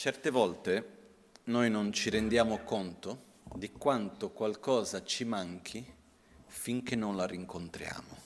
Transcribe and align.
Certe 0.00 0.30
volte 0.30 0.96
noi 1.44 1.68
non 1.68 1.92
ci 1.92 2.08
rendiamo 2.08 2.60
conto 2.60 3.24
di 3.54 3.70
quanto 3.70 4.30
qualcosa 4.30 5.04
ci 5.04 5.24
manchi 5.24 5.84
finché 6.46 6.96
non 6.96 7.16
la 7.16 7.26
rincontriamo. 7.26 8.16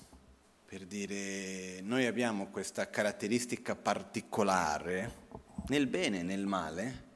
Per 0.66 0.86
dire, 0.86 1.80
noi 1.80 2.06
abbiamo 2.06 2.46
questa 2.50 2.88
caratteristica 2.88 3.74
particolare, 3.74 5.26
nel 5.66 5.88
bene 5.88 6.20
e 6.20 6.22
nel 6.22 6.46
male, 6.46 7.06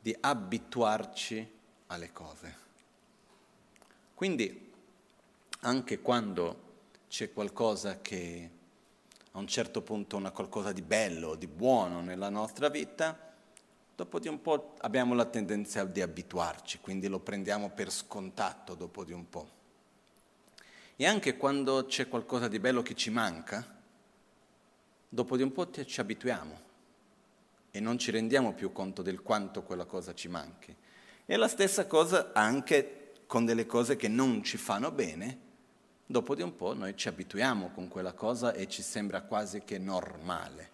di 0.00 0.16
abituarci 0.18 1.52
alle 1.88 2.10
cose. 2.10 2.56
Quindi, 4.14 4.72
anche 5.60 6.00
quando 6.00 6.78
c'è 7.06 7.34
qualcosa 7.34 8.00
che 8.00 8.50
a 9.32 9.38
un 9.38 9.46
certo 9.46 9.82
punto 9.82 10.16
una 10.16 10.30
qualcosa 10.30 10.72
di 10.72 10.80
bello, 10.80 11.34
di 11.34 11.46
buono 11.46 12.00
nella 12.00 12.30
nostra 12.30 12.70
vita, 12.70 13.28
dopo 14.00 14.18
di 14.18 14.28
un 14.28 14.40
po' 14.40 14.76
abbiamo 14.78 15.12
la 15.12 15.26
tendenza 15.26 15.84
di 15.84 16.00
abituarci, 16.00 16.78
quindi 16.80 17.06
lo 17.06 17.18
prendiamo 17.18 17.68
per 17.68 17.90
scontato 17.90 18.74
dopo 18.74 19.04
di 19.04 19.12
un 19.12 19.28
po'. 19.28 19.50
E 20.96 21.04
anche 21.04 21.36
quando 21.36 21.84
c'è 21.84 22.08
qualcosa 22.08 22.48
di 22.48 22.58
bello 22.58 22.80
che 22.80 22.94
ci 22.94 23.10
manca, 23.10 23.62
dopo 25.06 25.36
di 25.36 25.42
un 25.42 25.52
po' 25.52 25.70
ci 25.70 26.00
abituiamo 26.00 26.60
e 27.70 27.78
non 27.78 27.98
ci 27.98 28.10
rendiamo 28.10 28.54
più 28.54 28.72
conto 28.72 29.02
del 29.02 29.20
quanto 29.20 29.64
quella 29.64 29.84
cosa 29.84 30.14
ci 30.14 30.28
manchi. 30.28 30.74
E 31.26 31.36
la 31.36 31.48
stessa 31.48 31.86
cosa 31.86 32.32
anche 32.32 33.12
con 33.26 33.44
delle 33.44 33.66
cose 33.66 33.96
che 33.96 34.08
non 34.08 34.42
ci 34.42 34.56
fanno 34.56 34.90
bene, 34.90 35.38
dopo 36.06 36.34
di 36.34 36.40
un 36.40 36.56
po' 36.56 36.72
noi 36.72 36.96
ci 36.96 37.08
abituiamo 37.08 37.68
con 37.74 37.88
quella 37.88 38.14
cosa 38.14 38.54
e 38.54 38.66
ci 38.66 38.80
sembra 38.80 39.20
quasi 39.20 39.62
che 39.62 39.76
normale 39.76 40.70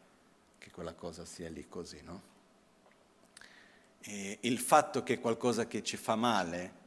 che 0.58 0.70
quella 0.70 0.94
cosa 0.94 1.24
sia 1.24 1.48
lì 1.48 1.66
così, 1.68 2.00
no? 2.04 2.34
E 4.08 4.38
il 4.42 4.58
fatto 4.58 5.02
che 5.02 5.18
qualcosa 5.18 5.66
che 5.66 5.82
ci 5.82 5.96
fa 5.96 6.14
male 6.14 6.84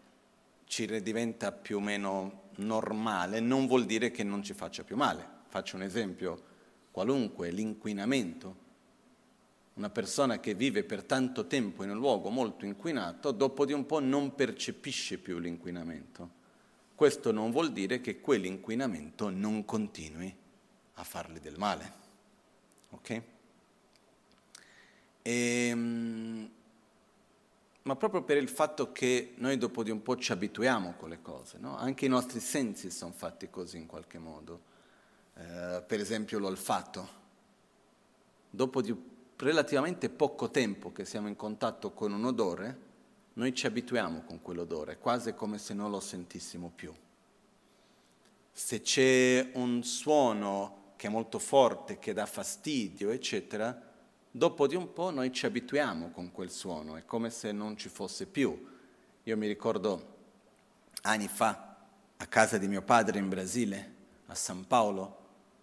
ci 0.65 0.85
diventa 1.01 1.51
più 1.51 1.77
o 1.77 1.81
meno 1.81 2.47
normale 2.57 3.39
non 3.39 3.67
vuol 3.67 3.85
dire 3.85 4.09
che 4.11 4.23
non 4.23 4.41
ci 4.41 4.53
faccia 4.53 4.83
più 4.83 4.95
male. 4.95 5.27
Faccio 5.47 5.75
un 5.75 5.81
esempio 5.81 6.41
qualunque, 6.91 7.51
l'inquinamento. 7.51 8.67
Una 9.73 9.89
persona 9.89 10.39
che 10.39 10.53
vive 10.53 10.83
per 10.83 11.03
tanto 11.03 11.45
tempo 11.45 11.83
in 11.83 11.89
un 11.89 11.97
luogo 11.97 12.29
molto 12.29 12.65
inquinato, 12.65 13.31
dopo 13.31 13.65
di 13.65 13.73
un 13.73 13.85
po' 13.85 13.99
non 13.99 14.35
percepisce 14.35 15.17
più 15.17 15.39
l'inquinamento. 15.39 16.37
Questo 16.95 17.31
non 17.31 17.51
vuol 17.51 17.71
dire 17.71 17.99
che 17.99 18.21
quell'inquinamento 18.21 19.29
non 19.29 19.65
continui 19.65 20.33
a 20.93 21.03
farle 21.03 21.39
del 21.39 21.57
male. 21.57 21.93
Ok? 22.91 23.09
E, 25.21 25.67
ehm, 25.69 26.49
ma 27.89 27.95
proprio 27.95 28.21
per 28.21 28.37
il 28.37 28.49
fatto 28.49 28.91
che 28.91 29.33
noi 29.37 29.57
dopo 29.57 29.81
di 29.81 29.89
un 29.89 30.03
po' 30.03 30.15
ci 30.15 30.31
abituiamo 30.31 30.93
con 30.93 31.09
le 31.09 31.23
cose, 31.23 31.57
no? 31.57 31.75
anche 31.75 32.05
i 32.05 32.07
nostri 32.07 32.39
sensi 32.39 32.91
sono 32.91 33.13
fatti 33.13 33.49
così 33.49 33.77
in 33.77 33.87
qualche 33.87 34.19
modo. 34.19 34.61
Eh, 35.33 35.83
per 35.87 35.99
esempio 35.99 36.37
l'olfatto. 36.37 37.09
Dopo 38.47 38.83
di 38.83 38.95
relativamente 39.37 40.09
poco 40.09 40.51
tempo 40.51 40.91
che 40.91 41.03
siamo 41.03 41.29
in 41.29 41.35
contatto 41.35 41.89
con 41.91 42.13
un 42.13 42.25
odore, 42.25 42.77
noi 43.33 43.55
ci 43.55 43.65
abituiamo 43.65 44.21
con 44.21 44.39
quell'odore, 44.39 44.99
quasi 44.99 45.33
come 45.33 45.57
se 45.57 45.73
non 45.73 45.89
lo 45.89 45.99
sentissimo 45.99 46.71
più. 46.75 46.93
Se 48.51 48.81
c'è 48.81 49.49
un 49.55 49.81
suono 49.81 50.93
che 50.95 51.07
è 51.07 51.09
molto 51.09 51.39
forte, 51.39 51.97
che 51.97 52.13
dà 52.13 52.27
fastidio, 52.27 53.09
eccetera, 53.09 53.88
dopo 54.31 54.67
di 54.67 54.75
un 54.75 54.93
po' 54.93 55.09
noi 55.09 55.31
ci 55.31 55.45
abituiamo 55.45 56.11
con 56.11 56.31
quel 56.31 56.51
suono, 56.51 56.95
è 56.95 57.05
come 57.05 57.29
se 57.29 57.51
non 57.51 57.77
ci 57.77 57.89
fosse 57.89 58.25
più. 58.25 58.67
Io 59.23 59.37
mi 59.37 59.47
ricordo 59.47 60.17
anni 61.01 61.27
fa, 61.27 61.75
a 62.17 62.25
casa 62.25 62.57
di 62.57 62.67
mio 62.67 62.81
padre 62.81 63.19
in 63.19 63.29
Brasile, 63.29 63.93
a 64.27 64.35
San 64.35 64.67
Paolo, 64.67 65.03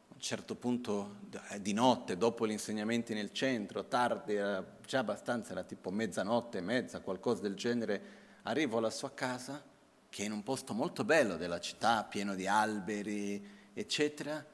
a 0.09 0.15
un 0.15 0.21
certo 0.21 0.55
punto 0.55 1.17
eh, 1.51 1.61
di 1.61 1.73
notte, 1.73 2.17
dopo 2.17 2.47
gli 2.47 2.53
insegnamenti 2.53 3.13
nel 3.13 3.33
centro, 3.33 3.85
tardi, 3.85 4.35
era 4.35 4.65
già 4.87 5.01
abbastanza, 5.01 5.53
era 5.53 5.63
tipo 5.63 5.91
mezzanotte 5.91 6.61
mezza, 6.61 7.01
qualcosa 7.01 7.43
del 7.43 7.55
genere, 7.55 8.03
arrivo 8.43 8.79
alla 8.79 8.91
sua 8.91 9.13
casa, 9.13 9.63
che 10.09 10.23
è 10.23 10.27
in 10.27 10.33
un 10.33 10.43
posto 10.43 10.73
molto 10.73 11.05
bello 11.05 11.37
della 11.37 11.61
città, 11.61 12.05
pieno 12.05 12.35
di 12.35 12.47
alberi, 12.47 13.47
eccetera, 13.75 14.45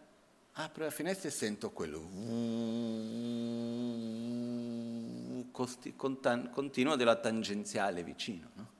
apro 0.52 0.84
la 0.84 0.90
finestra 0.90 1.28
e 1.28 1.32
sento 1.32 1.70
quello 1.70 1.98
continuo 6.50 6.96
della 6.96 7.16
tangenziale 7.16 8.02
vicino, 8.02 8.50
no? 8.54 8.70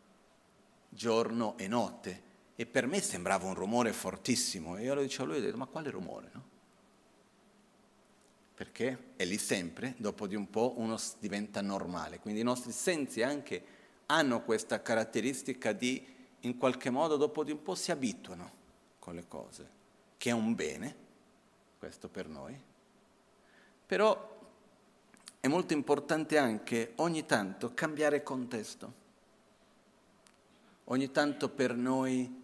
giorno 0.89 1.57
e 1.57 1.69
notte. 1.69 2.31
E 2.55 2.67
per 2.67 2.87
me 2.87 3.01
sembrava 3.01 3.47
un 3.47 3.55
rumore 3.55 3.93
fortissimo. 3.93 4.77
E 4.77 4.83
io 4.83 4.95
lo 4.95 5.03
dicevo 5.03 5.25
a 5.25 5.27
lui, 5.27 5.39
ho 5.39 5.41
detto, 5.41 5.57
ma 5.57 5.67
quale 5.67 5.91
rumore? 5.91 6.31
No? 6.33 6.45
Perché 8.55 9.15
è 9.17 9.25
lì 9.25 9.39
sempre, 9.39 9.95
dopo 9.97 10.27
di 10.27 10.35
un 10.35 10.49
po' 10.51 10.75
uno 10.77 10.97
diventa 11.19 11.61
normale. 11.61 12.21
Quindi 12.21 12.41
i 12.41 12.45
nostri 12.45 12.73
sensi 12.73 13.23
anche 13.23 13.65
hanno 14.07 14.43
questa 14.43 14.83
caratteristica 14.83 15.73
di, 15.73 16.05
in 16.41 16.59
qualche 16.59 16.91
modo, 16.91 17.17
dopo 17.17 17.43
di 17.43 17.51
un 17.51 17.63
po' 17.63 17.75
si 17.75 17.91
abituano 17.91 18.61
con 18.99 19.15
le 19.15 19.27
cose, 19.27 19.71
che 20.19 20.31
è 20.31 20.33
un 20.33 20.55
bene, 20.55 20.97
questo 21.83 22.09
per 22.09 22.29
noi. 22.29 22.57
Però 23.87 24.39
è 25.41 25.49
molto 25.49 25.73
importante 25.73 26.39
anche 26.39 26.93
ogni 26.99 27.27
tanto 27.27 27.75
cambiare 27.75 28.23
contesto. 28.23 28.93
Ogni 30.85 31.11
tanto 31.11 31.49
per 31.49 31.75
noi 31.75 32.41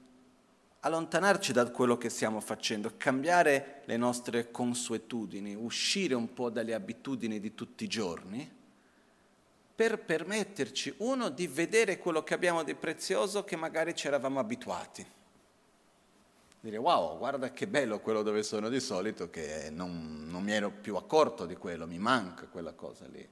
allontanarci 0.81 1.53
da 1.53 1.71
quello 1.71 1.97
che 1.97 2.09
stiamo 2.09 2.41
facendo, 2.41 2.95
cambiare 2.97 3.83
le 3.85 3.97
nostre 3.97 4.51
consuetudini, 4.51 5.55
uscire 5.55 6.17
un 6.17 6.35
po' 6.35 6.51
dalle 6.51 6.75
abitudini 6.75 7.39
di 7.39 7.55
tutti 7.55 7.85
i 7.85 7.89
giorni, 7.89 8.57
per 9.73 10.01
permetterci, 10.01 10.95
uno, 10.97 11.29
di 11.29 11.47
vedere 11.47 11.99
quello 11.99 12.25
che 12.25 12.35
abbiamo 12.35 12.65
di 12.65 12.75
prezioso 12.75 13.45
che 13.45 13.55
magari 13.55 13.95
ci 13.95 14.09
eravamo 14.09 14.41
abituati 14.41 15.07
dire 16.61 16.77
wow, 16.77 17.17
guarda 17.19 17.51
che 17.51 17.67
bello 17.67 18.01
quello 18.01 18.23
dove 18.23 18.43
sono 18.43 18.69
di 18.69 18.81
solito, 18.81 19.31
che 19.31 19.71
non, 19.71 20.27
non 20.29 20.43
mi 20.43 20.53
ero 20.53 20.71
più 20.71 20.97
accorto 20.97 21.47
di 21.47 21.57
quello, 21.57 21.87
mi 21.87 21.99
manca 21.99 22.47
quella 22.47 22.73
cosa 22.73 23.07
lì. 23.07 23.27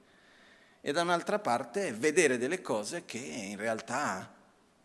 E 0.79 0.91
da 0.91 1.01
un'altra 1.01 1.39
parte 1.39 1.91
vedere 1.91 2.37
delle 2.37 2.61
cose 2.61 3.03
che 3.05 3.17
in 3.17 3.57
realtà 3.57 4.33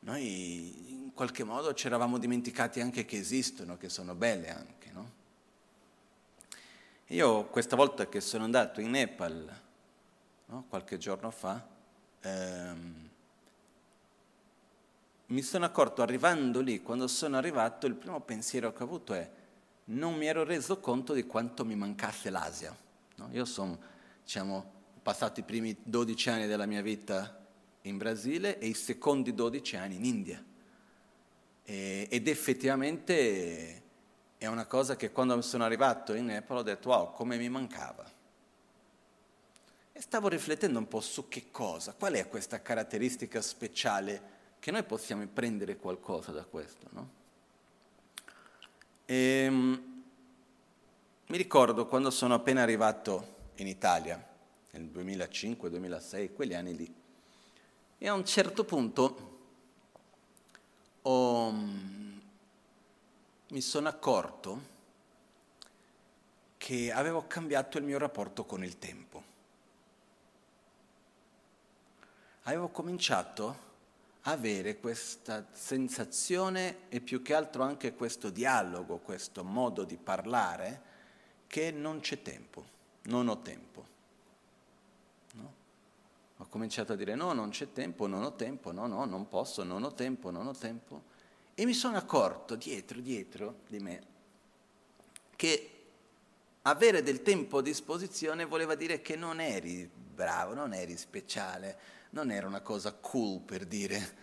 noi 0.00 0.90
in 0.92 1.12
qualche 1.14 1.44
modo 1.44 1.74
ci 1.74 1.86
eravamo 1.86 2.18
dimenticati 2.18 2.80
anche 2.80 3.04
che 3.04 3.18
esistono, 3.18 3.76
che 3.76 3.88
sono 3.88 4.14
belle 4.14 4.50
anche. 4.50 4.90
No? 4.92 5.10
Io 7.08 7.44
questa 7.46 7.76
volta 7.76 8.08
che 8.08 8.20
sono 8.20 8.44
andato 8.44 8.80
in 8.80 8.90
Nepal, 8.90 9.60
no, 10.46 10.64
qualche 10.68 10.98
giorno 10.98 11.30
fa, 11.30 11.64
ehm, 12.20 13.10
mi 15.32 15.42
sono 15.42 15.64
accorto 15.64 16.02
arrivando 16.02 16.60
lì, 16.60 16.82
quando 16.82 17.08
sono 17.08 17.38
arrivato, 17.38 17.86
il 17.86 17.94
primo 17.94 18.20
pensiero 18.20 18.72
che 18.72 18.82
ho 18.82 18.86
avuto 18.86 19.14
è 19.14 19.30
non 19.84 20.14
mi 20.14 20.26
ero 20.26 20.44
reso 20.44 20.78
conto 20.78 21.14
di 21.14 21.24
quanto 21.24 21.64
mi 21.64 21.74
mancasse 21.74 22.28
l'Asia. 22.28 22.76
No? 23.16 23.28
Io 23.32 23.46
sono, 23.46 23.78
diciamo, 24.22 24.70
passato 25.02 25.40
i 25.40 25.42
primi 25.42 25.76
12 25.82 26.28
anni 26.28 26.46
della 26.46 26.66
mia 26.66 26.82
vita 26.82 27.40
in 27.82 27.96
Brasile 27.96 28.58
e 28.58 28.66
i 28.66 28.74
secondi 28.74 29.34
12 29.34 29.76
anni 29.76 29.96
in 29.96 30.04
India. 30.04 30.44
E, 31.64 32.06
ed 32.10 32.28
effettivamente 32.28 33.82
è 34.36 34.46
una 34.46 34.66
cosa 34.66 34.96
che 34.96 35.12
quando 35.12 35.40
sono 35.40 35.64
arrivato 35.64 36.12
in 36.12 36.26
Nepal 36.26 36.58
ho 36.58 36.62
detto 36.62 36.90
wow, 36.90 37.14
come 37.14 37.38
mi 37.38 37.48
mancava. 37.48 38.04
E 39.94 40.00
stavo 40.00 40.28
riflettendo 40.28 40.78
un 40.78 40.88
po' 40.88 41.00
su 41.00 41.26
che 41.28 41.50
cosa, 41.50 41.94
qual 41.94 42.12
è 42.14 42.28
questa 42.28 42.60
caratteristica 42.60 43.40
speciale 43.40 44.40
che 44.62 44.70
noi 44.70 44.84
possiamo 44.84 45.26
prendere 45.26 45.76
qualcosa 45.76 46.30
da 46.30 46.44
questo. 46.44 46.86
No? 46.90 47.08
E, 49.04 49.16
ehm, 49.16 50.02
mi 51.26 51.36
ricordo 51.36 51.88
quando 51.88 52.12
sono 52.12 52.34
appena 52.34 52.62
arrivato 52.62 53.50
in 53.56 53.66
Italia, 53.66 54.24
nel 54.70 54.84
2005-2006, 54.84 56.32
quegli 56.32 56.54
anni 56.54 56.76
lì, 56.76 56.94
e 57.98 58.08
a 58.08 58.12
un 58.12 58.24
certo 58.24 58.64
punto 58.64 59.38
ho, 61.02 61.50
mi 61.50 63.60
sono 63.60 63.88
accorto 63.88 64.70
che 66.56 66.92
avevo 66.92 67.26
cambiato 67.26 67.78
il 67.78 67.84
mio 67.84 67.98
rapporto 67.98 68.44
con 68.44 68.62
il 68.62 68.78
tempo. 68.78 69.22
Avevo 72.42 72.68
cominciato 72.68 73.70
avere 74.22 74.78
questa 74.78 75.46
sensazione 75.52 76.88
e 76.88 77.00
più 77.00 77.22
che 77.22 77.34
altro 77.34 77.62
anche 77.62 77.94
questo 77.94 78.30
dialogo, 78.30 78.98
questo 78.98 79.42
modo 79.42 79.84
di 79.84 79.96
parlare 79.96 80.90
che 81.46 81.70
non 81.70 82.00
c'è 82.00 82.22
tempo, 82.22 82.64
non 83.02 83.28
ho 83.28 83.40
tempo. 83.40 83.86
No? 85.32 85.52
Ho 86.36 86.46
cominciato 86.46 86.92
a 86.92 86.96
dire 86.96 87.14
no, 87.14 87.32
non 87.32 87.50
c'è 87.50 87.72
tempo, 87.72 88.06
non 88.06 88.22
ho 88.22 88.34
tempo, 88.34 88.70
no, 88.70 88.86
no, 88.86 89.04
non 89.04 89.28
posso, 89.28 89.64
non 89.64 89.82
ho 89.82 89.92
tempo, 89.92 90.30
non 90.30 90.46
ho 90.46 90.54
tempo. 90.54 91.10
E 91.54 91.64
mi 91.64 91.74
sono 91.74 91.96
accorto 91.96 92.54
dietro, 92.54 93.00
dietro 93.00 93.60
di 93.66 93.78
me, 93.80 94.02
che 95.36 95.70
avere 96.62 97.02
del 97.02 97.22
tempo 97.22 97.58
a 97.58 97.62
disposizione 97.62 98.44
voleva 98.44 98.76
dire 98.76 99.02
che 99.02 99.16
non 99.16 99.40
eri 99.40 99.90
bravo, 99.92 100.54
non 100.54 100.72
eri 100.72 100.96
speciale, 100.96 101.78
non 102.12 102.30
era 102.30 102.46
una 102.46 102.60
cosa 102.60 102.92
cool 102.92 103.40
per 103.40 103.64
dire, 103.66 104.16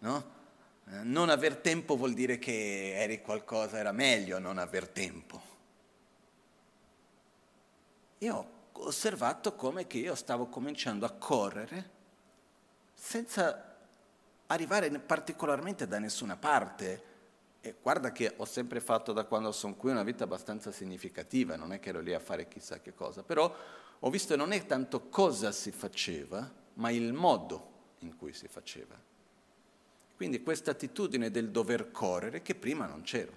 no? 0.00 0.40
Eh, 0.88 1.02
non 1.02 1.28
aver 1.28 1.56
tempo 1.56 1.96
vuol 1.96 2.12
dire 2.12 2.38
che 2.38 2.94
eri 2.94 3.20
qualcosa, 3.20 3.78
era 3.78 3.92
meglio 3.92 4.38
non 4.38 4.58
aver 4.58 4.88
tempo. 4.88 5.50
Io 8.18 8.34
ho 8.34 8.84
osservato 8.84 9.54
come 9.54 9.86
che 9.86 9.98
io 9.98 10.14
stavo 10.14 10.46
cominciando 10.46 11.04
a 11.04 11.10
correre 11.10 11.90
senza 12.94 13.76
arrivare 14.46 14.90
particolarmente 15.00 15.86
da 15.88 15.98
nessuna 15.98 16.36
parte. 16.36 17.10
E 17.60 17.76
guarda 17.80 18.12
che 18.12 18.34
ho 18.36 18.44
sempre 18.44 18.80
fatto 18.80 19.12
da 19.12 19.24
quando 19.24 19.50
sono 19.52 19.74
qui 19.74 19.90
una 19.90 20.02
vita 20.02 20.24
abbastanza 20.24 20.72
significativa, 20.72 21.56
non 21.56 21.72
è 21.72 21.80
che 21.80 21.88
ero 21.90 22.00
lì 22.00 22.12
a 22.12 22.18
fare 22.18 22.48
chissà 22.48 22.80
che 22.80 22.92
cosa, 22.92 23.22
però 23.22 23.52
ho 24.00 24.10
visto 24.10 24.34
che 24.34 24.38
non 24.38 24.50
è 24.52 24.66
tanto 24.66 25.08
cosa 25.08 25.52
si 25.52 25.70
faceva, 25.70 26.60
ma 26.74 26.90
il 26.90 27.12
modo 27.12 27.70
in 28.00 28.16
cui 28.16 28.32
si 28.32 28.48
faceva. 28.48 28.98
Quindi 30.16 30.42
questa 30.42 30.70
attitudine 30.70 31.30
del 31.30 31.50
dover 31.50 31.90
correre 31.90 32.42
che 32.42 32.54
prima 32.54 32.86
non 32.86 33.02
c'era. 33.02 33.32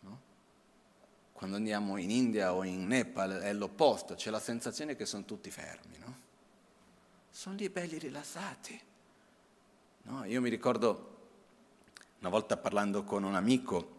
No? 0.00 0.20
Quando 1.32 1.56
andiamo 1.56 1.96
in 1.96 2.10
India 2.10 2.54
o 2.54 2.64
in 2.64 2.86
Nepal 2.86 3.40
è 3.40 3.52
l'opposto, 3.52 4.14
c'è 4.14 4.30
la 4.30 4.38
sensazione 4.38 4.94
che 4.94 5.04
sono 5.04 5.24
tutti 5.24 5.50
fermi. 5.50 5.98
No? 5.98 6.16
Sono 7.30 7.56
lì 7.56 7.68
belli 7.68 7.98
rilassati. 7.98 8.80
No? 10.02 10.24
Io 10.24 10.40
mi 10.40 10.48
ricordo 10.48 11.14
una 12.20 12.30
volta 12.30 12.56
parlando 12.56 13.02
con 13.04 13.24
un 13.24 13.34
amico, 13.34 13.94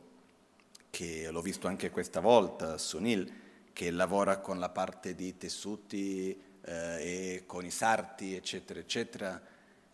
che 0.90 1.30
l'ho 1.30 1.42
visto 1.42 1.68
anche 1.68 1.92
questa 1.92 2.20
volta, 2.20 2.78
Sunil, 2.78 3.32
che 3.74 3.92
lavora 3.92 4.40
con 4.40 4.58
la 4.60 4.70
parte 4.70 5.14
di 5.14 5.38
tessuti 5.38 6.42
eh, 6.68 7.36
e 7.36 7.44
con 7.46 7.66
i 7.66 7.72
sarti, 7.72 8.36
eccetera, 8.36 8.80
eccetera, 8.80 9.42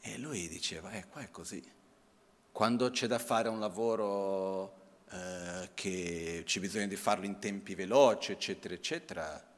e 0.02 0.18
lui 0.18 0.48
diceva, 0.48 0.92
eh, 0.92 1.06
qua 1.08 1.22
è 1.22 1.30
così. 1.30 1.64
Quando 2.52 2.90
c'è 2.90 3.08
da 3.08 3.20
fare 3.20 3.48
un 3.48 3.60
lavoro 3.60 4.82
eh, 5.10 5.70
che 5.74 6.44
c'è 6.46 6.60
bisogno 6.60 6.88
di 6.88 6.96
farlo 6.96 7.26
in 7.26 7.40
tempi 7.40 7.76
veloci, 7.76 8.32
eccetera, 8.32 8.74
eccetera, 8.74 9.52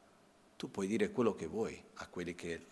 tu 0.58 0.70
puoi 0.70 0.88
dire 0.88 1.12
quello 1.12 1.34
che 1.34 1.48
vuoi 1.48 1.82
a 1.96 2.08
quelli 2.08 2.36
che 2.36 2.66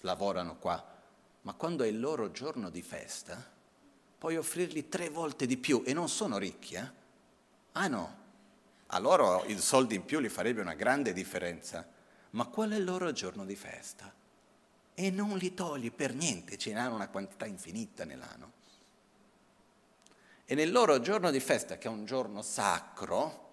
lavorano 0.00 0.56
qua, 0.56 0.98
ma 1.42 1.52
quando 1.54 1.84
è 1.84 1.88
il 1.88 2.00
loro 2.00 2.30
giorno 2.30 2.70
di 2.70 2.82
festa, 2.82 3.58
puoi 4.18 4.36
offrirgli 4.36 4.88
tre 4.88 5.08
volte 5.08 5.46
di 5.46 5.56
più 5.56 5.82
e 5.84 5.92
non 5.92 6.08
sono 6.08 6.38
ricchi, 6.38 6.74
eh? 6.74 6.98
Ah 7.72 7.86
no, 7.86 8.16
a 8.88 8.98
loro 8.98 9.44
i 9.46 9.58
soldi 9.58 9.94
in 9.94 10.04
più 10.04 10.18
li 10.18 10.28
farebbe 10.28 10.60
una 10.60 10.74
grande 10.74 11.12
differenza, 11.12 11.86
ma 12.30 12.46
qual 12.46 12.70
è 12.70 12.76
il 12.76 12.84
loro 12.84 13.12
giorno 13.12 13.44
di 13.44 13.56
festa? 13.56 14.12
E 14.94 15.10
non 15.10 15.36
li 15.38 15.54
togli 15.54 15.90
per 15.90 16.14
niente, 16.14 16.58
ce 16.58 16.72
n'hanno 16.72 16.94
una 16.94 17.08
quantità 17.08 17.46
infinita 17.46 18.04
nell'anno. 18.04 18.52
E 20.44 20.54
nel 20.54 20.70
loro 20.72 21.00
giorno 21.00 21.30
di 21.30 21.40
festa, 21.40 21.78
che 21.78 21.88
è 21.88 21.90
un 21.90 22.04
giorno 22.04 22.42
sacro, 22.42 23.48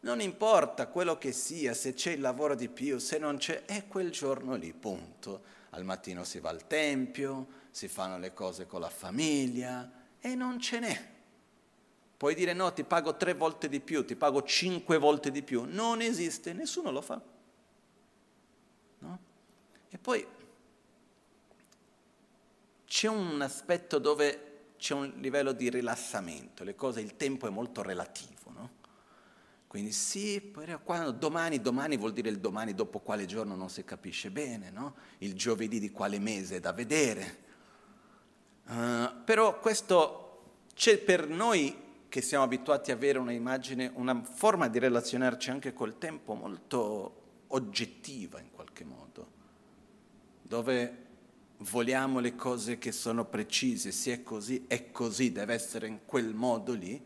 non 0.00 0.20
importa 0.20 0.88
quello 0.88 1.18
che 1.18 1.32
sia, 1.32 1.74
se 1.74 1.94
c'è 1.94 2.12
il 2.12 2.20
lavoro 2.20 2.54
di 2.54 2.68
più, 2.68 2.98
se 2.98 3.18
non 3.18 3.36
c'è, 3.36 3.64
è 3.64 3.86
quel 3.86 4.10
giorno 4.10 4.54
lì, 4.54 4.72
punto. 4.72 5.42
Al 5.70 5.84
mattino 5.84 6.24
si 6.24 6.38
va 6.38 6.50
al 6.50 6.66
tempio, 6.66 7.46
si 7.70 7.88
fanno 7.88 8.18
le 8.18 8.34
cose 8.34 8.66
con 8.66 8.80
la 8.80 8.90
famiglia 8.90 9.90
e 10.20 10.34
non 10.34 10.60
ce 10.60 10.78
n'è. 10.78 11.10
Puoi 12.16 12.34
dire 12.34 12.52
no, 12.52 12.72
ti 12.72 12.84
pago 12.84 13.16
tre 13.16 13.34
volte 13.34 13.68
di 13.68 13.80
più, 13.80 14.04
ti 14.04 14.14
pago 14.14 14.42
cinque 14.42 14.98
volte 14.98 15.30
di 15.30 15.42
più. 15.42 15.64
Non 15.66 16.00
esiste, 16.00 16.52
nessuno 16.52 16.90
lo 16.90 17.00
fa. 17.00 17.20
E 19.94 19.98
poi 19.98 20.26
c'è 22.86 23.08
un 23.08 23.42
aspetto 23.42 23.98
dove 23.98 24.50
c'è 24.78 24.94
un 24.94 25.12
livello 25.18 25.52
di 25.52 25.68
rilassamento, 25.68 26.64
le 26.64 26.74
cose, 26.74 27.00
il 27.00 27.14
tempo 27.16 27.46
è 27.46 27.50
molto 27.50 27.82
relativo. 27.82 28.50
No? 28.50 28.70
Quindi 29.66 29.92
sì, 29.92 30.52
quando, 30.82 31.12
domani, 31.12 31.60
domani 31.60 31.98
vuol 31.98 32.14
dire 32.14 32.30
il 32.30 32.38
domani 32.38 32.74
dopo 32.74 33.00
quale 33.00 33.26
giorno 33.26 33.54
non 33.54 33.68
si 33.68 33.84
capisce 33.84 34.30
bene, 34.30 34.70
no? 34.70 34.94
il 35.18 35.34
giovedì 35.34 35.78
di 35.78 35.90
quale 35.90 36.18
mese 36.18 36.56
è 36.56 36.60
da 36.60 36.72
vedere. 36.72 37.38
Uh, 38.64 39.22
però 39.24 39.60
questo 39.60 40.44
c'è 40.74 40.96
per 40.98 41.28
noi 41.28 41.76
che 42.08 42.22
siamo 42.22 42.44
abituati 42.44 42.90
ad 42.90 42.96
avere 42.96 43.18
una 43.18 43.32
immagine, 43.32 43.90
una 43.94 44.22
forma 44.22 44.68
di 44.68 44.78
relazionarci 44.78 45.50
anche 45.50 45.74
col 45.74 45.98
tempo 45.98 46.32
molto 46.34 47.20
oggettiva 47.48 48.40
in 48.40 48.50
qualche 48.50 48.84
modo, 48.84 49.40
dove 50.42 50.96
vogliamo 51.58 52.18
le 52.18 52.34
cose 52.34 52.78
che 52.78 52.92
sono 52.92 53.24
precise, 53.24 53.92
se 53.92 54.12
è 54.12 54.22
così, 54.22 54.64
è 54.66 54.90
così, 54.90 55.32
deve 55.32 55.54
essere 55.54 55.86
in 55.86 56.00
quel 56.04 56.34
modo 56.34 56.72
lì, 56.72 57.00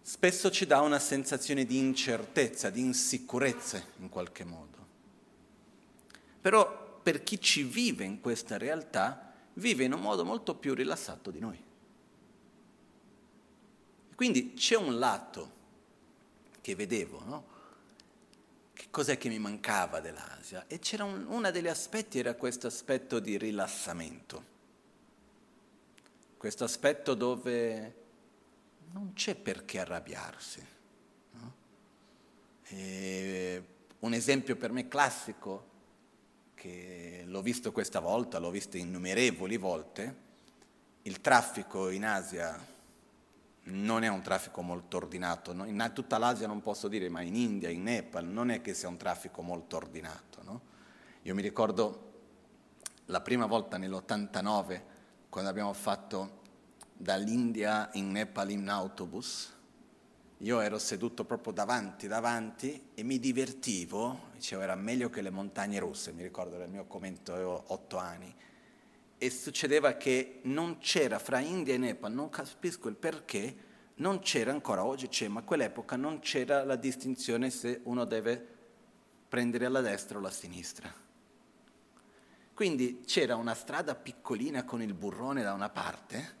spesso 0.00 0.50
ci 0.50 0.66
dà 0.66 0.80
una 0.80 0.98
sensazione 0.98 1.64
di 1.64 1.78
incertezza, 1.78 2.70
di 2.70 2.80
insicurezza 2.80 3.82
in 3.98 4.08
qualche 4.08 4.44
modo. 4.44 4.86
Però 6.40 7.00
per 7.02 7.22
chi 7.22 7.40
ci 7.40 7.62
vive 7.62 8.04
in 8.04 8.20
questa 8.20 8.56
realtà, 8.56 9.34
vive 9.54 9.84
in 9.84 9.92
un 9.92 10.00
modo 10.00 10.24
molto 10.24 10.54
più 10.54 10.74
rilassato 10.74 11.30
di 11.30 11.40
noi. 11.40 11.62
Quindi 14.14 14.54
c'è 14.54 14.76
un 14.76 14.98
lato 14.98 15.56
che 16.60 16.74
vedevo, 16.74 17.22
no? 17.24 17.47
Cos'è 18.90 19.18
che 19.18 19.28
mi 19.28 19.38
mancava 19.38 20.00
dell'Asia? 20.00 20.64
E 20.66 20.78
c'era 20.78 21.04
un, 21.04 21.26
uno 21.28 21.50
degli 21.50 21.68
aspetti, 21.68 22.18
era 22.18 22.34
questo 22.34 22.66
aspetto 22.66 23.18
di 23.18 23.36
rilassamento. 23.36 24.56
Questo 26.36 26.64
aspetto 26.64 27.14
dove 27.14 27.94
non 28.92 29.12
c'è 29.12 29.34
perché 29.34 29.80
arrabbiarsi. 29.80 30.66
No? 31.32 31.52
un 34.00 34.12
esempio 34.12 34.56
per 34.56 34.72
me 34.72 34.88
classico 34.88 35.66
che 36.54 37.22
l'ho 37.26 37.42
visto 37.42 37.72
questa 37.72 38.00
volta, 38.00 38.38
l'ho 38.38 38.50
visto 38.50 38.76
innumerevoli 38.76 39.56
volte, 39.56 40.16
il 41.02 41.20
traffico 41.20 41.88
in 41.88 42.04
Asia 42.04 42.76
non 43.70 44.02
è 44.02 44.08
un 44.08 44.22
traffico 44.22 44.62
molto 44.62 44.96
ordinato, 44.96 45.52
in 45.52 45.90
tutta 45.94 46.18
l'Asia 46.18 46.46
non 46.46 46.62
posso 46.62 46.88
dire, 46.88 47.08
ma 47.08 47.20
in 47.22 47.34
India, 47.34 47.68
in 47.68 47.82
Nepal, 47.82 48.26
non 48.26 48.50
è 48.50 48.60
che 48.60 48.74
sia 48.74 48.88
un 48.88 48.96
traffico 48.96 49.42
molto 49.42 49.76
ordinato. 49.76 50.42
No? 50.42 50.60
Io 51.22 51.34
mi 51.34 51.42
ricordo 51.42 52.06
la 53.06 53.20
prima 53.20 53.46
volta 53.46 53.76
nell'89, 53.76 54.82
quando 55.28 55.50
abbiamo 55.50 55.72
fatto 55.72 56.40
dall'India 56.94 57.90
in 57.92 58.10
Nepal 58.10 58.50
in 58.50 58.68
autobus, 58.68 59.54
io 60.38 60.60
ero 60.60 60.78
seduto 60.78 61.24
proprio 61.24 61.52
davanti, 61.52 62.06
davanti 62.06 62.90
e 62.94 63.02
mi 63.02 63.18
divertivo, 63.18 64.28
dicevo 64.34 64.62
era 64.62 64.76
meglio 64.76 65.10
che 65.10 65.20
le 65.20 65.30
montagne 65.30 65.78
russe, 65.80 66.12
mi 66.12 66.22
ricordo 66.22 66.54
era 66.54 66.64
il 66.64 66.70
mio 66.70 66.84
commento, 66.86 67.32
avevo 67.32 67.64
otto 67.68 67.96
anni, 67.98 68.32
e 69.18 69.30
succedeva 69.30 69.94
che 69.94 70.40
non 70.44 70.78
c'era 70.78 71.18
fra 71.18 71.40
India 71.40 71.74
e 71.74 71.78
Nepal, 71.78 72.12
non 72.12 72.30
capisco 72.30 72.88
il 72.88 72.94
perché, 72.94 73.66
non 73.96 74.20
c'era 74.20 74.52
ancora, 74.52 74.84
oggi 74.84 75.08
c'è, 75.08 75.26
ma 75.26 75.40
a 75.40 75.42
quell'epoca 75.42 75.96
non 75.96 76.20
c'era 76.20 76.64
la 76.64 76.76
distinzione 76.76 77.50
se 77.50 77.80
uno 77.84 78.04
deve 78.04 78.56
prendere 79.28 79.66
alla 79.66 79.80
destra 79.80 80.16
o 80.16 80.20
alla 80.20 80.30
sinistra. 80.30 80.92
Quindi 82.54 83.02
c'era 83.04 83.34
una 83.34 83.54
strada 83.54 83.96
piccolina 83.96 84.64
con 84.64 84.82
il 84.82 84.94
burrone 84.94 85.42
da 85.42 85.52
una 85.52 85.68
parte, 85.68 86.36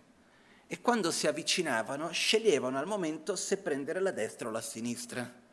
e 0.68 0.80
quando 0.80 1.10
si 1.10 1.26
avvicinavano 1.26 2.12
sceglievano 2.12 2.78
al 2.78 2.86
momento 2.86 3.34
se 3.34 3.56
prendere 3.56 4.00
la 4.00 4.10
destra 4.12 4.48
o 4.48 4.50
la 4.52 4.60
sinistra. 4.60 5.46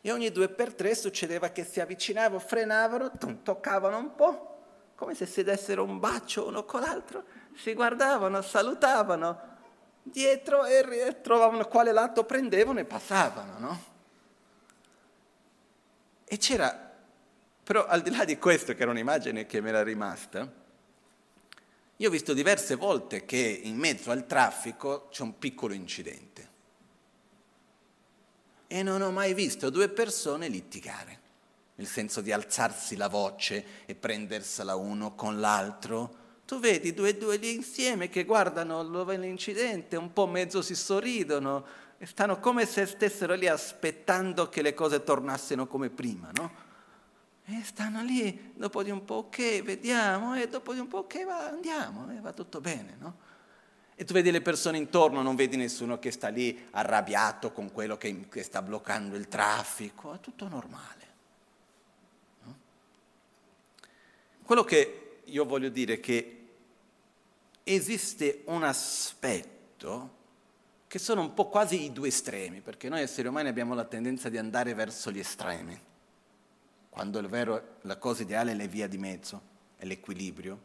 E 0.00 0.12
ogni 0.12 0.30
due 0.30 0.48
per 0.48 0.72
tre 0.72 0.94
succedeva 0.94 1.48
che 1.50 1.64
si 1.64 1.80
avvicinavano, 1.80 2.38
frenavano, 2.38 3.10
toccavano 3.42 3.98
un 3.98 4.14
po', 4.14 4.55
come 4.96 5.14
se 5.14 5.26
si 5.26 5.44
dessero 5.44 5.84
un 5.84 6.00
bacio 6.00 6.46
uno 6.46 6.64
con 6.64 6.80
l'altro, 6.80 7.24
si 7.54 7.74
guardavano, 7.74 8.42
salutavano, 8.42 9.54
dietro 10.02 10.64
e 10.64 11.20
trovavano 11.22 11.66
quale 11.66 11.92
lato 11.92 12.24
prendevano 12.24 12.80
e 12.80 12.84
passavano, 12.84 13.58
no? 13.58 13.84
E 16.24 16.38
c'era, 16.38 16.94
però 17.62 17.86
al 17.86 18.02
di 18.02 18.10
là 18.10 18.24
di 18.24 18.38
questo, 18.38 18.74
che 18.74 18.82
era 18.82 18.90
un'immagine 18.90 19.46
che 19.46 19.60
mi 19.60 19.68
era 19.68 19.82
rimasta, 19.82 20.50
io 21.98 22.08
ho 22.08 22.10
visto 22.10 22.34
diverse 22.34 22.74
volte 22.74 23.24
che 23.24 23.36
in 23.36 23.76
mezzo 23.76 24.10
al 24.10 24.26
traffico 24.26 25.08
c'è 25.10 25.22
un 25.22 25.38
piccolo 25.38 25.72
incidente 25.72 26.48
e 28.66 28.82
non 28.82 29.02
ho 29.02 29.10
mai 29.10 29.34
visto 29.34 29.70
due 29.70 29.88
persone 29.88 30.48
litigare. 30.48 31.20
Il 31.76 31.86
senso 31.86 32.20
di 32.20 32.32
alzarsi 32.32 32.96
la 32.96 33.08
voce 33.08 33.84
e 33.86 33.94
prendersela 33.94 34.76
uno 34.76 35.14
con 35.14 35.40
l'altro. 35.40 36.24
Tu 36.46 36.58
vedi 36.58 36.94
due 36.94 37.10
e 37.10 37.16
due 37.16 37.36
lì 37.36 37.54
insieme 37.54 38.08
che 38.08 38.24
guardano 38.24 38.82
dove 38.84 39.16
l'incidente, 39.16 39.96
un 39.96 40.12
po' 40.12 40.26
mezzo 40.26 40.62
si 40.62 40.74
sorridono 40.74 41.64
e 41.98 42.06
stanno 42.06 42.38
come 42.38 42.66
se 42.66 42.86
stessero 42.86 43.34
lì 43.34 43.48
aspettando 43.48 44.48
che 44.48 44.62
le 44.62 44.74
cose 44.74 45.02
tornassero 45.02 45.66
come 45.66 45.90
prima, 45.90 46.30
no? 46.34 46.64
E 47.48 47.62
stanno 47.64 48.02
lì, 48.02 48.52
dopo 48.54 48.82
di 48.82 48.90
un 48.90 49.04
po' 49.04 49.14
ok, 49.14 49.62
vediamo, 49.62 50.34
e 50.34 50.48
dopo 50.48 50.72
di 50.72 50.80
un 50.80 50.88
po' 50.88 50.98
ok, 50.98 51.24
va, 51.24 51.46
andiamo, 51.46 52.10
e 52.10 52.20
va 52.20 52.32
tutto 52.32 52.60
bene, 52.60 52.96
no? 52.98 53.24
E 53.94 54.04
tu 54.04 54.12
vedi 54.12 54.30
le 54.30 54.42
persone 54.42 54.76
intorno, 54.76 55.22
non 55.22 55.36
vedi 55.36 55.56
nessuno 55.56 55.98
che 55.98 56.10
sta 56.10 56.28
lì 56.28 56.66
arrabbiato 56.72 57.52
con 57.52 57.72
quello 57.72 57.96
che, 57.96 58.28
che 58.28 58.42
sta 58.42 58.60
bloccando 58.60 59.16
il 59.16 59.26
traffico, 59.26 60.12
è 60.12 60.20
tutto 60.20 60.48
normale. 60.48 61.06
No? 62.42 62.56
Quello 64.46 64.62
che 64.62 65.22
io 65.24 65.44
voglio 65.44 65.70
dire 65.70 65.94
è 65.94 66.00
che 66.00 66.46
esiste 67.64 68.42
un 68.44 68.62
aspetto 68.62 70.14
che 70.86 71.00
sono 71.00 71.20
un 71.22 71.34
po' 71.34 71.48
quasi 71.48 71.82
i 71.82 71.92
due 71.92 72.06
estremi, 72.06 72.60
perché 72.60 72.88
noi 72.88 73.00
esseri 73.00 73.26
umani 73.26 73.48
abbiamo 73.48 73.74
la 73.74 73.86
tendenza 73.86 74.28
di 74.28 74.38
andare 74.38 74.72
verso 74.72 75.10
gli 75.10 75.18
estremi, 75.18 75.76
quando 76.88 77.18
il 77.18 77.26
vero, 77.26 77.78
la 77.80 77.96
cosa 77.96 78.22
ideale 78.22 78.52
è 78.52 78.54
la 78.54 78.66
via 78.66 78.86
di 78.86 78.98
mezzo, 78.98 79.40
è 79.78 79.84
l'equilibrio. 79.84 80.56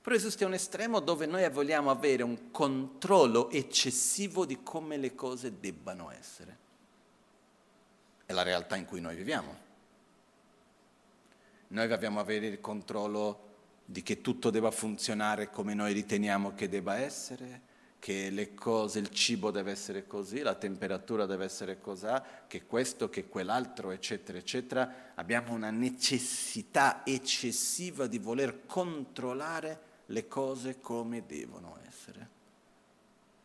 Però 0.00 0.16
esiste 0.16 0.46
un 0.46 0.54
estremo 0.54 1.00
dove 1.00 1.26
noi 1.26 1.46
vogliamo 1.50 1.90
avere 1.90 2.22
un 2.22 2.50
controllo 2.50 3.50
eccessivo 3.50 4.46
di 4.46 4.62
come 4.62 4.96
le 4.96 5.14
cose 5.14 5.60
debbano 5.60 6.10
essere. 6.12 6.56
È 8.24 8.32
la 8.32 8.42
realtà 8.42 8.76
in 8.76 8.86
cui 8.86 9.02
noi 9.02 9.16
viviamo. 9.16 9.65
Noi 11.68 11.88
vogliamo 11.88 12.20
avere 12.20 12.46
il 12.46 12.60
controllo 12.60 13.44
di 13.84 14.02
che 14.02 14.20
tutto 14.20 14.50
debba 14.50 14.70
funzionare 14.70 15.50
come 15.50 15.74
noi 15.74 15.92
riteniamo 15.92 16.54
che 16.54 16.68
debba 16.68 16.96
essere, 16.96 17.62
che 17.98 18.30
le 18.30 18.54
cose, 18.54 18.98
il 18.98 19.10
cibo 19.10 19.50
deve 19.50 19.72
essere 19.72 20.06
così, 20.06 20.40
la 20.40 20.54
temperatura 20.54 21.26
deve 21.26 21.44
essere 21.44 21.80
così, 21.80 22.06
che 22.46 22.66
questo, 22.66 23.08
che 23.08 23.26
quell'altro, 23.26 23.90
eccetera, 23.90 24.38
eccetera. 24.38 25.12
Abbiamo 25.14 25.52
una 25.52 25.70
necessità 25.70 27.04
eccessiva 27.04 28.06
di 28.06 28.18
voler 28.18 28.64
controllare 28.66 29.80
le 30.06 30.28
cose 30.28 30.80
come 30.80 31.24
devono 31.26 31.78
essere. 31.88 32.34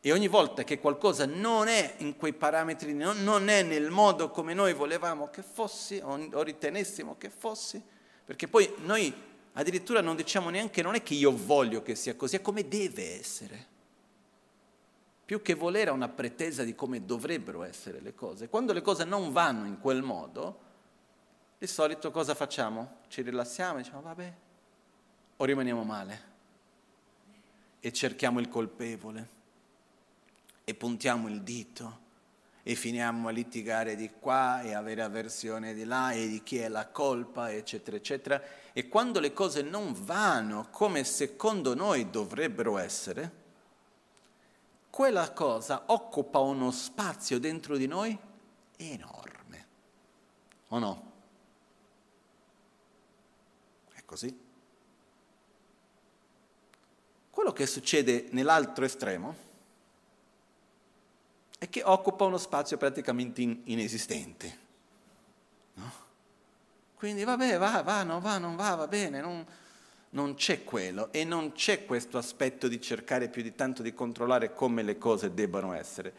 E 0.03 0.11
ogni 0.11 0.27
volta 0.27 0.63
che 0.63 0.79
qualcosa 0.79 1.25
non 1.25 1.67
è 1.67 1.95
in 1.99 2.15
quei 2.17 2.33
parametri, 2.33 2.93
non 2.93 3.49
è 3.49 3.61
nel 3.61 3.91
modo 3.91 4.31
come 4.31 4.53
noi 4.53 4.73
volevamo 4.73 5.29
che 5.29 5.43
fossi 5.43 5.99
o 6.03 6.41
ritenessimo 6.41 7.17
che 7.17 7.29
fossi, 7.29 7.81
perché 8.31 8.47
poi 8.47 8.73
noi 8.85 9.13
addirittura 9.51 9.99
non 9.99 10.15
diciamo 10.15 10.49
neanche 10.49 10.81
non 10.81 10.95
è 10.95 11.03
che 11.03 11.15
io 11.15 11.35
voglio 11.35 11.83
che 11.83 11.95
sia 11.95 12.15
così, 12.15 12.37
è 12.37 12.41
come 12.41 12.65
deve 12.65 13.19
essere. 13.19 13.67
Più 15.25 15.41
che 15.41 15.53
volere 15.53 15.91
una 15.91 16.07
pretesa 16.07 16.63
di 16.63 16.73
come 16.73 17.03
dovrebbero 17.03 17.61
essere 17.63 17.99
le 17.99 18.15
cose. 18.15 18.47
Quando 18.47 18.71
le 18.71 18.79
cose 18.79 19.03
non 19.03 19.33
vanno 19.33 19.65
in 19.65 19.81
quel 19.81 20.01
modo, 20.01 20.59
di 21.57 21.67
solito 21.67 22.09
cosa 22.09 22.33
facciamo? 22.33 22.99
Ci 23.09 23.21
rilassiamo 23.21 23.79
e 23.79 23.81
diciamo 23.81 24.01
vabbè, 24.01 24.33
o 25.35 25.43
rimaniamo 25.43 25.83
male 25.83 26.21
e 27.81 27.91
cerchiamo 27.91 28.39
il 28.39 28.47
colpevole 28.47 29.29
e 30.63 30.73
puntiamo 30.73 31.27
il 31.27 31.41
dito 31.41 31.99
e 32.63 32.75
finiamo 32.75 33.27
a 33.27 33.31
litigare 33.31 33.95
di 33.95 34.11
qua 34.19 34.61
e 34.61 34.73
avere 34.73 35.01
avversione 35.01 35.73
di 35.73 35.83
là 35.83 36.11
e 36.11 36.27
di 36.27 36.43
chi 36.43 36.57
è 36.57 36.67
la 36.67 36.87
colpa, 36.87 37.51
eccetera, 37.51 37.97
eccetera. 37.97 38.41
E 38.71 38.87
quando 38.87 39.19
le 39.19 39.33
cose 39.33 39.61
non 39.61 39.93
vanno 39.93 40.67
come 40.69 41.03
secondo 41.03 41.73
noi 41.73 42.09
dovrebbero 42.09 42.77
essere, 42.77 43.39
quella 44.89 45.31
cosa 45.31 45.83
occupa 45.87 46.39
uno 46.39 46.69
spazio 46.69 47.39
dentro 47.39 47.77
di 47.77 47.87
noi 47.87 48.17
enorme. 48.77 49.65
O 50.67 50.79
no? 50.79 51.11
È 53.93 54.01
così? 54.05 54.39
Quello 57.29 57.53
che 57.53 57.65
succede 57.65 58.27
nell'altro 58.31 58.85
estremo 58.85 59.49
è 61.61 61.69
che 61.69 61.83
occupa 61.83 62.25
uno 62.25 62.39
spazio 62.39 62.75
praticamente 62.75 63.43
in, 63.43 63.61
inesistente. 63.65 64.57
No? 65.75 65.91
Quindi 66.95 67.23
vabbè, 67.23 67.59
va, 67.59 67.83
va, 67.83 68.01
non 68.01 68.19
va, 68.19 68.39
non 68.39 68.55
va, 68.55 68.73
va 68.73 68.87
bene, 68.87 69.21
non, 69.21 69.45
non 70.09 70.33
c'è 70.33 70.63
quello 70.63 71.11
e 71.11 71.23
non 71.23 71.51
c'è 71.51 71.85
questo 71.85 72.17
aspetto 72.17 72.67
di 72.67 72.81
cercare 72.81 73.29
più 73.29 73.43
di 73.43 73.53
tanto 73.53 73.83
di 73.83 73.93
controllare 73.93 74.55
come 74.55 74.81
le 74.81 74.97
cose 74.97 75.35
debbano 75.35 75.73
essere, 75.73 76.13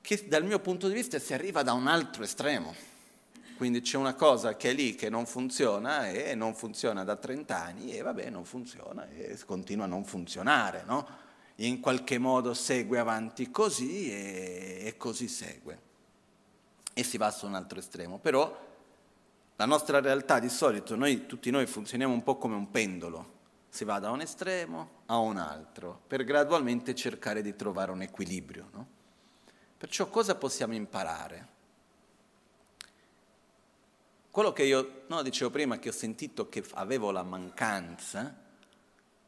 che 0.00 0.26
dal 0.26 0.46
mio 0.46 0.60
punto 0.60 0.88
di 0.88 0.94
vista 0.94 1.18
si 1.18 1.34
arriva 1.34 1.62
da 1.62 1.74
un 1.74 1.86
altro 1.86 2.22
estremo. 2.22 2.74
Quindi 3.58 3.82
c'è 3.82 3.98
una 3.98 4.14
cosa 4.14 4.56
che 4.56 4.70
è 4.70 4.72
lì 4.72 4.94
che 4.94 5.10
non 5.10 5.26
funziona 5.26 6.08
e 6.08 6.34
non 6.34 6.54
funziona 6.54 7.04
da 7.04 7.16
30 7.16 7.54
anni 7.54 7.94
e 7.94 8.00
vabbè 8.00 8.30
non 8.30 8.46
funziona 8.46 9.06
e 9.10 9.38
continua 9.44 9.84
a 9.84 9.88
non 9.88 10.06
funzionare, 10.06 10.84
no? 10.86 11.24
In 11.56 11.80
qualche 11.80 12.18
modo 12.18 12.54
segue 12.54 12.98
avanti 12.98 13.50
così 13.50 14.10
e, 14.10 14.78
e 14.82 14.96
così 14.96 15.28
segue. 15.28 15.80
E 16.92 17.02
si 17.02 17.16
va 17.16 17.30
su 17.30 17.46
un 17.46 17.54
altro 17.54 17.78
estremo. 17.78 18.18
Però 18.18 18.64
la 19.56 19.64
nostra 19.64 20.00
realtà 20.00 20.38
di 20.38 20.50
solito, 20.50 20.96
noi, 20.96 21.26
tutti 21.26 21.50
noi 21.50 21.66
funzioniamo 21.66 22.12
un 22.12 22.22
po' 22.22 22.36
come 22.36 22.54
un 22.54 22.70
pendolo. 22.70 23.34
Si 23.68 23.84
va 23.84 23.98
da 23.98 24.10
un 24.10 24.20
estremo 24.20 24.90
a 25.06 25.18
un 25.18 25.38
altro 25.38 26.02
per 26.06 26.24
gradualmente 26.24 26.94
cercare 26.94 27.42
di 27.42 27.56
trovare 27.56 27.90
un 27.90 28.02
equilibrio. 28.02 28.68
No? 28.72 28.86
Perciò 29.78 30.08
cosa 30.08 30.34
possiamo 30.34 30.74
imparare? 30.74 31.54
Quello 34.30 34.52
che 34.52 34.64
io 34.64 35.04
no, 35.06 35.22
dicevo 35.22 35.50
prima, 35.50 35.78
che 35.78 35.88
ho 35.88 35.92
sentito 35.92 36.50
che 36.50 36.62
avevo 36.74 37.10
la 37.10 37.22
mancanza, 37.22 38.34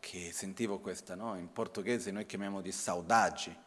che 0.01 0.33
sentivo 0.33 0.79
questa, 0.79 1.15
no? 1.15 1.37
in 1.37 1.53
portoghese 1.53 2.11
noi 2.11 2.27
chiamiamo 2.27 2.61
di 2.61 2.73
saudade, 2.73 3.67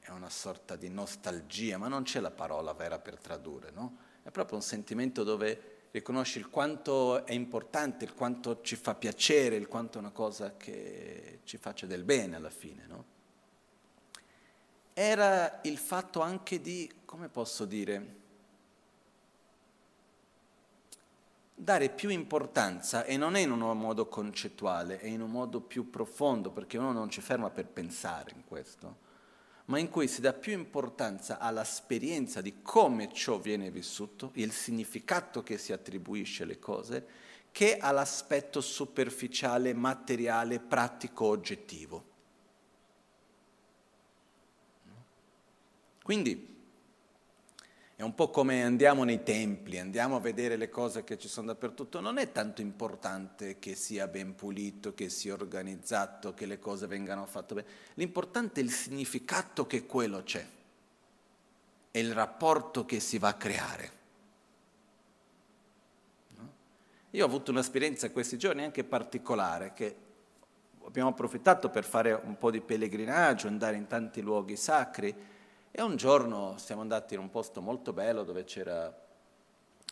è 0.00 0.10
una 0.10 0.30
sorta 0.30 0.76
di 0.76 0.88
nostalgia, 0.88 1.78
ma 1.78 1.88
non 1.88 2.02
c'è 2.02 2.20
la 2.20 2.30
parola 2.30 2.72
vera 2.72 2.98
per 2.98 3.18
tradurre, 3.18 3.70
no? 3.70 3.96
è 4.22 4.30
proprio 4.30 4.56
un 4.56 4.62
sentimento 4.62 5.24
dove 5.24 5.78
riconosci 5.90 6.38
il 6.38 6.48
quanto 6.48 7.26
è 7.26 7.32
importante, 7.32 8.04
il 8.04 8.14
quanto 8.14 8.60
ci 8.62 8.76
fa 8.76 8.94
piacere, 8.94 9.56
il 9.56 9.66
quanto 9.66 9.98
è 9.98 10.00
una 10.00 10.12
cosa 10.12 10.56
che 10.56 11.40
ci 11.44 11.56
faccia 11.56 11.86
del 11.86 12.04
bene 12.04 12.36
alla 12.36 12.50
fine. 12.50 12.86
No? 12.86 13.04
Era 14.92 15.60
il 15.62 15.78
fatto 15.78 16.20
anche 16.20 16.60
di, 16.60 16.90
come 17.04 17.28
posso 17.28 17.64
dire, 17.64 18.18
dare 21.62 21.90
più 21.90 22.08
importanza, 22.08 23.04
e 23.04 23.16
non 23.16 23.36
è 23.36 23.40
in 23.40 23.50
un 23.50 23.78
modo 23.78 24.08
concettuale, 24.08 24.98
è 24.98 25.06
in 25.06 25.20
un 25.20 25.30
modo 25.30 25.60
più 25.60 25.90
profondo, 25.90 26.50
perché 26.50 26.78
uno 26.78 26.92
non 26.92 27.10
ci 27.10 27.20
ferma 27.20 27.50
per 27.50 27.66
pensare 27.66 28.32
in 28.34 28.44
questo, 28.44 29.08
ma 29.66 29.78
in 29.78 29.88
cui 29.88 30.08
si 30.08 30.20
dà 30.20 30.32
più 30.32 30.52
importanza 30.52 31.38
all'esperienza 31.38 32.40
di 32.40 32.62
come 32.62 33.12
ciò 33.12 33.38
viene 33.38 33.70
vissuto, 33.70 34.30
il 34.34 34.52
significato 34.52 35.42
che 35.42 35.58
si 35.58 35.72
attribuisce 35.72 36.44
alle 36.44 36.58
cose, 36.58 37.06
che 37.52 37.76
all'aspetto 37.76 38.60
superficiale, 38.60 39.74
materiale, 39.74 40.60
pratico, 40.60 41.26
oggettivo. 41.26 42.04
Quindi 46.02 46.59
è 48.00 48.02
un 48.02 48.14
po' 48.14 48.30
come 48.30 48.62
andiamo 48.62 49.04
nei 49.04 49.22
templi, 49.22 49.78
andiamo 49.78 50.16
a 50.16 50.20
vedere 50.20 50.56
le 50.56 50.70
cose 50.70 51.04
che 51.04 51.18
ci 51.18 51.28
sono 51.28 51.48
dappertutto. 51.48 52.00
Non 52.00 52.16
è 52.16 52.32
tanto 52.32 52.62
importante 52.62 53.58
che 53.58 53.74
sia 53.74 54.08
ben 54.08 54.34
pulito, 54.34 54.94
che 54.94 55.10
sia 55.10 55.34
organizzato, 55.34 56.32
che 56.32 56.46
le 56.46 56.58
cose 56.58 56.86
vengano 56.86 57.26
fatte 57.26 57.56
bene. 57.56 57.68
L'importante 57.96 58.62
è 58.62 58.64
il 58.64 58.70
significato 58.70 59.66
che 59.66 59.84
quello 59.84 60.22
c'è 60.22 60.42
e 61.90 62.00
il 62.00 62.14
rapporto 62.14 62.86
che 62.86 63.00
si 63.00 63.18
va 63.18 63.28
a 63.28 63.34
creare. 63.34 63.92
Io 67.10 67.22
ho 67.22 67.26
avuto 67.26 67.50
un'esperienza 67.50 68.10
questi 68.10 68.38
giorni 68.38 68.64
anche 68.64 68.82
particolare, 68.82 69.74
che 69.74 69.96
abbiamo 70.86 71.10
approfittato 71.10 71.68
per 71.68 71.84
fare 71.84 72.14
un 72.14 72.38
po' 72.38 72.50
di 72.50 72.62
pellegrinaggio, 72.62 73.46
andare 73.46 73.76
in 73.76 73.86
tanti 73.86 74.22
luoghi 74.22 74.56
sacri 74.56 75.14
e 75.72 75.82
un 75.82 75.96
giorno 75.96 76.56
siamo 76.58 76.80
andati 76.80 77.14
in 77.14 77.20
un 77.20 77.30
posto 77.30 77.60
molto 77.60 77.92
bello 77.92 78.24
dove 78.24 78.44
c'era 78.44 78.92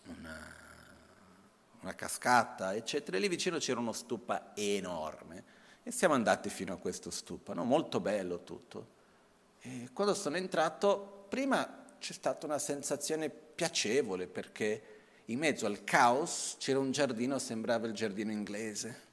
una, 0.06 0.54
una 1.80 1.94
cascata, 1.94 2.74
eccetera, 2.74 3.16
e 3.16 3.20
lì 3.20 3.28
vicino 3.28 3.58
c'era 3.58 3.78
uno 3.78 3.92
stupa 3.92 4.52
enorme. 4.54 5.56
E 5.84 5.92
siamo 5.92 6.14
andati 6.14 6.50
fino 6.50 6.72
a 6.74 6.76
questo 6.76 7.10
stupa, 7.10 7.54
no? 7.54 7.64
molto 7.64 8.00
bello 8.00 8.42
tutto. 8.42 8.96
E 9.60 9.90
quando 9.92 10.14
sono 10.14 10.36
entrato, 10.36 11.26
prima 11.28 11.84
c'è 11.98 12.12
stata 12.12 12.44
una 12.46 12.58
sensazione 12.58 13.30
piacevole 13.30 14.26
perché 14.26 14.96
in 15.26 15.38
mezzo 15.38 15.66
al 15.66 15.84
caos 15.84 16.56
c'era 16.58 16.78
un 16.78 16.90
giardino, 16.90 17.38
sembrava 17.38 17.86
il 17.86 17.92
giardino 17.92 18.32
inglese, 18.32 19.06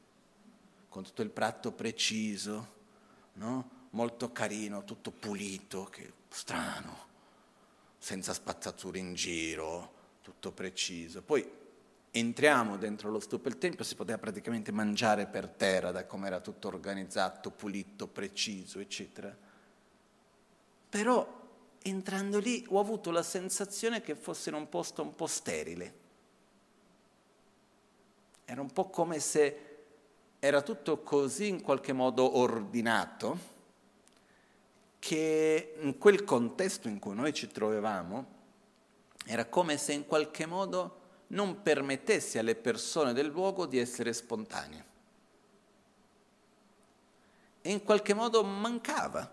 con 0.90 1.04
tutto 1.04 1.22
il 1.22 1.30
prato 1.30 1.72
preciso, 1.72 2.74
no? 3.34 3.75
Molto 3.96 4.32
carino, 4.32 4.84
tutto 4.84 5.12
pulito, 5.12 5.86
che 5.86 6.12
strano, 6.28 6.98
senza 7.98 8.34
spazzature 8.34 9.00
in 9.00 9.14
giro, 9.14 9.94
tutto 10.22 10.52
preciso. 10.52 11.22
Poi 11.22 11.50
entriamo 12.12 12.78
dentro 12.78 13.10
lo 13.10 13.22
stupo 13.22 13.48
il 13.48 13.58
tempio, 13.58 13.86
si 13.86 13.96
poteva 13.96 14.18
praticamente 14.18 14.72
mangiare 14.72 15.28
per 15.28 15.48
terra 15.48 15.92
da 15.92 16.06
come 16.06 16.28
era 16.28 16.42
tutto 16.42 16.68
organizzato, 16.68 17.52
pulito, 17.52 18.08
preciso, 18.08 18.80
eccetera. 18.80 19.36
Però 20.90 21.44
entrando 21.82 22.40
lì 22.40 22.66
ho 22.70 22.80
avuto 22.80 23.12
la 23.12 23.24
sensazione 23.24 24.02
che 24.02 24.16
fosse 24.16 24.50
in 24.50 24.56
un 24.56 24.68
posto 24.68 25.04
un 25.04 25.16
po' 25.16 25.28
sterile. 25.28 26.04
Era 28.44 28.60
un 28.60 28.72
po' 28.72 28.90
come 28.90 29.20
se 29.20 29.60
era 30.40 30.62
tutto 30.62 31.02
così 31.02 31.48
in 31.48 31.62
qualche 31.62 31.94
modo 31.94 32.38
ordinato 32.38 33.54
che 35.06 35.76
in 35.82 36.00
quel 36.00 36.24
contesto 36.24 36.88
in 36.88 36.98
cui 36.98 37.14
noi 37.14 37.32
ci 37.32 37.46
trovavamo 37.46 38.26
era 39.26 39.46
come 39.46 39.78
se 39.78 39.94
in 39.94 40.08
qualche 40.08 40.48
modo 40.48 41.02
non 41.28 41.62
permettesse 41.62 42.40
alle 42.40 42.56
persone 42.56 43.14
del 43.14 43.28
luogo 43.28 43.68
di 43.68 43.78
essere 43.78 44.14
spontanee. 44.14 44.86
E 47.62 47.72
in 47.72 47.84
qualche 47.84 48.16
modo 48.16 48.44
mancava 48.44 49.32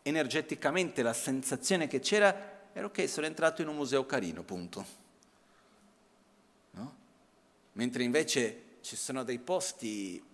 energeticamente 0.00 1.02
la 1.02 1.12
sensazione 1.12 1.86
che 1.86 2.00
c'era 2.00 2.70
era 2.72 2.86
ok, 2.86 3.06
sono 3.06 3.26
entrato 3.26 3.60
in 3.60 3.68
un 3.68 3.76
museo 3.76 4.06
carino, 4.06 4.42
punto. 4.42 4.86
No? 6.70 6.96
Mentre 7.72 8.04
invece 8.04 8.78
ci 8.80 8.96
sono 8.96 9.22
dei 9.22 9.38
posti 9.38 10.27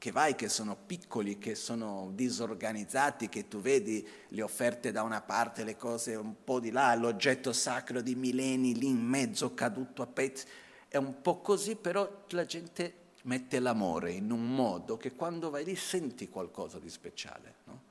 che 0.00 0.12
vai, 0.12 0.34
che 0.34 0.48
sono 0.48 0.78
piccoli, 0.86 1.36
che 1.36 1.54
sono 1.54 2.10
disorganizzati, 2.14 3.28
che 3.28 3.48
tu 3.48 3.60
vedi 3.60 4.08
le 4.28 4.40
offerte 4.40 4.92
da 4.92 5.02
una 5.02 5.20
parte, 5.20 5.62
le 5.62 5.76
cose 5.76 6.14
un 6.14 6.42
po' 6.42 6.58
di 6.58 6.70
là, 6.70 6.94
l'oggetto 6.94 7.52
sacro 7.52 8.00
di 8.00 8.14
millenni 8.14 8.74
lì 8.74 8.86
in 8.86 9.04
mezzo, 9.04 9.52
caduto 9.52 10.00
a 10.00 10.06
pezzi. 10.06 10.46
È 10.88 10.96
un 10.96 11.20
po' 11.20 11.42
così, 11.42 11.76
però 11.76 12.24
la 12.28 12.46
gente 12.46 12.94
mette 13.24 13.60
l'amore 13.60 14.12
in 14.12 14.30
un 14.30 14.54
modo 14.54 14.96
che 14.96 15.14
quando 15.14 15.50
vai 15.50 15.64
lì 15.64 15.76
senti 15.76 16.30
qualcosa 16.30 16.78
di 16.78 16.88
speciale. 16.88 17.54
No? 17.64 17.82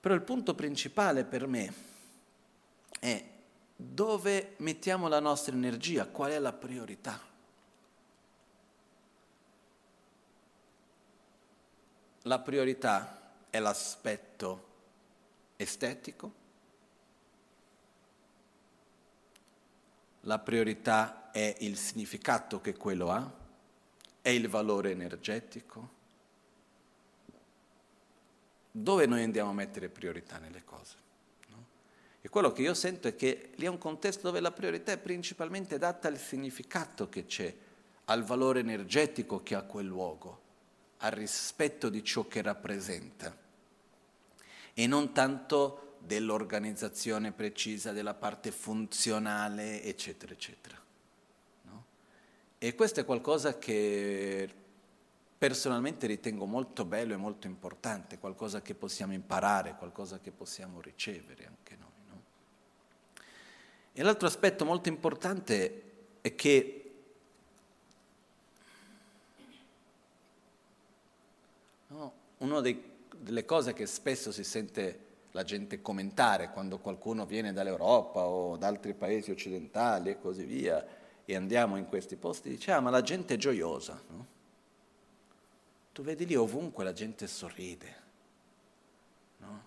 Però 0.00 0.12
il 0.12 0.22
punto 0.22 0.56
principale 0.56 1.22
per 1.22 1.46
me 1.46 1.72
è 2.98 3.24
dove 3.76 4.54
mettiamo 4.56 5.06
la 5.06 5.20
nostra 5.20 5.54
energia, 5.54 6.08
qual 6.08 6.32
è 6.32 6.38
la 6.40 6.52
priorità. 6.52 7.28
La 12.30 12.38
priorità 12.38 13.32
è 13.50 13.58
l'aspetto 13.58 14.68
estetico, 15.56 16.32
la 20.20 20.38
priorità 20.38 21.32
è 21.32 21.56
il 21.58 21.76
significato 21.76 22.60
che 22.60 22.76
quello 22.76 23.10
ha, 23.10 23.28
è 24.22 24.28
il 24.28 24.48
valore 24.48 24.92
energetico, 24.92 25.88
dove 28.70 29.06
noi 29.06 29.24
andiamo 29.24 29.50
a 29.50 29.54
mettere 29.54 29.88
priorità 29.88 30.38
nelle 30.38 30.62
cose. 30.64 30.94
No? 31.48 31.64
E 32.20 32.28
quello 32.28 32.52
che 32.52 32.62
io 32.62 32.74
sento 32.74 33.08
è 33.08 33.16
che 33.16 33.50
lì 33.56 33.64
è 33.64 33.68
un 33.68 33.78
contesto 33.78 34.28
dove 34.28 34.38
la 34.38 34.52
priorità 34.52 34.92
è 34.92 34.98
principalmente 34.98 35.78
data 35.78 36.06
al 36.06 36.16
significato 36.16 37.08
che 37.08 37.26
c'è, 37.26 37.52
al 38.04 38.22
valore 38.22 38.60
energetico 38.60 39.42
che 39.42 39.56
ha 39.56 39.62
quel 39.62 39.86
luogo, 39.86 40.49
al 41.02 41.12
rispetto 41.12 41.88
di 41.88 42.02
ciò 42.04 42.26
che 42.26 42.42
rappresenta 42.42 43.36
e 44.74 44.86
non 44.86 45.12
tanto 45.12 45.96
dell'organizzazione 46.00 47.32
precisa, 47.32 47.92
della 47.92 48.14
parte 48.14 48.50
funzionale, 48.50 49.82
eccetera, 49.82 50.32
eccetera. 50.32 50.78
No? 51.62 51.84
E 52.58 52.74
questo 52.74 53.00
è 53.00 53.04
qualcosa 53.04 53.58
che 53.58 54.48
personalmente 55.36 56.06
ritengo 56.06 56.46
molto 56.46 56.84
bello 56.84 57.14
e 57.14 57.16
molto 57.16 57.46
importante, 57.46 58.18
qualcosa 58.18 58.62
che 58.62 58.74
possiamo 58.74 59.12
imparare, 59.12 59.76
qualcosa 59.76 60.18
che 60.18 60.30
possiamo 60.30 60.80
ricevere 60.80 61.46
anche 61.46 61.76
noi. 61.76 61.88
No? 62.08 62.22
E 63.92 64.02
l'altro 64.02 64.26
aspetto 64.26 64.64
molto 64.64 64.88
importante 64.88 65.82
è 66.20 66.34
che 66.34 66.92
no, 71.88 72.12
una 72.40 72.60
delle 72.60 73.44
cose 73.44 73.72
che 73.72 73.86
spesso 73.86 74.32
si 74.32 74.44
sente 74.44 75.08
la 75.32 75.44
gente 75.44 75.80
commentare 75.80 76.50
quando 76.50 76.78
qualcuno 76.78 77.24
viene 77.24 77.52
dall'Europa 77.52 78.20
o 78.20 78.56
da 78.56 78.66
altri 78.66 78.94
paesi 78.94 79.30
occidentali 79.30 80.10
e 80.10 80.18
così 80.18 80.44
via 80.44 80.84
e 81.24 81.36
andiamo 81.36 81.76
in 81.76 81.86
questi 81.86 82.16
posti, 82.16 82.48
dice 82.48 82.72
ah 82.72 82.80
ma 82.80 82.90
la 82.90 83.02
gente 83.02 83.34
è 83.34 83.36
gioiosa, 83.36 84.02
no? 84.08 84.38
Tu 85.92 86.02
vedi 86.02 86.26
lì 86.26 86.34
ovunque 86.34 86.82
la 86.82 86.92
gente 86.92 87.26
sorride, 87.26 87.96
no? 89.38 89.62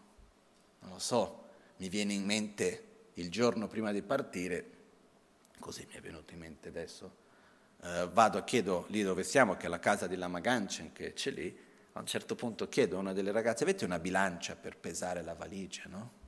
Non 0.80 0.92
lo 0.92 1.00
so, 1.00 1.44
mi 1.78 1.90
viene 1.90 2.14
in 2.14 2.26
mente 2.26 2.88
il 3.16 3.30
giorno 3.30 3.68
prima 3.68 3.92
di 3.92 4.02
partire, 4.02 4.72
così 5.60 5.86
mi 5.88 5.94
è 5.94 6.02
venuto 6.02 6.34
in 6.34 6.40
mente 6.40 6.70
adesso, 6.70 7.16
eh, 7.82 8.10
vado, 8.12 8.44
chiedo 8.44 8.86
lì 8.90 9.04
dove 9.04 9.24
siamo, 9.24 9.56
che 9.56 9.68
è 9.68 9.70
la 9.70 9.80
casa 9.80 10.08
di 10.08 10.16
Lama 10.16 10.40
Ganchen, 10.40 10.92
che 10.92 11.14
c'è 11.14 11.32
lì, 11.32 11.56
a 11.94 12.00
un 12.00 12.06
certo 12.06 12.36
punto 12.36 12.68
chiedo 12.68 12.98
a 12.98 13.00
una 13.00 13.14
delle 13.14 13.32
ragazze, 13.32 13.64
avete 13.64 13.86
una 13.86 14.00
bilancia 14.00 14.56
per 14.56 14.78
pesare 14.78 15.22
la 15.22 15.34
valigia, 15.34 15.84
no? 15.88 16.22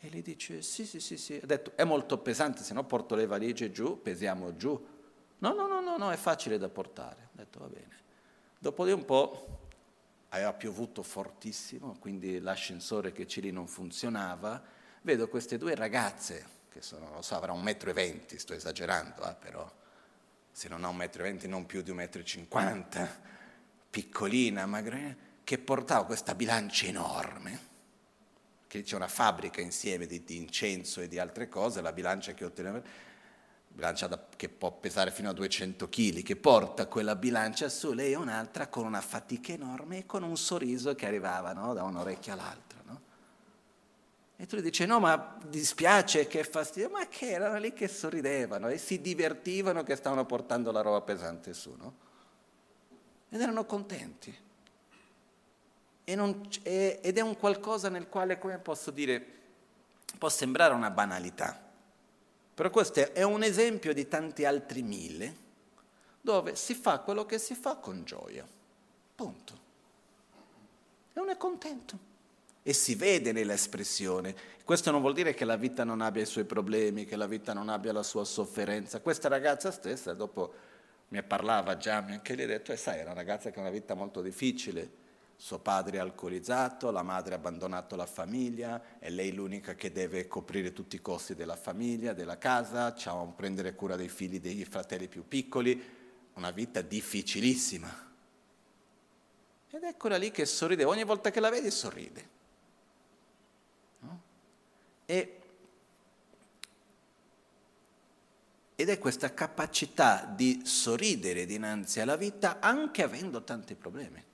E 0.00 0.10
lei 0.10 0.22
dice, 0.22 0.62
sì, 0.62 0.84
sì, 0.84 0.98
sì, 0.98 1.16
sì. 1.16 1.38
Ha 1.40 1.46
detto, 1.46 1.72
è 1.76 1.84
molto 1.84 2.18
pesante, 2.18 2.64
se 2.64 2.74
no 2.74 2.84
porto 2.84 3.14
le 3.14 3.26
valigie 3.26 3.70
giù, 3.70 4.02
pesiamo 4.02 4.56
giù. 4.56 4.88
No, 5.38 5.52
no, 5.54 5.66
no, 5.68 5.80
no, 5.80 5.96
no, 5.96 6.10
è 6.10 6.16
facile 6.16 6.58
da 6.58 6.68
portare. 6.68 7.28
Ho 7.32 7.36
detto, 7.36 7.60
va 7.60 7.66
bene. 7.66 8.00
Dopo 8.58 8.84
di 8.84 8.90
un 8.90 9.04
po' 9.04 9.60
aveva 10.30 10.52
piovuto 10.54 11.04
fortissimo, 11.04 11.96
quindi 12.00 12.40
l'ascensore 12.40 13.12
che 13.12 13.26
c'è 13.26 13.40
lì 13.40 13.52
non 13.52 13.68
funzionava. 13.68 14.60
Vedo 15.02 15.28
queste 15.28 15.58
due 15.58 15.76
ragazze, 15.76 16.46
che 16.68 16.82
sono, 16.82 17.08
non 17.08 17.22
so, 17.22 17.36
avrà 17.36 17.52
un 17.52 17.62
metro 17.62 17.90
e 17.90 17.92
venti, 17.92 18.38
sto 18.38 18.54
esagerando, 18.54 19.28
eh, 19.28 19.34
però 19.38 19.70
se 20.50 20.68
non 20.68 20.82
ha 20.82 20.88
un 20.88 20.96
metro 20.96 21.22
e 21.22 21.26
venti 21.26 21.46
non 21.46 21.66
più 21.66 21.82
di 21.82 21.90
un 21.90 21.96
metro 21.96 22.20
e 22.20 22.24
cinquanta, 22.24 23.20
piccolina, 23.92 24.64
magra, 24.64 25.14
che 25.44 25.58
portava 25.58 26.06
questa 26.06 26.34
bilancia 26.34 26.86
enorme, 26.86 27.60
che 28.66 28.82
c'è 28.82 28.96
una 28.96 29.06
fabbrica 29.06 29.60
insieme 29.60 30.06
di, 30.06 30.24
di 30.24 30.36
incenso 30.38 31.02
e 31.02 31.08
di 31.08 31.18
altre 31.18 31.46
cose, 31.50 31.82
la 31.82 31.92
bilancia 31.92 32.32
che 32.32 32.46
otteneva 32.46 32.80
bilancia 33.68 34.06
da, 34.06 34.18
che 34.34 34.48
può 34.48 34.72
pesare 34.72 35.10
fino 35.10 35.28
a 35.28 35.34
200 35.34 35.90
kg, 35.90 36.22
che 36.22 36.36
porta 36.36 36.86
quella 36.86 37.16
bilancia 37.16 37.68
su, 37.68 37.92
lei 37.92 38.12
e 38.12 38.16
un'altra 38.16 38.68
con 38.68 38.86
una 38.86 39.02
fatica 39.02 39.52
enorme 39.52 39.98
e 39.98 40.06
con 40.06 40.22
un 40.22 40.38
sorriso 40.38 40.94
che 40.94 41.06
arrivava 41.06 41.52
no? 41.52 41.74
da 41.74 41.82
un'orecchia 41.82 42.32
all'altra. 42.32 42.80
No? 42.84 43.00
E 44.36 44.46
tu 44.46 44.56
gli 44.56 44.62
dici, 44.62 44.86
no, 44.86 45.00
ma 45.00 45.36
dispiace, 45.46 46.26
che 46.26 46.44
fastidio, 46.44 46.88
ma 46.88 47.06
che 47.08 47.30
erano 47.30 47.58
lì 47.58 47.74
che 47.74 47.88
sorridevano 47.88 48.68
e 48.68 48.78
si 48.78 49.02
divertivano 49.02 49.82
che 49.82 49.96
stavano 49.96 50.24
portando 50.24 50.72
la 50.72 50.80
roba 50.80 51.02
pesante 51.02 51.52
su, 51.52 51.74
no? 51.76 52.10
Ed 53.32 53.40
erano 53.40 53.64
contenti. 53.64 54.38
Non, 56.04 56.48
ed 56.62 57.16
è 57.16 57.20
un 57.20 57.36
qualcosa 57.38 57.88
nel 57.88 58.08
quale, 58.08 58.38
come 58.38 58.58
posso 58.58 58.90
dire, 58.90 59.24
può 60.18 60.28
sembrare 60.28 60.74
una 60.74 60.90
banalità 60.90 61.70
però 62.54 62.70
questo 62.70 63.12
è 63.12 63.22
un 63.22 63.42
esempio 63.42 63.94
di 63.94 64.06
tanti 64.08 64.44
altri 64.44 64.82
mille 64.82 65.40
dove 66.20 66.54
si 66.54 66.74
fa 66.74 66.98
quello 66.98 67.24
che 67.24 67.38
si 67.38 67.54
fa 67.54 67.76
con 67.76 68.04
gioia. 68.04 68.46
Punto. 69.14 69.60
E 71.12 71.20
uno 71.20 71.30
è 71.30 71.36
contento. 71.36 72.10
E 72.62 72.72
si 72.72 72.94
vede 72.94 73.32
nell'espressione. 73.32 74.34
Questo 74.64 74.90
non 74.92 75.00
vuol 75.00 75.14
dire 75.14 75.34
che 75.34 75.44
la 75.44 75.56
vita 75.56 75.82
non 75.82 76.00
abbia 76.00 76.22
i 76.22 76.26
suoi 76.26 76.44
problemi, 76.44 77.06
che 77.06 77.16
la 77.16 77.26
vita 77.26 77.52
non 77.52 77.68
abbia 77.68 77.92
la 77.92 78.04
sua 78.04 78.24
sofferenza. 78.24 79.00
Questa 79.00 79.28
ragazza 79.28 79.72
stessa, 79.72 80.14
dopo 80.14 80.52
mi 81.12 81.22
parlava 81.22 81.76
già, 81.76 82.00
mi 82.00 82.12
anche 82.12 82.34
lei 82.34 82.46
ha 82.46 82.48
detto, 82.48 82.72
e 82.72 82.76
sai, 82.76 83.00
è 83.00 83.02
una 83.02 83.12
ragazza 83.12 83.50
che 83.50 83.58
ha 83.58 83.60
una 83.60 83.70
vita 83.70 83.92
molto 83.92 84.22
difficile, 84.22 85.00
suo 85.36 85.58
padre 85.58 85.98
è 85.98 86.00
alcolizzato, 86.00 86.90
la 86.90 87.02
madre 87.02 87.34
ha 87.34 87.36
abbandonato 87.36 87.96
la 87.96 88.06
famiglia, 88.06 88.98
è 88.98 89.10
lei 89.10 89.34
l'unica 89.34 89.74
che 89.74 89.92
deve 89.92 90.26
coprire 90.26 90.72
tutti 90.72 90.96
i 90.96 91.02
costi 91.02 91.34
della 91.34 91.56
famiglia, 91.56 92.14
della 92.14 92.38
casa, 92.38 92.94
c'ha 92.96 93.12
un 93.12 93.34
prendere 93.34 93.74
cura 93.74 93.94
dei 93.94 94.08
figli 94.08 94.40
dei 94.40 94.64
fratelli 94.64 95.06
più 95.06 95.28
piccoli, 95.28 95.82
una 96.34 96.50
vita 96.50 96.80
difficilissima. 96.80 98.10
Ed 99.68 99.82
eccola 99.82 100.16
lì 100.16 100.30
che 100.30 100.46
sorride, 100.46 100.84
ogni 100.84 101.04
volta 101.04 101.30
che 101.30 101.40
la 101.40 101.50
vedi 101.50 101.70
sorride. 101.70 102.28
No? 103.98 104.20
E 105.04 105.41
ed 108.74 108.88
è 108.88 108.98
questa 108.98 109.32
capacità 109.34 110.24
di 110.24 110.62
sorridere 110.64 111.46
dinanzi 111.46 112.00
alla 112.00 112.16
vita 112.16 112.58
anche 112.60 113.02
avendo 113.02 113.42
tanti 113.42 113.74
problemi. 113.74 114.24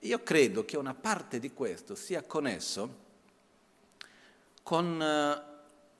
Io 0.00 0.22
credo 0.22 0.64
che 0.64 0.76
una 0.76 0.94
parte 0.94 1.38
di 1.38 1.52
questo 1.52 1.94
sia 1.94 2.22
connesso 2.22 3.02
con 4.62 5.00
eh, 5.00 5.52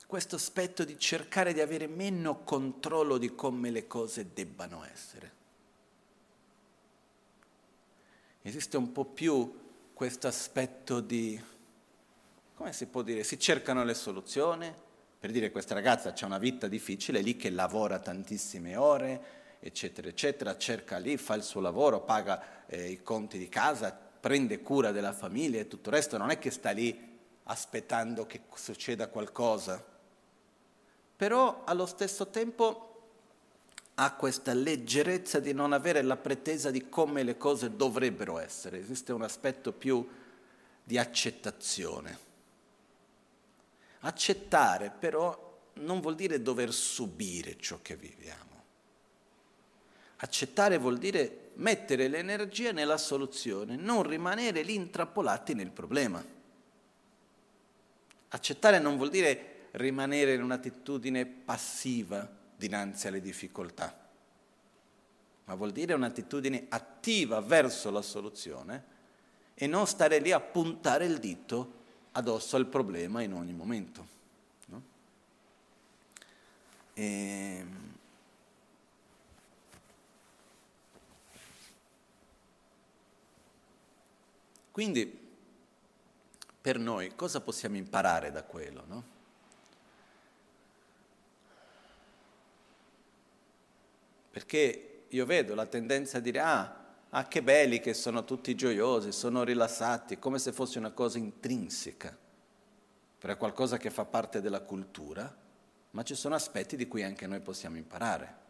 questo 0.05 0.35
aspetto 0.35 0.83
di 0.83 0.97
cercare 0.99 1.53
di 1.53 1.61
avere 1.61 1.87
meno 1.87 2.43
controllo 2.43 3.17
di 3.17 3.33
come 3.33 3.71
le 3.71 3.87
cose 3.87 4.31
debbano 4.33 4.83
essere. 4.85 5.33
Esiste 8.43 8.77
un 8.77 8.91
po' 8.91 9.05
più 9.05 9.63
questo 9.93 10.27
aspetto 10.27 10.99
di, 10.99 11.39
come 12.55 12.73
si 12.73 12.85
può 12.85 13.01
dire, 13.01 13.23
si 13.23 13.39
cercano 13.39 13.83
le 13.83 13.95
soluzioni, 13.95 14.71
per 15.25 15.33
dire 15.33 15.49
questa 15.49 15.73
ragazza 15.73 16.13
ha 16.15 16.25
una 16.27 16.37
vita 16.37 16.67
difficile, 16.67 17.19
lì 17.19 17.35
che 17.35 17.49
lavora 17.49 17.97
tantissime 17.97 18.75
ore, 18.75 19.57
eccetera, 19.59 20.07
eccetera, 20.07 20.55
cerca 20.55 20.99
lì, 20.99 21.17
fa 21.17 21.33
il 21.33 21.41
suo 21.41 21.61
lavoro, 21.61 22.01
paga 22.01 22.67
eh, 22.67 22.91
i 22.91 23.01
conti 23.01 23.39
di 23.39 23.49
casa, 23.49 23.91
prende 23.91 24.61
cura 24.61 24.91
della 24.91 25.13
famiglia 25.13 25.59
e 25.59 25.67
tutto 25.67 25.89
il 25.89 25.95
resto, 25.95 26.19
non 26.19 26.29
è 26.29 26.37
che 26.37 26.51
sta 26.51 26.69
lì 26.69 27.17
aspettando 27.45 28.27
che 28.27 28.41
succeda 28.53 29.07
qualcosa, 29.07 29.83
però 31.15 31.63
allo 31.65 31.87
stesso 31.87 32.27
tempo 32.27 33.07
ha 33.95 34.13
questa 34.13 34.53
leggerezza 34.53 35.39
di 35.39 35.53
non 35.53 35.73
avere 35.73 36.03
la 36.03 36.17
pretesa 36.17 36.69
di 36.69 36.87
come 36.87 37.23
le 37.23 37.35
cose 37.35 37.75
dovrebbero 37.75 38.37
essere, 38.37 38.77
esiste 38.77 39.11
un 39.11 39.23
aspetto 39.23 39.71
più 39.71 40.07
di 40.83 40.99
accettazione. 40.99 42.24
Accettare 44.05 44.91
però 44.91 45.43
non 45.75 45.99
vuol 45.99 46.13
dire 46.13 46.41
dover 46.41 46.71
subire 46.71 47.57
ciò 47.57 47.79
che 47.81 47.95
viviamo. 47.95 48.63
Accettare 50.17 50.77
vuol 50.77 50.99
dire 50.99 51.49
mettere 51.55 52.07
l'energia 52.07 52.71
nella 52.71 52.97
soluzione, 52.97 53.75
non 53.75 54.03
rimanere 54.03 54.61
lì 54.61 54.75
intrappolati 54.75 55.55
nel 55.55 55.71
problema. 55.71 56.23
Accettare 58.29 58.77
non 58.79 58.95
vuol 58.95 59.09
dire 59.09 59.69
rimanere 59.71 60.33
in 60.33 60.43
un'attitudine 60.43 61.25
passiva 61.25 62.29
dinanzi 62.55 63.07
alle 63.07 63.21
difficoltà, 63.21 64.07
ma 65.45 65.55
vuol 65.55 65.71
dire 65.71 65.95
un'attitudine 65.95 66.67
attiva 66.69 67.41
verso 67.41 67.89
la 67.89 68.03
soluzione 68.03 68.93
e 69.55 69.65
non 69.65 69.87
stare 69.87 70.19
lì 70.19 70.31
a 70.31 70.39
puntare 70.39 71.05
il 71.05 71.17
dito 71.17 71.74
addosso 72.17 72.55
al 72.55 72.67
problema 72.67 73.21
in 73.21 73.33
ogni 73.33 73.53
momento. 73.53 74.07
No? 74.67 74.81
E... 76.93 77.03
Ehm, 77.03 77.93
quindi 84.71 85.23
per 86.61 86.79
noi 86.79 87.15
cosa 87.15 87.41
possiamo 87.41 87.77
imparare 87.77 88.31
da 88.31 88.43
quello? 88.43 88.83
No? 88.87 89.03
Perché 94.31 95.03
io 95.09 95.25
vedo 95.25 95.53
la 95.53 95.65
tendenza 95.65 96.17
a 96.17 96.21
dire 96.21 96.39
ah, 96.39 96.84
ah, 97.17 97.27
che 97.27 97.41
belli 97.41 97.79
che 97.79 97.93
sono 97.93 98.25
tutti 98.25 98.55
gioiosi, 98.55 99.11
sono 99.11 99.43
rilassati, 99.43 100.19
come 100.19 100.37
se 100.37 100.51
fosse 100.51 100.79
una 100.79 100.91
cosa 100.91 101.17
intrinseca, 101.17 102.15
per 103.17 103.37
qualcosa 103.37 103.77
che 103.77 103.89
fa 103.89 104.03
parte 104.03 104.41
della 104.41 104.59
cultura, 104.59 105.33
ma 105.91 106.03
ci 106.03 106.13
sono 106.13 106.35
aspetti 106.35 106.75
di 106.75 106.87
cui 106.87 107.03
anche 107.03 107.25
noi 107.25 107.39
possiamo 107.39 107.77
imparare. 107.77 108.43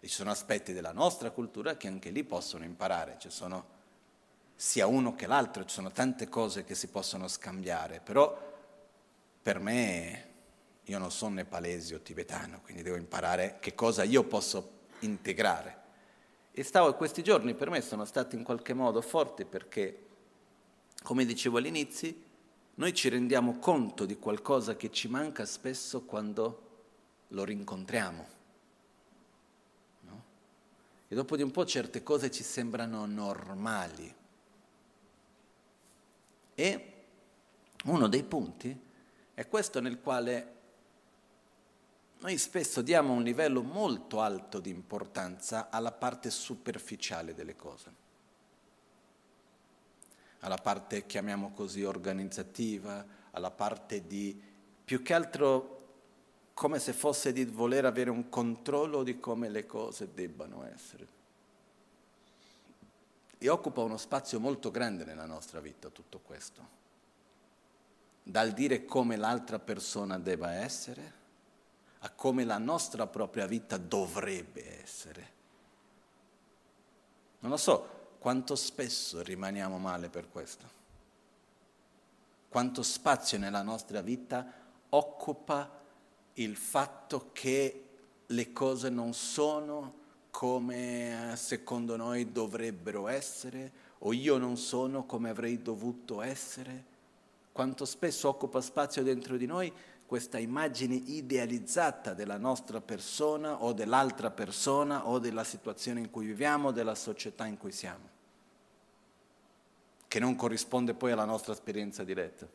Ci 0.00 0.08
sono 0.08 0.30
aspetti 0.30 0.72
della 0.72 0.92
nostra 0.92 1.30
cultura 1.30 1.76
che 1.76 1.88
anche 1.88 2.10
lì 2.10 2.24
possono 2.24 2.64
imparare, 2.64 3.16
ci 3.18 3.30
sono 3.30 3.76
sia 4.54 4.86
uno 4.86 5.14
che 5.14 5.26
l'altro, 5.26 5.64
ci 5.64 5.74
sono 5.74 5.92
tante 5.92 6.28
cose 6.28 6.64
che 6.64 6.74
si 6.74 6.88
possono 6.88 7.28
scambiare, 7.28 8.00
però 8.00 8.46
per 9.42 9.60
me 9.60 10.26
io 10.84 10.98
non 10.98 11.12
sono 11.12 11.34
nepalese 11.34 11.96
o 11.96 12.00
tibetano, 12.00 12.60
quindi 12.62 12.82
devo 12.82 12.96
imparare 12.96 13.58
che 13.60 13.74
cosa 13.74 14.04
io 14.04 14.24
posso 14.24 14.86
integrare. 15.00 15.77
E 16.58 16.64
stavo, 16.64 16.92
questi 16.96 17.22
giorni 17.22 17.54
per 17.54 17.70
me 17.70 17.80
sono 17.80 18.04
stati 18.04 18.34
in 18.34 18.42
qualche 18.42 18.74
modo 18.74 19.00
forti 19.00 19.44
perché, 19.44 20.06
come 21.04 21.24
dicevo 21.24 21.58
all'inizio, 21.58 22.12
noi 22.74 22.92
ci 22.94 23.08
rendiamo 23.08 23.60
conto 23.60 24.04
di 24.04 24.18
qualcosa 24.18 24.74
che 24.74 24.90
ci 24.90 25.06
manca 25.06 25.46
spesso 25.46 26.02
quando 26.02 26.62
lo 27.28 27.44
rincontriamo. 27.44 28.26
No? 30.00 30.24
E 31.06 31.14
dopo 31.14 31.36
di 31.36 31.42
un 31.42 31.52
po' 31.52 31.64
certe 31.64 32.02
cose 32.02 32.28
ci 32.28 32.42
sembrano 32.42 33.06
normali. 33.06 34.12
E 36.56 36.92
uno 37.84 38.08
dei 38.08 38.24
punti 38.24 38.76
è 39.32 39.46
questo 39.46 39.80
nel 39.80 40.00
quale 40.00 40.56
noi 42.20 42.36
spesso 42.36 42.82
diamo 42.82 43.12
un 43.12 43.22
livello 43.22 43.62
molto 43.62 44.20
alto 44.20 44.58
di 44.58 44.70
importanza 44.70 45.68
alla 45.70 45.92
parte 45.92 46.30
superficiale 46.30 47.32
delle 47.32 47.54
cose, 47.54 48.06
alla 50.40 50.56
parte, 50.56 51.06
chiamiamo 51.06 51.52
così, 51.52 51.84
organizzativa, 51.84 53.04
alla 53.30 53.52
parte 53.52 54.06
di, 54.06 54.40
più 54.84 55.02
che 55.02 55.14
altro 55.14 55.76
come 56.54 56.80
se 56.80 56.92
fosse 56.92 57.32
di 57.32 57.44
voler 57.44 57.84
avere 57.84 58.10
un 58.10 58.28
controllo 58.28 59.04
di 59.04 59.20
come 59.20 59.48
le 59.48 59.64
cose 59.64 60.12
debbano 60.12 60.64
essere. 60.64 61.16
E 63.38 63.48
occupa 63.48 63.82
uno 63.82 63.96
spazio 63.96 64.40
molto 64.40 64.72
grande 64.72 65.04
nella 65.04 65.26
nostra 65.26 65.60
vita 65.60 65.88
tutto 65.88 66.18
questo, 66.18 66.76
dal 68.24 68.50
dire 68.50 68.84
come 68.84 69.14
l'altra 69.14 69.60
persona 69.60 70.18
debba 70.18 70.54
essere 70.54 71.17
a 72.00 72.10
come 72.10 72.44
la 72.44 72.58
nostra 72.58 73.06
propria 73.06 73.46
vita 73.46 73.76
dovrebbe 73.76 74.82
essere. 74.82 75.36
Non 77.40 77.50
lo 77.50 77.56
so 77.56 77.96
quanto 78.18 78.56
spesso 78.56 79.22
rimaniamo 79.22 79.78
male 79.78 80.08
per 80.08 80.28
questo, 80.28 80.76
quanto 82.48 82.82
spazio 82.82 83.38
nella 83.38 83.62
nostra 83.62 84.00
vita 84.00 84.46
occupa 84.90 85.70
il 86.34 86.56
fatto 86.56 87.30
che 87.32 87.84
le 88.26 88.52
cose 88.52 88.88
non 88.90 89.14
sono 89.14 89.94
come 90.30 91.32
eh, 91.32 91.36
secondo 91.36 91.96
noi 91.96 92.30
dovrebbero 92.30 93.08
essere 93.08 93.86
o 94.00 94.12
io 94.12 94.38
non 94.38 94.56
sono 94.56 95.04
come 95.04 95.30
avrei 95.30 95.60
dovuto 95.60 96.20
essere, 96.20 96.84
quanto 97.52 97.84
spesso 97.84 98.28
occupa 98.28 98.60
spazio 98.60 99.02
dentro 99.02 99.36
di 99.36 99.46
noi 99.46 99.72
questa 100.08 100.38
immagine 100.38 100.94
idealizzata 100.94 102.14
della 102.14 102.38
nostra 102.38 102.80
persona 102.80 103.62
o 103.62 103.74
dell'altra 103.74 104.30
persona 104.30 105.06
o 105.06 105.18
della 105.18 105.44
situazione 105.44 106.00
in 106.00 106.10
cui 106.10 106.24
viviamo, 106.24 106.70
della 106.70 106.94
società 106.94 107.44
in 107.44 107.58
cui 107.58 107.72
siamo, 107.72 108.08
che 110.08 110.18
non 110.18 110.34
corrisponde 110.34 110.94
poi 110.94 111.12
alla 111.12 111.26
nostra 111.26 111.52
esperienza 111.52 112.04
diretta. 112.04 112.48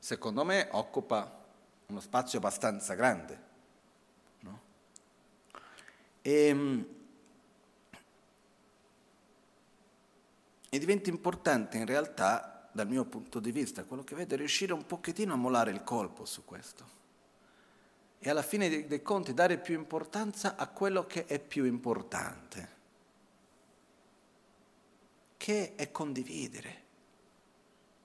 Secondo 0.00 0.44
me 0.44 0.70
occupa 0.72 1.44
uno 1.86 2.00
spazio 2.00 2.38
abbastanza 2.38 2.94
grande. 2.94 3.42
No? 4.40 4.60
E, 6.20 6.46
ehm, 6.48 6.86
e 10.68 10.78
diventa 10.80 11.10
importante 11.10 11.76
in 11.76 11.86
realtà 11.86 12.57
dal 12.78 12.86
mio 12.86 13.04
punto 13.04 13.40
di 13.40 13.50
vista, 13.50 13.82
quello 13.82 14.04
che 14.04 14.14
vedo 14.14 14.34
è 14.34 14.36
riuscire 14.36 14.72
un 14.72 14.86
pochettino 14.86 15.32
a 15.32 15.36
molare 15.36 15.72
il 15.72 15.82
colpo 15.82 16.24
su 16.24 16.44
questo 16.44 16.96
e 18.20 18.30
alla 18.30 18.42
fine 18.42 18.86
dei, 18.86 19.02
conti 19.02 19.34
dare 19.34 19.58
più 19.58 19.74
importanza 19.74 20.54
a 20.54 20.68
quello 20.68 21.04
che 21.04 21.26
è 21.26 21.40
più 21.40 21.64
importante, 21.64 22.68
che 25.36 25.74
è 25.74 25.90
condividere, 25.90 26.82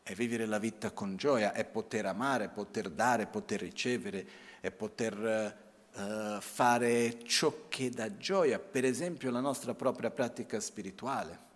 è 0.02 0.16
vivere 0.16 0.48
la 0.48 0.58
vita 0.58 0.90
con 0.90 1.16
gioia, 1.18 1.54
è 1.54 1.66
poter 1.66 2.08
amare, 2.08 2.50
poter 2.50 2.90
dare, 2.90 3.28
poter 3.28 3.60
ricevere, 3.60 4.28
è 4.60 4.72
poter 4.72 5.56
uh, 5.94 6.42
fare 6.42 7.24
ciò 7.26 7.66
che 7.70 7.92
dà 7.92 8.18
gioia, 8.18 8.58
per 8.58 8.86
esempio 8.86 9.30
la 9.30 9.40
nostra 9.40 9.76
propria 9.76 10.10
pratica 10.10 10.60
spirituale. 10.60 11.52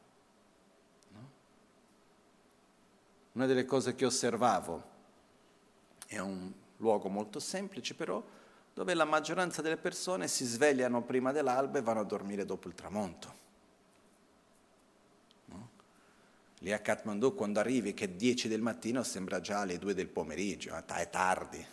Una 3.38 3.45
delle 3.45 3.65
cose 3.65 3.93
che 3.93 4.04
osservavo 4.04 4.84
è 6.08 6.17
un 6.17 6.52
luogo 6.78 7.08
molto 7.08 7.39
semplice 7.39 7.93
però 7.93 8.23
dove 8.73 8.95
la 8.95 9.06
maggioranza 9.06 9.62
delle 9.62 9.78
persone 9.78 10.28
si 10.28 10.43
svegliano 10.43 11.04
prima 11.04 11.32
dell'alba 11.32 11.78
e 11.78 11.84
vanno 11.84 12.00
a 12.00 12.04
dormire 12.04 12.45
dopo 12.45 12.67
il 12.67 12.73
tramonto. 12.73 13.36
No? 15.45 15.69
Lì 16.60 16.73
a 16.73 16.80
Kathmandu 16.80 17.36
quando 17.36 17.60
arrivi 17.60 17.93
che 17.93 18.06
è 18.06 18.10
10 18.10 18.47
del 18.47 18.62
mattino 18.62 19.04
sembra 19.04 19.39
già 19.39 19.65
le 19.65 19.78
2 19.78 19.93
del 19.93 20.08
pomeriggio, 20.08 20.76
è 20.76 21.10
tardi. 21.12 21.63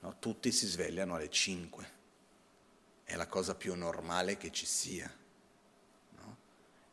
no? 0.00 0.16
tutti 0.18 0.50
si 0.50 0.66
svegliano 0.66 1.14
alle 1.14 1.28
5, 1.28 1.90
è 3.04 3.16
la 3.16 3.26
cosa 3.26 3.54
più 3.54 3.74
normale 3.74 4.38
che 4.38 4.50
ci 4.50 4.64
sia. 4.64 5.12
No? 6.16 6.36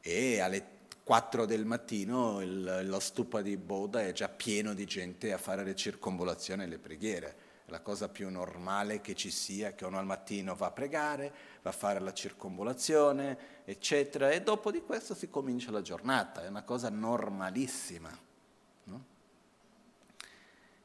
E 0.02 0.42
alle 0.42 0.77
4 1.08 1.46
del 1.46 1.64
mattino 1.64 2.42
il, 2.42 2.82
lo 2.84 3.00
stupa 3.00 3.42
di 3.42 3.56
Boda 3.56 4.02
è 4.02 4.12
già 4.12 4.28
pieno 4.28 4.74
di 4.74 4.84
gente 4.84 5.32
a 5.32 5.38
fare 5.38 5.64
le 5.64 5.74
circonvolazioni 5.74 6.64
e 6.64 6.68
le 6.68 6.80
preghiere. 6.80 7.38
È 7.64 7.72
la 7.72 7.80
cosa 7.80 8.10
più 8.10 8.30
normale 8.30 9.00
che 9.00 9.16
ci 9.16 9.32
sia, 9.32 9.72
che 9.72 9.86
uno 9.86 10.00
al 10.00 10.06
mattino 10.06 10.54
va 10.54 10.66
a 10.66 10.72
pregare, 10.72 11.34
va 11.62 11.70
a 11.70 11.74
fare 11.74 12.02
la 12.02 12.12
circonvolazione, 12.12 13.64
eccetera, 13.64 14.32
e 14.32 14.42
dopo 14.42 14.70
di 14.70 14.82
questo 14.82 15.16
si 15.16 15.30
comincia 15.30 15.72
la 15.72 15.82
giornata, 15.82 16.44
è 16.44 16.50
una 16.50 16.64
cosa 16.64 16.90
normalissima. 16.90 18.10
No? 18.84 19.06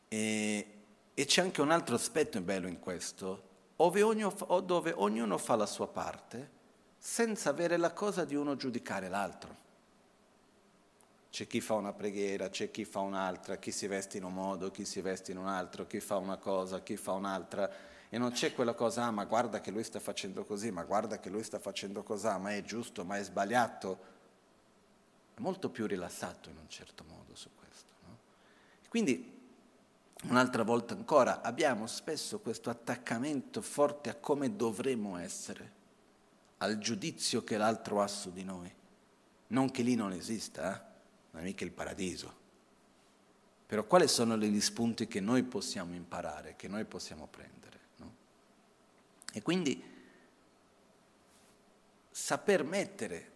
E, 0.07 0.67
e, 1.15 1.25
c'è 1.25 1.43
anche 1.43 1.61
un 1.61 1.73
altro 1.73 1.97
aspetto 1.97 2.41
bello 2.43 2.69
in 2.69 2.79
questo, 2.79 3.43
dove 3.75 4.03
ognuno, 4.03 4.61
dove 4.61 4.93
ognuno 4.95 5.37
fa 5.37 5.57
la 5.57 5.67
sua 5.67 5.89
parte, 5.89 6.49
senza 6.97 7.51
avere 7.51 7.77
la 7.77 7.93
cosa 7.93 8.25
di 8.25 8.37
uno 8.37 8.55
giudicare 8.55 9.09
l'altro. 9.09 9.62
C'è 11.33 11.47
chi 11.47 11.63
fa 11.63 11.73
una 11.73 11.95
preghiera, 11.95 12.51
c'è 12.51 12.71
chi 12.71 12.85
fa 12.85 12.99
un'altra, 12.99 13.57
chi 13.57 13.71
si 13.71 13.87
veste 13.87 14.19
in 14.19 14.25
un 14.25 14.35
modo, 14.35 14.71
chi 14.71 14.85
si 14.85 15.01
veste 15.01 15.33
in 15.33 15.39
un 15.39 15.49
altro, 15.49 15.87
chi 15.87 15.99
fa 15.99 16.19
una 16.19 16.37
cosa, 16.37 16.83
chi 16.83 16.99
fa 16.99 17.13
un'altra. 17.13 17.73
E 18.11 18.19
non 18.19 18.33
c'è 18.33 18.53
quella 18.53 18.75
cosa, 18.75 19.05
ah, 19.05 19.11
ma 19.11 19.25
guarda 19.25 19.63
che 19.63 19.71
lui 19.71 19.83
sta 19.83 19.99
facendo 19.99 20.45
così, 20.45 20.71
ma 20.71 20.85
guarda 20.85 21.19
che 21.21 21.31
lui 21.31 21.43
sta 21.43 21.59
facendo 21.59 22.03
così, 22.03 22.27
ma 22.39 22.55
è 22.55 22.63
giusto, 22.63 23.03
ma 23.07 23.17
è 23.17 23.23
sbagliato. 23.25 23.99
È 25.33 25.41
molto 25.41 25.71
più 25.71 25.87
rilassato 25.87 26.51
in 26.51 26.59
un 26.59 26.69
certo 26.69 27.03
modo 27.09 27.35
su 27.35 27.49
questo. 27.59 27.95
No? 28.07 28.19
Quindi, 28.91 29.41
un'altra 30.25 30.65
volta 30.65 30.93
ancora, 30.93 31.41
abbiamo 31.41 31.87
spesso 31.87 32.41
questo 32.41 32.69
attaccamento 32.69 33.63
forte 33.63 34.11
a 34.11 34.17
come 34.17 34.55
dovremmo 34.55 35.17
essere, 35.17 35.73
al 36.59 36.77
giudizio 36.77 37.43
che 37.43 37.57
l'altro 37.57 38.03
ha 38.03 38.07
su 38.07 38.31
di 38.31 38.45
noi. 38.45 38.71
Non 39.47 39.71
che 39.71 39.81
lì 39.81 39.95
non 39.95 40.13
esista, 40.13 40.77
eh? 40.77 40.91
Non 41.33 41.43
è 41.43 41.45
mica 41.45 41.65
il 41.65 41.73
paradiso. 41.73 42.41
Però 43.67 43.85
quali 43.85 44.07
sono 44.07 44.37
gli 44.37 44.61
spunti 44.61 45.07
che 45.07 45.21
noi 45.21 45.43
possiamo 45.43 45.95
imparare, 45.95 46.57
che 46.57 46.69
noi 46.69 46.85
possiamo 46.85 47.27
prendere? 47.27 47.79
No? 47.97 48.15
E 49.33 49.43
quindi 49.43 49.83
saper 52.11 52.65
mettere, 52.65 53.31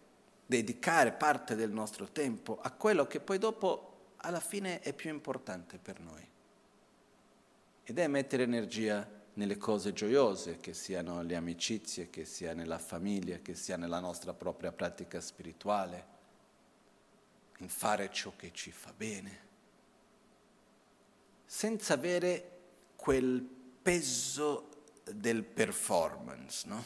dedicare 0.45 1.11
parte 1.11 1.55
del 1.55 1.71
nostro 1.71 2.07
tempo 2.11 2.59
a 2.61 2.71
quello 2.71 3.07
che 3.07 3.19
poi 3.19 3.39
dopo 3.39 4.13
alla 4.17 4.39
fine 4.39 4.79
è 4.81 4.93
più 4.93 5.09
importante 5.09 5.79
per 5.79 5.99
noi. 5.99 6.25
Ed 7.83 7.97
è 7.97 8.07
mettere 8.07 8.43
energia 8.43 9.09
nelle 9.33 9.57
cose 9.57 9.93
gioiose, 9.93 10.59
che 10.59 10.73
siano 10.73 11.23
le 11.23 11.35
amicizie, 11.35 12.09
che 12.11 12.25
sia 12.25 12.53
nella 12.53 12.79
famiglia, 12.79 13.37
che 13.37 13.55
sia 13.55 13.77
nella 13.77 13.99
nostra 13.99 14.33
propria 14.33 14.71
pratica 14.71 15.19
spirituale 15.19 16.16
in 17.57 17.69
fare 17.69 18.11
ciò 18.11 18.33
che 18.35 18.51
ci 18.53 18.71
fa 18.71 18.93
bene, 18.95 19.45
senza 21.45 21.93
avere 21.93 22.59
quel 22.95 23.41
peso 23.81 24.69
del 25.03 25.43
performance, 25.43 26.67
no? 26.67 26.83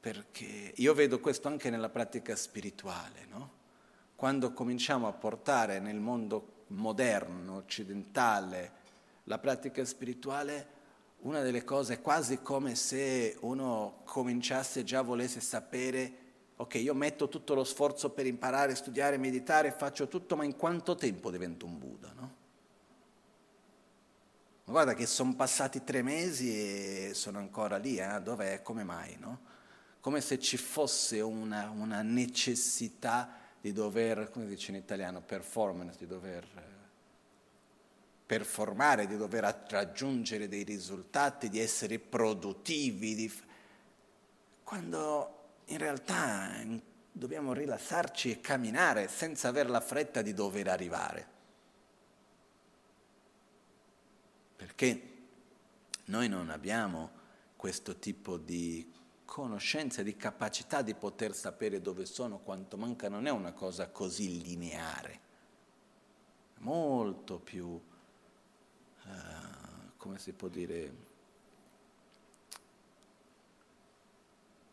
Perché 0.00 0.72
io 0.74 0.94
vedo 0.94 1.20
questo 1.20 1.48
anche 1.48 1.68
nella 1.68 1.88
pratica 1.88 2.34
spirituale, 2.34 3.26
no? 3.28 3.50
Quando 4.16 4.52
cominciamo 4.52 5.06
a 5.06 5.12
portare 5.12 5.78
nel 5.78 5.98
mondo 5.98 6.64
moderno, 6.68 7.56
occidentale, 7.56 8.84
la 9.24 9.38
pratica 9.38 9.84
spirituale, 9.84 10.74
una 11.20 11.42
delle 11.42 11.64
cose 11.64 11.94
è 11.94 12.00
quasi 12.00 12.40
come 12.40 12.74
se 12.74 13.36
uno 13.40 14.00
cominciasse 14.04 14.84
già 14.84 15.02
volesse 15.02 15.40
sapere 15.40 16.24
ok, 16.56 16.74
io 16.76 16.94
metto 16.94 17.28
tutto 17.28 17.54
lo 17.54 17.64
sforzo 17.64 18.10
per 18.10 18.26
imparare, 18.26 18.74
studiare, 18.74 19.18
meditare, 19.18 19.72
faccio 19.72 20.08
tutto, 20.08 20.36
ma 20.36 20.44
in 20.44 20.56
quanto 20.56 20.94
tempo 20.94 21.30
divento 21.30 21.66
un 21.66 21.78
Buddha, 21.78 22.12
no? 22.14 22.34
Ma 24.64 24.72
guarda 24.72 24.94
che 24.94 25.06
sono 25.06 25.34
passati 25.34 25.84
tre 25.84 26.02
mesi 26.02 26.50
e 27.08 27.14
sono 27.14 27.38
ancora 27.38 27.76
lì, 27.76 27.98
eh? 27.98 28.20
dov'è? 28.20 28.62
Come 28.62 28.82
mai, 28.82 29.16
no? 29.18 29.40
Come 30.00 30.20
se 30.20 30.40
ci 30.40 30.56
fosse 30.56 31.20
una, 31.20 31.70
una 31.70 32.02
necessità 32.02 33.32
di 33.60 33.72
dover, 33.72 34.30
come 34.30 34.46
dice 34.46 34.72
in 34.72 34.76
italiano, 34.76 35.20
performance, 35.20 35.98
di 35.98 36.06
dover 36.06 36.74
performare, 38.26 39.06
di 39.06 39.16
dover 39.16 39.66
raggiungere 39.68 40.48
dei 40.48 40.64
risultati, 40.64 41.48
di 41.48 41.60
essere 41.60 42.00
produttivi, 42.00 43.14
di... 43.14 43.32
quando 44.64 45.45
in 45.66 45.78
realtà 45.78 46.62
dobbiamo 47.10 47.52
rilassarci 47.52 48.30
e 48.30 48.40
camminare 48.40 49.08
senza 49.08 49.48
avere 49.48 49.68
la 49.68 49.80
fretta 49.80 50.22
di 50.22 50.32
dover 50.32 50.68
arrivare. 50.68 51.34
Perché 54.56 55.14
noi 56.06 56.28
non 56.28 56.50
abbiamo 56.50 57.10
questo 57.56 57.96
tipo 57.96 58.36
di 58.36 58.92
conoscenza, 59.24 60.02
di 60.02 60.16
capacità 60.16 60.82
di 60.82 60.94
poter 60.94 61.34
sapere 61.34 61.80
dove 61.80 62.06
sono, 62.06 62.38
quanto 62.38 62.76
manca, 62.76 63.08
non 63.08 63.26
è 63.26 63.30
una 63.30 63.52
cosa 63.52 63.88
così 63.88 64.42
lineare, 64.42 65.20
molto 66.58 67.38
più, 67.38 67.66
uh, 67.66 67.82
come 69.96 70.18
si 70.18 70.32
può 70.32 70.48
dire, 70.48 71.05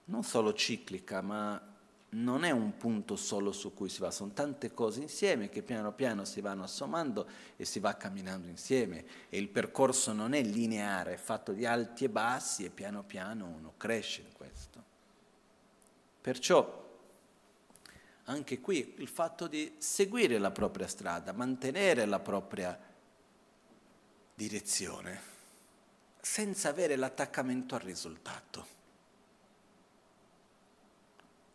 non 0.06 0.24
solo 0.24 0.54
ciclica, 0.54 1.22
ma 1.22 1.74
non 2.14 2.44
è 2.44 2.52
un 2.52 2.78
punto 2.78 3.16
solo 3.16 3.52
su 3.52 3.74
cui 3.74 3.90
si 3.90 4.00
va, 4.00 4.12
sono 4.12 4.32
tante 4.34 4.74
cose 4.74 5.02
insieme 5.02 5.50
che 5.50 5.62
piano 5.64 5.94
piano 5.94 6.26
si 6.26 6.42
vanno 6.42 6.64
assommando 6.64 7.28
e 7.56 7.66
si 7.66 7.80
va 7.80 7.96
camminando 7.96 8.48
insieme 8.48 9.06
e 9.30 9.38
il 9.38 9.50
percorso 9.50 10.14
non 10.14 10.34
è 10.34 10.42
lineare, 10.42 11.14
è 11.14 11.18
fatto 11.18 11.54
di 11.54 11.66
alti 11.66 12.06
e 12.06 12.10
bassi 12.10 12.66
e 12.66 12.70
piano 12.70 13.04
piano 13.04 13.46
uno 13.46 13.74
cresce 13.78 14.22
in 14.22 14.32
questo. 14.34 14.84
Perciò 16.22 16.82
anche 18.26 18.62
qui 18.62 18.96
il 18.98 19.08
fatto 19.08 19.48
di 19.48 19.76
seguire 19.80 20.38
la 20.38 20.52
propria 20.52 20.88
strada, 20.88 21.34
mantenere 21.34 22.06
la 22.06 22.20
propria 22.20 22.80
direzione, 24.36 25.32
senza 26.22 26.70
avere 26.70 26.96
l'attaccamento 26.96 27.76
al 27.76 27.82
risultato 27.82 28.73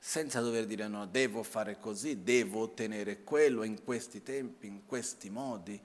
senza 0.08 0.40
dover 0.40 0.64
dire 0.64 0.88
no, 0.88 1.04
devo 1.04 1.42
fare 1.42 1.78
così, 1.78 2.22
devo 2.22 2.62
ottenere 2.62 3.24
quello 3.24 3.62
in 3.62 3.84
questi 3.84 4.22
tempi, 4.22 4.66
in 4.66 4.86
questi 4.86 5.28
modi. 5.28 5.78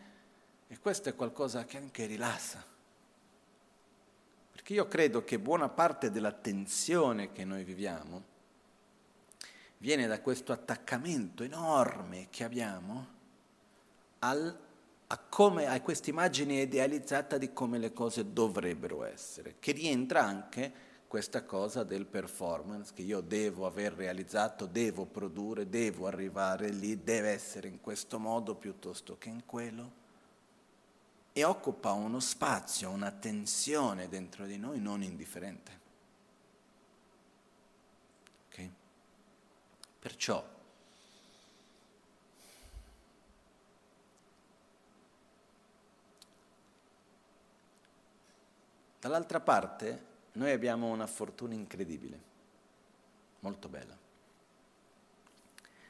E 0.65 0.79
questo 0.79 1.09
è 1.09 1.13
qualcosa 1.13 1.65
che 1.65 1.75
anche 1.75 2.05
rilassa. 2.05 2.63
Perché 4.49 4.71
io 4.71 4.87
credo 4.87 5.25
che 5.25 5.39
buona 5.39 5.67
parte 5.67 6.09
della 6.09 6.31
tensione 6.31 7.33
che 7.33 7.43
noi 7.43 7.65
viviamo 7.65 8.23
viene 9.79 10.07
da 10.07 10.21
questo 10.21 10.53
attaccamento 10.53 11.43
enorme 11.43 12.27
che 12.29 12.45
abbiamo 12.45 13.07
al, 14.19 14.57
a, 15.05 15.17
come, 15.17 15.67
a 15.67 15.81
questa 15.81 16.09
immagine 16.09 16.61
idealizzata 16.61 17.37
di 17.37 17.51
come 17.51 17.77
le 17.77 17.91
cose 17.91 18.31
dovrebbero 18.31 19.03
essere, 19.03 19.55
che 19.59 19.73
rientra 19.73 20.23
anche 20.23 20.91
questa 21.13 21.43
cosa 21.43 21.83
del 21.83 22.07
performance 22.07 22.91
che 22.91 23.03
io 23.03 23.21
devo 23.21 23.67
aver 23.67 23.93
realizzato, 23.93 24.65
devo 24.65 25.05
produrre, 25.05 25.69
devo 25.69 26.07
arrivare 26.07 26.69
lì, 26.69 27.03
deve 27.03 27.29
essere 27.29 27.67
in 27.67 27.79
questo 27.81 28.17
modo 28.17 28.55
piuttosto 28.55 29.19
che 29.19 29.29
in 29.29 29.45
quello. 29.45 29.91
E 31.31 31.43
occupa 31.43 31.91
uno 31.91 32.19
spazio, 32.19 32.89
una 32.89 33.11
tensione 33.11 34.09
dentro 34.09 34.47
di 34.47 34.57
noi 34.57 34.79
non 34.79 35.03
indifferente. 35.03 35.79
Okay? 38.47 38.71
Perciò 39.99 40.43
Dall'altra 48.99 49.39
parte 49.39 50.12
noi 50.33 50.51
abbiamo 50.51 50.87
una 50.89 51.07
fortuna 51.07 51.53
incredibile, 51.53 52.21
molto 53.39 53.69
bella, 53.69 53.97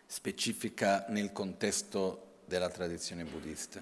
specifica 0.05 1.05
nel 1.09 1.31
contesto 1.31 2.39
della 2.45 2.69
tradizione 2.69 3.23
buddista. 3.23 3.81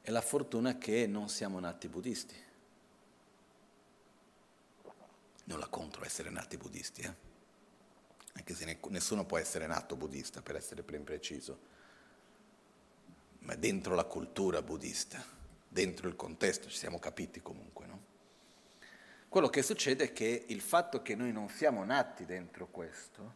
È 0.00 0.10
la 0.10 0.20
fortuna 0.20 0.78
che 0.78 1.06
non 1.06 1.28
siamo 1.28 1.58
nati 1.60 1.88
buddisti. 1.88 2.46
Non 5.44 5.58
la 5.58 5.66
contro 5.66 6.04
essere 6.04 6.30
nati 6.30 6.56
buddisti, 6.56 7.00
eh? 7.02 7.14
anche 8.34 8.54
se 8.54 8.78
nessuno 8.88 9.24
può 9.24 9.38
essere 9.38 9.66
nato 9.66 9.96
buddista, 9.96 10.42
per 10.42 10.56
essere 10.56 10.82
ben 10.82 11.04
preciso, 11.04 11.58
ma 13.40 13.54
dentro 13.54 13.94
la 13.94 14.04
cultura 14.04 14.62
buddista 14.62 15.36
dentro 15.68 16.08
il 16.08 16.16
contesto, 16.16 16.68
ci 16.68 16.76
siamo 16.76 16.98
capiti 16.98 17.40
comunque. 17.40 17.86
No? 17.86 17.97
Quello 19.38 19.52
che 19.52 19.62
succede 19.62 20.06
è 20.06 20.12
che 20.12 20.46
il 20.48 20.60
fatto 20.60 21.00
che 21.00 21.14
noi 21.14 21.30
non 21.30 21.48
siamo 21.48 21.84
nati 21.84 22.24
dentro 22.24 22.66
questo 22.66 23.34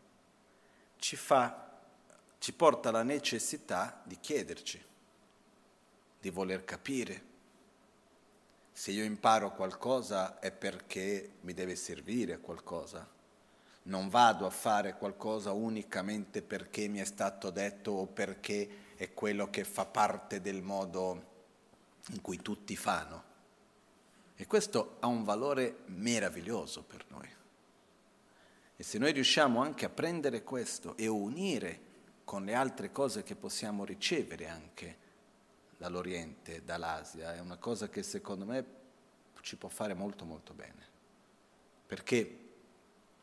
ci, 0.97 1.15
fa, 1.15 1.79
ci 2.39 2.53
porta 2.55 2.89
alla 2.89 3.05
necessità 3.05 4.03
di 4.03 4.19
chiederci, 4.19 4.85
di 6.19 6.31
voler 6.31 6.65
capire. 6.65 7.23
Se 8.73 8.91
io 8.91 9.05
imparo 9.05 9.53
qualcosa 9.53 10.41
è 10.41 10.51
perché 10.51 11.35
mi 11.43 11.55
deve 11.55 11.77
servire 11.77 12.41
qualcosa. 12.41 13.09
Non 13.85 14.09
vado 14.09 14.45
a 14.45 14.51
fare 14.51 14.97
qualcosa 14.97 15.53
unicamente 15.53 16.43
perché 16.43 16.89
mi 16.89 16.99
è 16.99 17.05
stato 17.05 17.51
detto 17.51 17.93
o 17.93 18.07
perché 18.07 18.95
è 18.97 19.15
quello 19.15 19.51
che 19.51 19.63
fa 19.63 19.85
parte 19.85 20.41
del 20.41 20.63
modo 20.63 21.27
in 22.09 22.21
cui 22.21 22.43
tutti 22.43 22.75
fanno. 22.75 23.31
E 24.43 24.47
questo 24.49 24.97
ha 24.99 25.07
un 25.07 25.23
valore 25.23 25.85
meraviglioso 25.87 26.83
per 26.83 27.05
noi. 27.11 27.29
E 28.75 28.83
se 28.83 28.99
noi 28.99 29.13
riusciamo 29.13 29.63
anche 29.63 29.85
a 29.85 29.89
prendere 29.89 30.43
questo 30.43 30.97
e 30.97 31.07
unire 31.07 31.81
con 32.25 32.45
le 32.45 32.53
altre 32.55 32.91
cose 32.91 33.23
che 33.23 33.37
possiamo 33.37 33.85
ricevere 33.85 34.49
anche 34.49 34.99
dall'Oriente, 35.77 36.65
dall'Asia, 36.65 37.37
è 37.37 37.39
una 37.39 37.57
cosa 37.57 37.89
che 37.89 38.03
secondo 38.03 38.45
me 38.45 38.65
ci 39.43 39.57
può 39.57 39.69
fare 39.69 39.95
molto 39.95 40.25
molto 40.25 40.55
bene. 40.55 40.89
Perché 41.87 42.39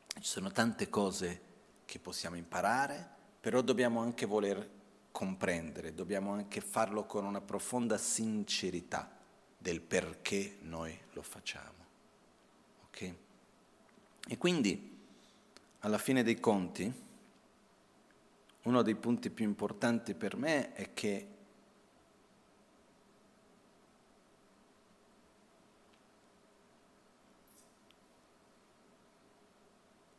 ci 0.07 0.23
sono 0.23 0.53
tante 0.53 0.87
cose 0.87 1.41
che 1.83 1.99
possiamo 1.99 2.37
imparare, 2.37 3.05
però 3.41 3.59
dobbiamo 3.59 3.99
anche 3.99 4.25
voler 4.25 4.69
comprendere, 5.11 5.93
dobbiamo 5.93 6.31
anche 6.31 6.61
farlo 6.61 7.03
con 7.03 7.25
una 7.25 7.41
profonda 7.41 7.97
sincerità 7.97 9.17
del 9.61 9.81
perché 9.81 10.57
noi 10.61 10.97
lo 11.11 11.21
facciamo. 11.21 11.85
Ok? 12.85 13.13
E 14.27 14.37
quindi, 14.37 14.97
alla 15.79 15.97
fine 15.97 16.23
dei 16.23 16.39
conti, 16.39 16.91
uno 18.63 18.81
dei 18.81 18.95
punti 18.95 19.29
più 19.29 19.45
importanti 19.45 20.13
per 20.13 20.37
me 20.37 20.73
è 20.73 20.93
che 20.93 21.27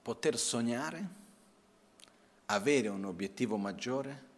poter 0.02 0.38
sognare, 0.38 1.08
avere 2.46 2.88
un 2.88 3.04
obiettivo 3.04 3.56
maggiore, 3.56 4.28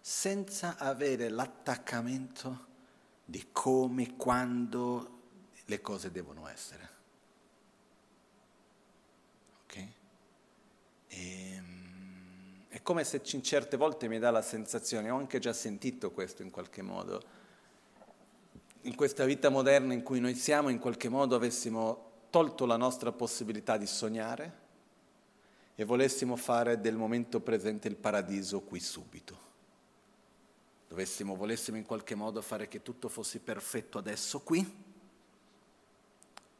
senza 0.00 0.76
avere 0.76 1.28
l'attaccamento 1.28 2.74
di 3.28 3.48
come, 3.50 4.14
quando 4.16 5.14
le 5.64 5.80
cose 5.80 6.12
devono 6.12 6.46
essere. 6.48 6.88
Ok? 9.64 9.76
E, 9.76 9.90
ehm, 11.08 12.66
è 12.68 12.82
come 12.82 13.02
se 13.02 13.20
certe 13.22 13.76
volte 13.76 14.06
mi 14.06 14.20
dà 14.20 14.30
la 14.30 14.42
sensazione, 14.42 15.10
ho 15.10 15.18
anche 15.18 15.40
già 15.40 15.52
sentito 15.52 16.12
questo 16.12 16.42
in 16.42 16.50
qualche 16.50 16.82
modo, 16.82 17.22
in 18.82 18.94
questa 18.94 19.24
vita 19.24 19.48
moderna 19.48 19.92
in 19.92 20.04
cui 20.04 20.20
noi 20.20 20.36
siamo, 20.36 20.68
in 20.68 20.78
qualche 20.78 21.08
modo 21.08 21.34
avessimo 21.34 22.04
tolto 22.30 22.64
la 22.64 22.76
nostra 22.76 23.10
possibilità 23.10 23.76
di 23.76 23.86
sognare 23.86 24.64
e 25.74 25.84
volessimo 25.84 26.36
fare 26.36 26.80
del 26.80 26.94
momento 26.94 27.40
presente 27.40 27.88
il 27.88 27.96
paradiso 27.96 28.60
qui 28.60 28.78
subito 28.78 29.45
dovessimo, 30.88 31.34
volessimo 31.34 31.76
in 31.76 31.84
qualche 31.84 32.14
modo 32.14 32.40
fare 32.42 32.68
che 32.68 32.82
tutto 32.82 33.08
fosse 33.08 33.40
perfetto 33.40 33.98
adesso 33.98 34.40
qui, 34.40 34.84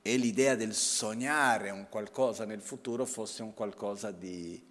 e 0.02 0.16
l'idea 0.16 0.54
del 0.54 0.72
sognare 0.72 1.70
un 1.70 1.88
qualcosa 1.88 2.44
nel 2.44 2.60
futuro 2.60 3.04
fosse 3.04 3.42
un 3.42 3.54
qualcosa 3.54 4.12
di 4.12 4.64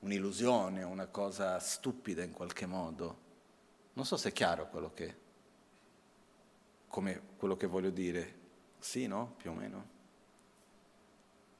un'illusione, 0.00 0.84
una 0.84 1.06
cosa 1.06 1.58
stupida 1.58 2.22
in 2.22 2.32
qualche 2.32 2.66
modo. 2.66 3.18
Non 3.94 4.04
so 4.04 4.16
se 4.16 4.28
è 4.28 4.32
chiaro 4.32 4.68
quello 4.68 4.92
che, 4.94 5.16
come 6.86 7.20
quello 7.36 7.56
che 7.56 7.66
voglio 7.66 7.90
dire. 7.90 8.38
Sì, 8.78 9.08
no? 9.08 9.34
Più 9.36 9.50
o 9.50 9.54
meno. 9.54 9.88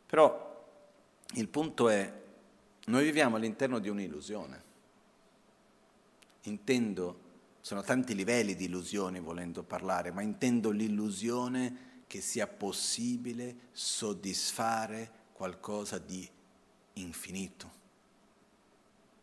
Però 0.06 0.68
il 1.34 1.48
punto 1.48 1.88
è, 1.88 2.12
noi 2.86 3.04
viviamo 3.04 3.36
all'interno 3.36 3.80
di 3.80 3.88
un'illusione 3.88 4.68
intendo, 6.42 7.28
sono 7.60 7.82
tanti 7.82 8.14
livelli 8.14 8.54
di 8.54 8.64
illusioni 8.64 9.20
volendo 9.20 9.62
parlare, 9.62 10.10
ma 10.10 10.22
intendo 10.22 10.70
l'illusione 10.70 11.88
che 12.06 12.20
sia 12.20 12.46
possibile 12.46 13.68
soddisfare 13.72 15.18
qualcosa 15.32 15.98
di 15.98 16.28
infinito, 16.94 17.70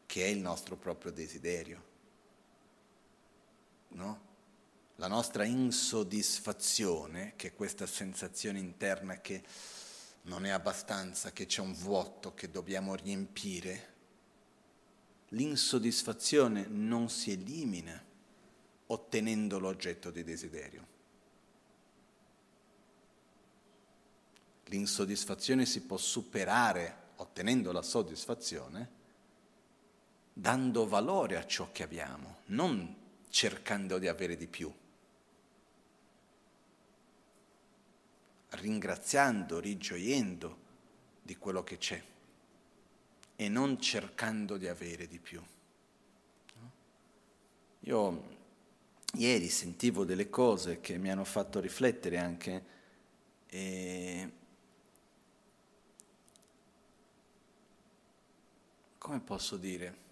che 0.05 0.23
è 0.23 0.27
il 0.27 0.39
nostro 0.39 0.77
proprio 0.77 1.11
desiderio. 1.11 1.83
No? 3.89 4.25
La 4.95 5.07
nostra 5.07 5.43
insoddisfazione, 5.43 7.33
che 7.35 7.49
è 7.49 7.53
questa 7.53 7.85
sensazione 7.85 8.59
interna 8.59 9.19
che 9.19 9.43
non 10.23 10.45
è 10.45 10.49
abbastanza, 10.49 11.31
che 11.31 11.45
c'è 11.45 11.61
un 11.61 11.73
vuoto 11.73 12.33
che 12.33 12.49
dobbiamo 12.49 12.95
riempire, 12.95 13.95
l'insoddisfazione 15.29 16.65
non 16.67 17.09
si 17.09 17.31
elimina 17.31 18.01
ottenendo 18.87 19.59
l'oggetto 19.59 20.11
di 20.11 20.23
desiderio. 20.23 20.95
L'insoddisfazione 24.65 25.65
si 25.65 25.81
può 25.81 25.97
superare 25.97 27.05
ottenendo 27.15 27.71
la 27.71 27.81
soddisfazione 27.81 28.95
dando 30.33 30.87
valore 30.87 31.37
a 31.37 31.45
ciò 31.45 31.69
che 31.71 31.83
abbiamo, 31.83 32.41
non 32.47 32.95
cercando 33.29 33.97
di 33.97 34.07
avere 34.07 34.35
di 34.37 34.47
più. 34.47 34.71
ringraziando, 38.49 39.59
rigioiendo 39.59 40.65
di 41.21 41.35
quello 41.37 41.63
che 41.63 41.77
c'è 41.77 42.01
e 43.39 43.49
non 43.49 43.79
cercando 43.79 44.57
di 44.57 44.67
avere 44.67 45.07
di 45.07 45.19
più. 45.19 45.41
Io 47.81 48.35
ieri 49.13 49.47
sentivo 49.47 50.03
delle 50.03 50.29
cose 50.29 50.81
che 50.81 50.97
mi 50.97 51.11
hanno 51.11 51.23
fatto 51.23 51.59
riflettere 51.59 52.17
anche 52.17 52.65
e 53.47 54.31
come 58.97 59.19
posso 59.19 59.55
dire? 59.55 60.05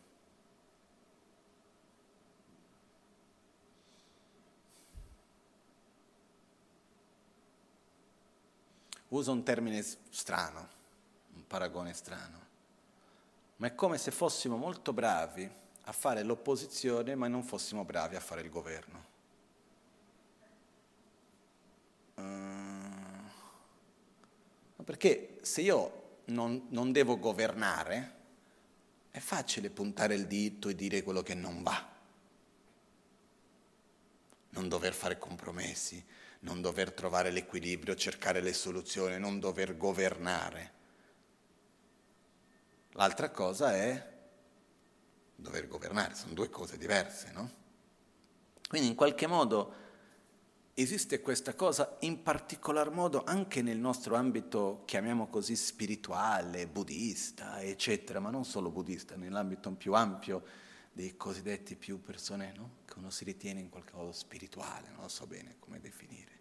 Uso 9.07 9.31
un 9.31 9.43
termine 9.43 9.81
strano, 9.81 10.69
un 11.33 11.47
paragone 11.47 11.93
strano 11.93 12.44
ma 13.58 13.68
è 13.68 13.76
come 13.76 13.98
se 13.98 14.12
fossimo 14.12 14.58
molto 14.58 14.91
bravi 14.94 15.50
a 15.88 15.91
fare 15.91 16.24
l'opposizione, 16.24 17.15
ma 17.15 17.28
non 17.28 17.44
fossimo 17.44 17.86
bravi 17.86 18.15
a 18.15 18.20
fare 18.20 18.41
il 18.41 18.50
governo. 18.50 19.13
Uh, 22.15 22.24
perché 24.84 25.38
se 25.41 25.62
io 25.62 26.04
non, 26.26 26.68
non 26.70 26.91
devo 26.91 27.18
governare, 27.18 28.13
è 29.12 29.20
facile 29.20 29.70
puntare 29.70 30.16
il 30.16 30.28
dito 30.28 30.68
e 30.70 30.76
dire 30.76 31.03
quello 31.03 31.24
che 31.24 31.36
non 31.36 31.64
va. 31.64 31.93
Non 34.49 34.68
dover 34.68 34.93
fare 34.93 35.18
compromessi, 35.18 36.03
non 36.39 36.62
dover 36.62 36.91
trovare 36.91 37.32
l'equilibrio, 37.32 37.95
cercare 37.95 38.41
le 38.41 38.53
soluzioni, 38.53 39.18
non 39.18 39.39
dover 39.39 39.78
governare. 39.78 40.74
L'altra 42.98 43.30
cosa 43.30 43.76
è 43.76 44.14
dover 45.36 45.68
governare, 45.68 46.16
sono 46.16 46.34
due 46.34 46.50
cose 46.50 46.78
diverse, 46.78 47.32
no? 47.34 47.52
Quindi 48.70 48.88
in 48.88 48.96
qualche 48.96 49.28
modo 49.28 49.74
esiste 50.74 51.20
questa 51.20 51.56
cosa 51.56 51.98
in 52.02 52.24
particolar 52.24 52.91
modo 52.91 53.24
anche 53.26 53.62
nel 53.62 53.78
nostro 53.78 54.16
ambito, 54.16 54.84
chiamiamo 54.86 55.28
così, 55.28 55.58
spirituale, 55.58 56.68
buddista, 56.68 57.62
eccetera, 57.62 58.22
ma 58.22 58.30
non 58.30 58.46
solo 58.46 58.72
buddista, 58.72 59.16
nell'ambito 59.16 59.70
più 59.72 59.93
ampio 59.93 60.43
dei 60.93 61.18
cosiddetti 61.18 61.76
più 61.76 62.02
persone, 62.02 62.54
no? 62.56 62.78
Che 62.86 62.98
uno 62.98 63.10
si 63.10 63.26
ritiene 63.26 63.60
in 63.60 63.68
qualche 63.68 63.93
modo 63.93 64.14
spirituale, 64.14 64.89
non 64.96 65.10
so 65.10 65.28
bene 65.28 65.58
come 65.60 65.82
definire. 65.82 66.34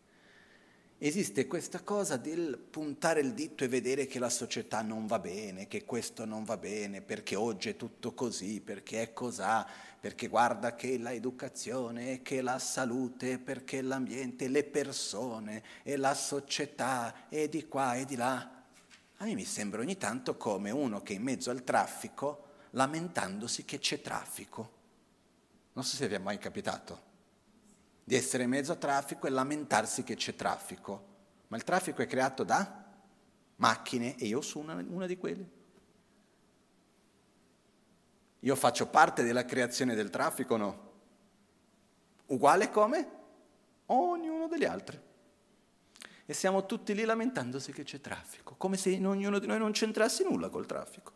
Esiste 1.06 1.46
questa 1.46 1.82
cosa 1.82 2.16
del 2.16 2.56
puntare 2.56 3.20
il 3.20 3.34
dito 3.34 3.62
e 3.62 3.68
vedere 3.68 4.06
che 4.06 4.18
la 4.18 4.30
società 4.30 4.80
non 4.80 5.06
va 5.06 5.18
bene, 5.18 5.68
che 5.68 5.84
questo 5.84 6.24
non 6.24 6.44
va 6.44 6.56
bene, 6.56 7.02
perché 7.02 7.36
oggi 7.36 7.68
è 7.68 7.76
tutto 7.76 8.14
così, 8.14 8.62
perché 8.62 9.02
è 9.02 9.12
cosà, 9.12 9.66
perché 10.00 10.28
guarda 10.28 10.74
che 10.74 10.96
l'educazione, 10.96 12.22
che 12.22 12.40
la 12.40 12.58
salute, 12.58 13.38
perché 13.38 13.82
l'ambiente, 13.82 14.48
le 14.48 14.64
persone 14.64 15.62
e 15.82 15.96
la 15.96 16.14
società 16.14 17.28
e 17.28 17.50
di 17.50 17.68
qua 17.68 17.96
e 17.96 18.06
di 18.06 18.16
là. 18.16 18.62
A 19.18 19.24
me 19.24 19.34
mi 19.34 19.44
sembra 19.44 19.82
ogni 19.82 19.98
tanto 19.98 20.38
come 20.38 20.70
uno 20.70 21.02
che 21.02 21.12
è 21.12 21.16
in 21.16 21.22
mezzo 21.22 21.50
al 21.50 21.64
traffico 21.64 22.52
lamentandosi 22.70 23.66
che 23.66 23.78
c'è 23.78 24.00
traffico. 24.00 24.72
Non 25.74 25.84
so 25.84 25.96
se 25.96 26.08
vi 26.08 26.14
è 26.14 26.18
mai 26.18 26.38
capitato 26.38 27.12
di 28.04 28.14
essere 28.14 28.42
in 28.42 28.50
mezzo 28.50 28.72
a 28.72 28.76
traffico 28.76 29.26
e 29.26 29.30
lamentarsi 29.30 30.02
che 30.04 30.14
c'è 30.14 30.36
traffico. 30.36 31.12
Ma 31.48 31.56
il 31.56 31.64
traffico 31.64 32.02
è 32.02 32.06
creato 32.06 32.44
da 32.44 32.84
macchine 33.56 34.16
e 34.16 34.26
io 34.26 34.42
sono 34.42 34.72
una, 34.72 34.84
una 34.86 35.06
di 35.06 35.16
quelle. 35.16 35.62
Io 38.40 38.54
faccio 38.56 38.88
parte 38.88 39.22
della 39.22 39.46
creazione 39.46 39.94
del 39.94 40.10
traffico, 40.10 40.56
no? 40.56 40.92
Uguale 42.26 42.68
come 42.68 43.08
ognuno 43.86 44.48
degli 44.48 44.64
altri. 44.64 45.00
E 46.26 46.32
siamo 46.32 46.66
tutti 46.66 46.94
lì 46.94 47.04
lamentandosi 47.04 47.72
che 47.72 47.84
c'è 47.84 48.00
traffico, 48.00 48.54
come 48.56 48.76
se 48.76 48.90
ognuno 48.90 49.38
di 49.38 49.46
noi 49.46 49.58
non 49.58 49.72
c'entrasse 49.72 50.24
nulla 50.24 50.50
col 50.50 50.66
traffico. 50.66 51.12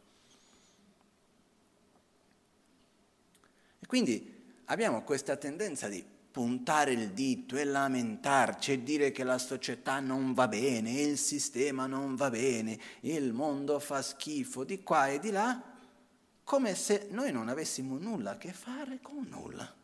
E 3.79 3.87
quindi 3.87 4.61
abbiamo 4.67 5.03
questa 5.03 5.37
tendenza 5.37 5.89
di 5.89 6.17
puntare 6.31 6.93
il 6.93 7.11
dito 7.11 7.57
e 7.57 7.65
lamentarci 7.65 8.73
e 8.73 8.83
dire 8.83 9.11
che 9.11 9.25
la 9.25 9.39
società 9.39 9.99
non 10.01 10.35
va 10.35 10.47
bene, 10.47 11.01
il 11.01 11.19
sistema 11.19 11.87
non 11.87 12.15
va 12.17 12.31
bene, 12.31 12.79
il 13.01 13.33
mondo 13.33 13.79
fa 13.79 14.03
schifo 14.03 14.65
di 14.65 14.83
qua 14.83 15.09
e 15.09 15.19
di 15.19 15.31
là, 15.31 15.61
come 16.45 16.75
se 16.75 17.09
noi 17.11 17.33
non 17.33 17.49
avessimo 17.49 17.99
nulla 17.99 18.33
a 18.33 18.37
che 18.37 18.53
fare 18.53 19.01
con 19.01 19.27
nulla. 19.29 19.75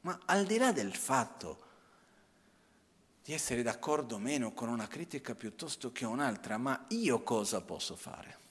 Ma 0.00 0.20
al 0.26 0.44
di 0.44 0.58
là 0.58 0.72
del 0.72 0.94
fatto 0.94 1.70
di 3.24 3.32
essere 3.32 3.62
d'accordo 3.62 4.16
o 4.16 4.18
meno 4.18 4.52
con 4.52 4.68
una 4.68 4.88
critica 4.88 5.34
piuttosto 5.36 5.92
che 5.92 6.04
un'altra, 6.04 6.58
ma 6.58 6.86
io 6.88 7.22
cosa 7.22 7.60
posso 7.60 7.94
fare? 7.94 8.41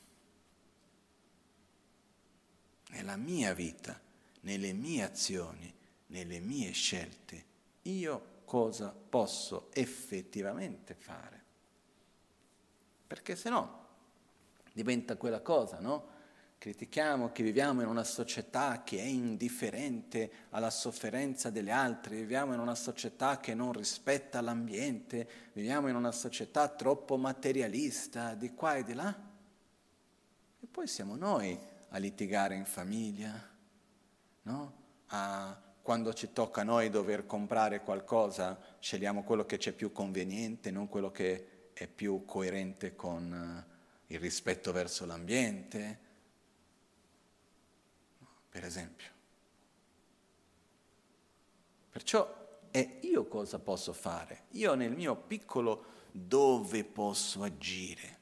Nella 2.92 3.16
mia 3.16 3.54
vita, 3.54 4.00
nelle 4.42 4.74
mie 4.74 5.04
azioni, 5.04 5.74
nelle 6.08 6.39
mie 6.39 6.72
scelte, 6.72 7.46
io 7.84 8.39
cosa 8.46 8.94
posso 8.94 9.70
effettivamente 9.74 10.94
fare. 10.94 11.44
Perché 13.08 13.36
se 13.36 13.50
no 13.50 13.80
diventa 14.74 15.18
quella 15.18 15.42
cosa, 15.42 15.80
no? 15.80 16.20
Critichiamo 16.58 17.32
che 17.32 17.42
viviamo 17.42 17.82
in 17.82 17.88
una 17.88 18.04
società 18.04 18.84
che 18.84 19.00
è 19.00 19.06
indifferente 19.06 20.32
alla 20.52 20.70
sofferenza 20.70 21.50
delle 21.50 21.72
altre, 21.72 22.18
viviamo 22.18 22.54
in 22.54 22.60
una 22.60 22.76
società 22.76 23.39
che 23.39 23.56
non 23.56 23.74
rispetta 23.74 24.42
l'ambiente, 24.42 25.28
viviamo 25.54 25.88
in 25.88 25.96
una 25.96 26.12
società 26.12 26.68
troppo 26.68 27.18
materialista 27.18 28.36
di 28.36 28.54
qua 28.54 28.76
e 28.76 28.84
di 28.84 28.94
là. 28.94 29.10
E 30.60 30.68
poi 30.68 30.86
siamo 30.86 31.16
noi 31.16 31.58
a 31.94 31.98
litigare 31.98 32.56
in 32.56 32.66
famiglia, 32.66 33.50
no? 34.44 34.74
a, 35.08 35.60
quando 35.82 36.14
ci 36.14 36.32
tocca 36.32 36.62
a 36.62 36.64
noi 36.64 36.89
dover 36.89 37.26
comprare 37.26 37.82
qualcosa, 37.82 38.58
scegliamo 38.80 39.24
quello 39.24 39.46
che 39.46 39.58
c'è 39.58 39.74
più 39.74 39.92
conveniente, 39.92 40.72
non 40.72 40.88
quello 40.88 41.12
che 41.12 41.70
è 41.74 41.88
più 41.88 42.24
coerente 42.26 42.96
con 42.96 43.34
eh, 44.08 44.14
il 44.14 44.20
rispetto 44.20 44.72
verso 44.72 45.06
l'ambiente, 45.06 46.00
per 48.50 48.64
esempio. 48.64 49.10
Perciò 51.89 52.60
è 52.70 53.00
io 53.02 53.26
cosa 53.26 53.60
posso 53.60 53.92
fare? 53.92 54.44
Io 54.52 54.76
nel 54.76 54.92
mio 54.92 55.16
piccolo 55.16 55.86
dove 56.12 56.84
posso 56.86 57.44
agire? 57.44 58.20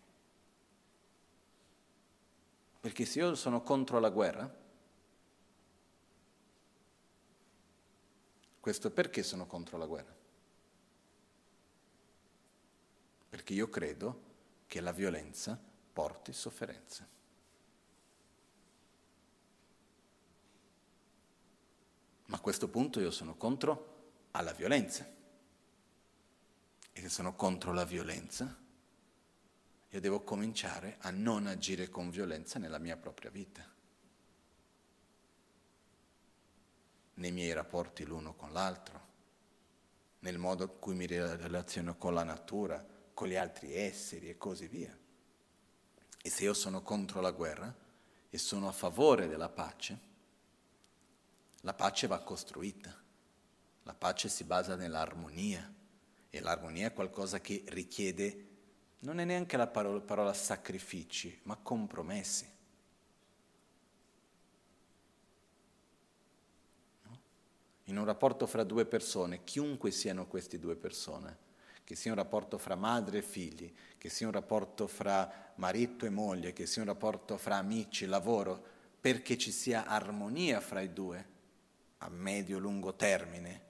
Perché 2.79 3.05
se 3.05 3.19
io 3.19 3.35
sono 3.35 3.61
contro 3.61 3.99
la 3.99 4.09
guerra, 4.09 4.57
questo 8.59 8.91
perché 8.91 9.21
sono 9.21 9.45
contro 9.45 9.77
la 9.77 9.85
guerra? 9.85 10.15
Perché 13.29 13.53
io 13.53 13.69
credo 13.69 14.27
che 14.65 14.79
la 14.79 14.91
violenza 14.91 15.59
porti 15.91 16.31
sofferenza. 16.31 17.07
Ma 22.25 22.37
a 22.37 22.39
questo 22.39 22.69
punto 22.69 22.99
io 22.99 23.11
sono 23.11 23.35
contro 23.35 24.27
alla 24.31 24.53
violenza. 24.53 25.05
E 26.91 27.01
se 27.01 27.09
sono 27.09 27.35
contro 27.35 27.73
la 27.73 27.85
violenza, 27.85 28.55
io 29.91 29.99
devo 29.99 30.21
cominciare 30.21 30.97
a 30.99 31.09
non 31.09 31.47
agire 31.47 31.89
con 31.89 32.11
violenza 32.11 32.59
nella 32.59 32.77
mia 32.77 32.95
propria 32.95 33.31
vita, 33.31 33.67
nei 37.15 37.31
miei 37.31 37.53
rapporti 37.53 38.05
l'uno 38.05 38.35
con 38.35 38.53
l'altro, 38.53 39.07
nel 40.19 40.37
modo 40.37 40.63
in 40.63 40.79
cui 40.79 40.93
mi 40.93 41.07
relaziono 41.07 41.97
con 41.97 42.13
la 42.13 42.23
natura, 42.23 42.85
con 43.13 43.27
gli 43.27 43.35
altri 43.35 43.73
esseri 43.73 44.29
e 44.29 44.37
così 44.37 44.67
via. 44.67 44.95
E 46.21 46.29
se 46.29 46.43
io 46.43 46.53
sono 46.53 46.83
contro 46.83 47.19
la 47.19 47.31
guerra 47.31 47.73
e 48.29 48.37
sono 48.37 48.67
a 48.67 48.73
favore 48.73 49.27
della 49.27 49.49
pace, 49.49 50.07
la 51.61 51.73
pace 51.73 52.07
va 52.07 52.19
costruita, 52.19 52.95
la 53.83 53.93
pace 53.93 54.29
si 54.29 54.43
basa 54.43 54.75
nell'armonia 54.75 55.73
e 56.29 56.39
l'armonia 56.41 56.87
è 56.87 56.93
qualcosa 56.93 57.41
che 57.41 57.63
richiede 57.67 58.48
non 58.99 59.19
è 59.19 59.23
neanche 59.23 59.55
la 59.55 59.67
parola, 59.67 60.01
parola 60.01 60.33
sacrifici, 60.33 61.39
ma 61.43 61.55
compromessi. 61.55 62.49
No? 67.03 67.19
In 67.85 67.97
un 67.97 68.05
rapporto 68.05 68.45
fra 68.45 68.63
due 68.63 68.85
persone, 68.85 69.43
chiunque 69.43 69.91
siano 69.91 70.27
queste 70.27 70.59
due 70.59 70.75
persone, 70.75 71.47
che 71.83 71.95
sia 71.95 72.11
un 72.11 72.17
rapporto 72.17 72.57
fra 72.57 72.75
madre 72.75 73.19
e 73.19 73.21
figli, 73.21 73.73
che 73.97 74.09
sia 74.09 74.27
un 74.27 74.33
rapporto 74.33 74.87
fra 74.87 75.53
marito 75.55 76.05
e 76.05 76.09
moglie, 76.09 76.53
che 76.53 76.65
sia 76.65 76.81
un 76.81 76.87
rapporto 76.87 77.37
fra 77.37 77.55
amici, 77.55 78.05
lavoro, 78.05 78.77
perché 78.99 79.37
ci 79.37 79.51
sia 79.51 79.85
armonia 79.85 80.59
fra 80.59 80.81
i 80.81 80.91
due, 80.91 81.37
a 81.99 82.09
medio-lungo 82.09 82.95
termine, 82.95 83.67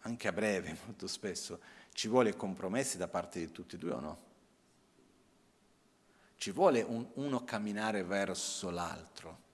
anche 0.00 0.28
a 0.28 0.32
breve 0.32 0.76
molto 0.84 1.06
spesso, 1.06 1.60
ci 1.92 2.08
vuole 2.08 2.36
compromessi 2.36 2.98
da 2.98 3.08
parte 3.08 3.38
di 3.38 3.50
tutti 3.50 3.76
e 3.76 3.78
due 3.78 3.92
o 3.92 4.00
no? 4.00 4.24
Ci 6.36 6.50
vuole 6.50 6.82
un, 6.82 7.06
uno 7.14 7.44
camminare 7.44 8.04
verso 8.04 8.70
l'altro. 8.70 9.44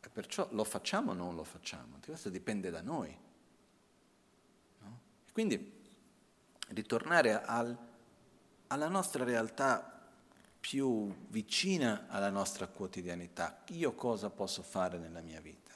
E 0.00 0.08
perciò 0.08 0.48
lo 0.52 0.64
facciamo 0.64 1.10
o 1.10 1.14
non 1.14 1.34
lo 1.34 1.44
facciamo? 1.44 1.98
Questo 2.04 2.30
dipende 2.30 2.70
da 2.70 2.82
noi. 2.82 3.16
No? 4.78 5.00
quindi 5.32 5.80
ritornare 6.68 7.42
al, 7.42 7.76
alla 8.68 8.88
nostra 8.88 9.24
realtà 9.24 9.92
più 10.62 11.12
vicina 11.28 12.06
alla 12.08 12.30
nostra 12.30 12.68
quotidianità. 12.68 13.64
Io 13.70 13.94
cosa 13.94 14.30
posso 14.30 14.62
fare 14.62 14.96
nella 14.96 15.20
mia 15.20 15.40
vita? 15.40 15.72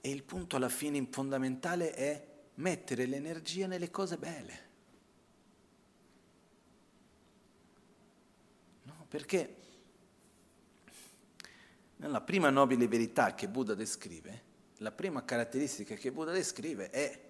E 0.00 0.10
il 0.10 0.22
punto 0.22 0.56
alla 0.56 0.68
fine 0.68 1.06
fondamentale 1.10 1.94
è 1.94 2.32
mettere 2.56 3.06
l'energia 3.06 3.66
nelle 3.66 3.90
cose 3.90 4.18
belle. 4.18 4.63
Perché 9.14 9.54
nella 11.98 12.20
prima 12.20 12.50
nobile 12.50 12.88
verità 12.88 13.32
che 13.36 13.46
Buddha 13.46 13.74
descrive, 13.74 14.42
la 14.78 14.90
prima 14.90 15.24
caratteristica 15.24 15.94
che 15.94 16.10
Buddha 16.10 16.32
descrive 16.32 16.90
è, 16.90 17.20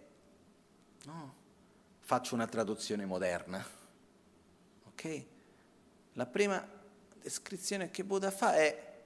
no, 1.05 1.35
faccio 1.99 2.35
una 2.35 2.47
traduzione 2.47 3.05
moderna, 3.05 3.63
ok? 4.87 5.25
La 6.15 6.25
prima 6.25 6.67
descrizione 7.21 7.91
che 7.91 8.03
Buddha 8.03 8.31
fa 8.31 8.55
è, 8.55 9.03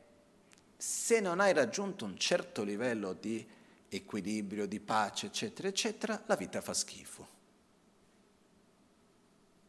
se 0.76 1.18
non 1.18 1.40
hai 1.40 1.52
raggiunto 1.52 2.04
un 2.04 2.16
certo 2.16 2.62
livello 2.62 3.12
di 3.12 3.44
equilibrio, 3.88 4.68
di 4.68 4.78
pace, 4.78 5.26
eccetera, 5.26 5.66
eccetera, 5.66 6.22
la 6.26 6.36
vita 6.36 6.60
fa 6.60 6.74
schifo. 6.74 7.28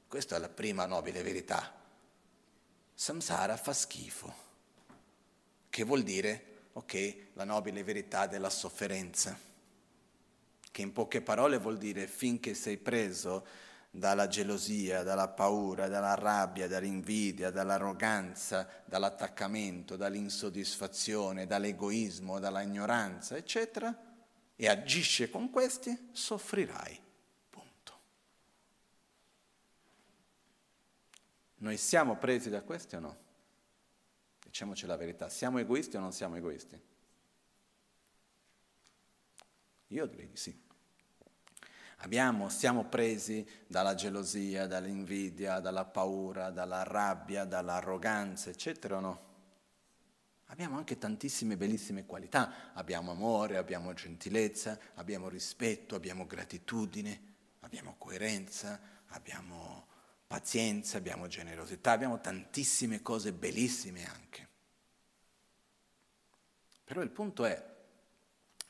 Questa 0.07 0.35
è 0.35 0.39
la 0.39 0.49
prima 0.49 0.85
nobile 0.85 1.23
verità 1.23 1.77
samsara 2.99 3.55
fa 3.55 3.71
schifo, 3.71 4.33
che 5.69 5.85
vuol 5.85 6.03
dire, 6.03 6.63
ok, 6.73 7.27
la 7.35 7.45
nobile 7.45 7.81
verità 7.81 8.27
della 8.27 8.49
sofferenza, 8.49 9.39
che 10.69 10.81
in 10.81 10.91
poche 10.91 11.21
parole 11.21 11.59
vuol 11.59 11.77
dire 11.77 12.07
finché 12.07 12.53
sei 12.53 12.75
preso 12.75 13.47
dalla 13.89 14.27
gelosia, 14.27 15.03
dalla 15.03 15.29
paura, 15.29 15.87
dalla 15.87 16.15
rabbia, 16.15 16.67
dall'invidia, 16.67 17.51
dall'arroganza, 17.51 18.67
dall'attaccamento, 18.83 19.95
dall'insoddisfazione, 19.95 21.47
dall'egoismo, 21.47 22.37
dalla 22.37 22.61
ignoranza, 22.61 23.37
eccetera, 23.37 23.97
e 24.57 24.67
agisce 24.67 25.29
con 25.29 25.49
questi, 25.49 26.09
soffrirai. 26.11 26.99
Punto. 27.49 27.93
Noi 31.59 31.77
siamo 31.77 32.17
presi 32.17 32.49
da 32.49 32.61
questi 32.61 32.95
o 32.95 32.99
no? 32.99 33.17
Diciamoci 34.43 34.85
la 34.85 34.95
verità, 34.95 35.29
siamo 35.29 35.59
egoisti 35.59 35.97
o 35.97 35.99
non 35.99 36.11
siamo 36.11 36.35
egoisti? 36.35 36.81
Io 39.87 40.05
direi 40.05 40.27
di 40.29 40.37
sì. 40.37 40.67
Abbiamo, 41.97 42.47
siamo 42.47 42.85
presi 42.85 43.45
dalla 43.67 43.93
gelosia, 43.93 44.67
dall'invidia, 44.67 45.59
dalla 45.59 45.83
paura, 45.83 46.49
dalla 46.49 46.83
rabbia, 46.83 47.43
dall'arroganza, 47.43 48.49
eccetera 48.49 48.97
o 48.97 48.99
no? 49.01 49.27
Abbiamo 50.45 50.77
anche 50.77 50.97
tantissime 50.97 51.57
bellissime 51.57 52.05
qualità, 52.05 52.71
abbiamo 52.73 53.11
amore, 53.11 53.57
abbiamo 53.57 53.93
gentilezza, 53.93 54.79
abbiamo 54.95 55.27
rispetto, 55.27 55.95
abbiamo 55.95 56.25
gratitudine, 56.25 57.21
abbiamo 57.59 57.95
coerenza, 57.97 58.79
abbiamo 59.07 59.88
pazienza, 60.29 60.99
abbiamo 60.99 61.25
generosità, 61.25 61.89
abbiamo 61.89 62.21
tantissime 62.21 63.01
cose 63.01 63.33
bellissime 63.33 64.07
anche. 64.07 64.47
Però 66.83 67.01
il 67.01 67.09
punto 67.09 67.45
è, 67.45 67.77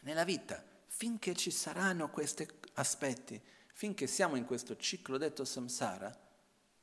nella 0.04 0.24
vita, 0.24 0.64
finché 0.88 1.36
ci 1.36 1.52
saranno 1.52 2.10
questi 2.12 2.48
aspetti, 2.76 3.42
finché 3.74 4.08
siamo 4.08 4.38
in 4.38 4.46
questo 4.46 4.78
ciclo 4.78 5.18
detto 5.18 5.44
samsara, 5.44 6.18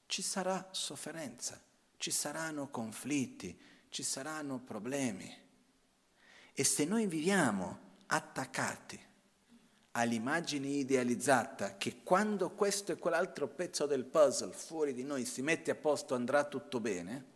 ci 0.05 0.21
sarà 0.21 0.69
sofferenza, 0.73 1.59
ci 1.97 2.11
saranno 2.11 2.69
conflitti, 2.69 3.59
ci 3.89 4.03
saranno 4.03 4.59
problemi. 4.59 5.35
E 6.53 6.65
se 6.65 6.85
noi 6.85 7.07
viviamo 7.07 7.95
attaccati 8.09 9.06
all'immagine 9.97 10.69
idealizzata 10.69 11.77
che 11.77 12.03
quando 12.03 12.51
questo 12.51 12.93
e 12.93 12.97
quell'altro 12.97 13.49
pezzo 13.49 13.87
del 13.87 14.05
puzzle 14.05 14.53
fuori 14.53 14.93
di 14.93 15.03
noi 15.03 15.25
si 15.25 15.41
mette 15.41 15.71
a 15.71 15.75
posto 15.75 16.15
andrà 16.15 16.45
tutto 16.45 16.81
bene, 16.81 17.35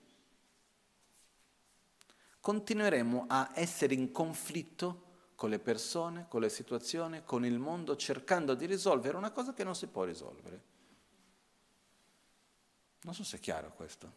continueremo 2.38 3.24
a 3.28 3.50
essere 3.54 3.94
in 3.94 4.12
conflitto 4.12 5.08
con 5.36 5.48
le 5.48 5.58
persone, 5.58 6.26
con 6.28 6.42
le 6.42 6.50
situazioni, 6.50 7.22
con 7.24 7.46
il 7.46 7.58
mondo, 7.58 7.96
cercando 7.96 8.54
di 8.54 8.66
risolvere 8.66 9.16
una 9.16 9.30
cosa 9.30 9.54
che 9.54 9.64
non 9.64 9.74
si 9.74 9.86
può 9.86 10.04
risolvere. 10.04 10.62
Non 13.02 13.14
so 13.14 13.24
se 13.24 13.38
è 13.38 13.40
chiaro 13.40 13.72
questo. 13.74 14.12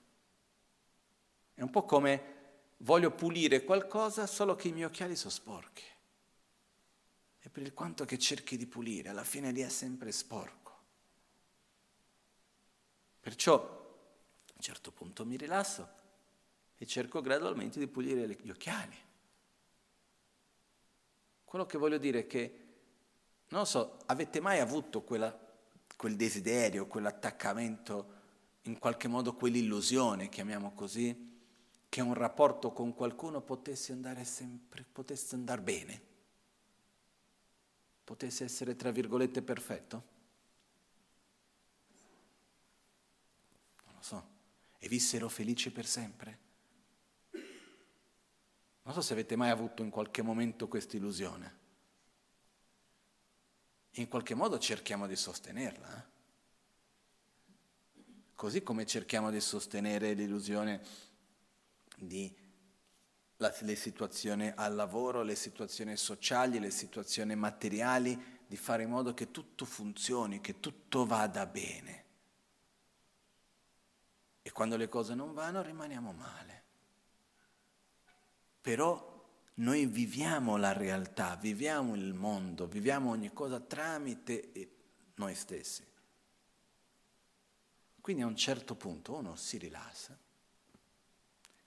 È 1.53 1.61
un 1.61 1.69
po' 1.69 1.85
come 1.85 2.41
voglio 2.77 3.11
pulire 3.11 3.63
qualcosa 3.63 4.27
solo 4.27 4.55
che 4.55 4.67
i 4.67 4.73
miei 4.73 4.85
occhiali 4.85 5.15
sono 5.15 5.31
sporchi. 5.31 5.92
E 7.45 7.49
per 7.49 7.63
il 7.63 7.73
quanto 7.73 8.05
che 8.05 8.17
cerchi 8.17 8.55
di 8.55 8.65
pulire, 8.65 9.09
alla 9.09 9.25
fine 9.25 9.51
lì 9.51 9.59
è 9.59 9.67
sempre 9.67 10.13
sporco. 10.13 10.71
Perciò 13.19 13.55
a 13.55 14.53
un 14.55 14.61
certo 14.61 14.91
punto 14.93 15.25
mi 15.25 15.35
rilasso 15.35 15.87
e 16.77 16.85
cerco 16.85 17.19
gradualmente 17.19 17.79
di 17.79 17.87
pulire 17.87 18.25
gli 18.41 18.49
occhiali. 18.49 18.97
Quello 21.43 21.65
che 21.65 21.77
voglio 21.77 21.97
dire 21.97 22.19
è 22.19 22.27
che, 22.27 22.59
non 23.49 23.65
so, 23.65 23.99
avete 24.05 24.39
mai 24.39 24.59
avuto 24.59 25.01
quella, 25.01 25.37
quel 25.97 26.15
desiderio, 26.15 26.87
quell'attaccamento, 26.87 28.21
in 28.63 28.79
qualche 28.79 29.09
modo 29.09 29.35
quell'illusione, 29.35 30.29
chiamiamo 30.29 30.73
così, 30.73 31.31
che 31.89 32.01
un 32.01 32.13
rapporto 32.13 32.71
con 32.71 32.93
qualcuno 32.93 33.41
potesse 33.41 33.91
andare 33.91 34.23
sempre, 34.23 34.85
potesse 34.89 35.35
andare 35.35 35.61
bene, 35.61 36.01
potesse 38.03 38.43
essere, 38.43 38.75
tra 38.75 38.91
virgolette, 38.91 39.41
perfetto? 39.41 40.03
Non 43.85 43.95
lo 43.95 44.01
so. 44.01 44.27
E 44.77 44.87
vissero 44.87 45.29
felici 45.29 45.71
per 45.71 45.85
sempre? 45.85 46.39
Non 48.83 48.93
so 48.93 49.01
se 49.01 49.13
avete 49.13 49.35
mai 49.35 49.49
avuto 49.49 49.81
in 49.81 49.89
qualche 49.89 50.21
momento 50.21 50.67
questa 50.67 50.97
illusione. 50.97 51.61
In 53.91 54.07
qualche 54.09 54.35
modo 54.35 54.59
cerchiamo 54.59 55.07
di 55.07 55.15
sostenerla. 55.15 55.97
Eh? 55.97 56.11
Così 58.35 58.61
come 58.61 58.85
cerchiamo 58.85 59.31
di 59.31 59.39
sostenere 59.39 60.13
l'illusione 60.13 60.81
di 61.95 62.42
la, 63.43 63.53
le 63.59 63.75
situazioni 63.75 64.51
al 64.55 64.73
lavoro, 64.73 65.21
le 65.21 65.35
situazioni 65.35 65.97
sociali, 65.97 66.59
le 66.59 66.71
situazioni 66.71 67.35
materiali, 67.35 68.41
di 68.47 68.55
fare 68.55 68.83
in 68.83 68.89
modo 68.89 69.13
che 69.13 69.31
tutto 69.31 69.65
funzioni, 69.65 70.39
che 70.39 70.59
tutto 70.61 71.05
vada 71.05 71.45
bene. 71.45 72.05
E 74.41 74.51
quando 74.51 74.77
le 74.77 74.87
cose 74.87 75.13
non 75.13 75.33
vanno 75.33 75.61
rimaniamo 75.61 76.13
male. 76.13 76.63
Però 78.61 79.11
noi 79.55 79.85
viviamo 79.85 80.55
la 80.55 80.71
realtà, 80.71 81.35
viviamo 81.35 81.95
il 81.95 82.13
mondo, 82.13 82.65
viviamo 82.65 83.09
ogni 83.09 83.33
cosa 83.33 83.59
tramite 83.59 84.51
noi 85.15 85.35
stessi. 85.35 85.85
Quindi 87.99 88.21
a 88.21 88.27
un 88.27 88.35
certo 88.35 88.75
punto 88.75 89.15
uno 89.15 89.35
si 89.35 89.57
rilassa. 89.57 90.17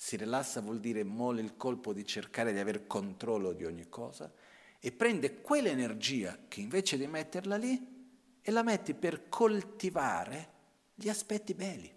Si 0.07 0.15
rilassa 0.15 0.61
vuol 0.61 0.79
dire 0.79 1.03
mole 1.03 1.43
il 1.43 1.57
colpo 1.57 1.93
di 1.93 2.07
cercare 2.07 2.53
di 2.53 2.61
avere 2.61 2.87
controllo 2.87 3.53
di 3.53 3.65
ogni 3.65 3.89
cosa 3.89 4.33
e 4.79 4.93
prende 4.93 5.41
quell'energia 5.41 6.45
che 6.47 6.61
invece 6.61 6.97
di 6.97 7.09
metterla 7.09 7.57
lì 7.57 8.39
e 8.41 8.51
la 8.53 8.63
metti 8.63 8.95
per 8.95 9.29
coltivare 9.29 10.51
gli 10.95 11.09
aspetti 11.09 11.55
belli. 11.55 11.93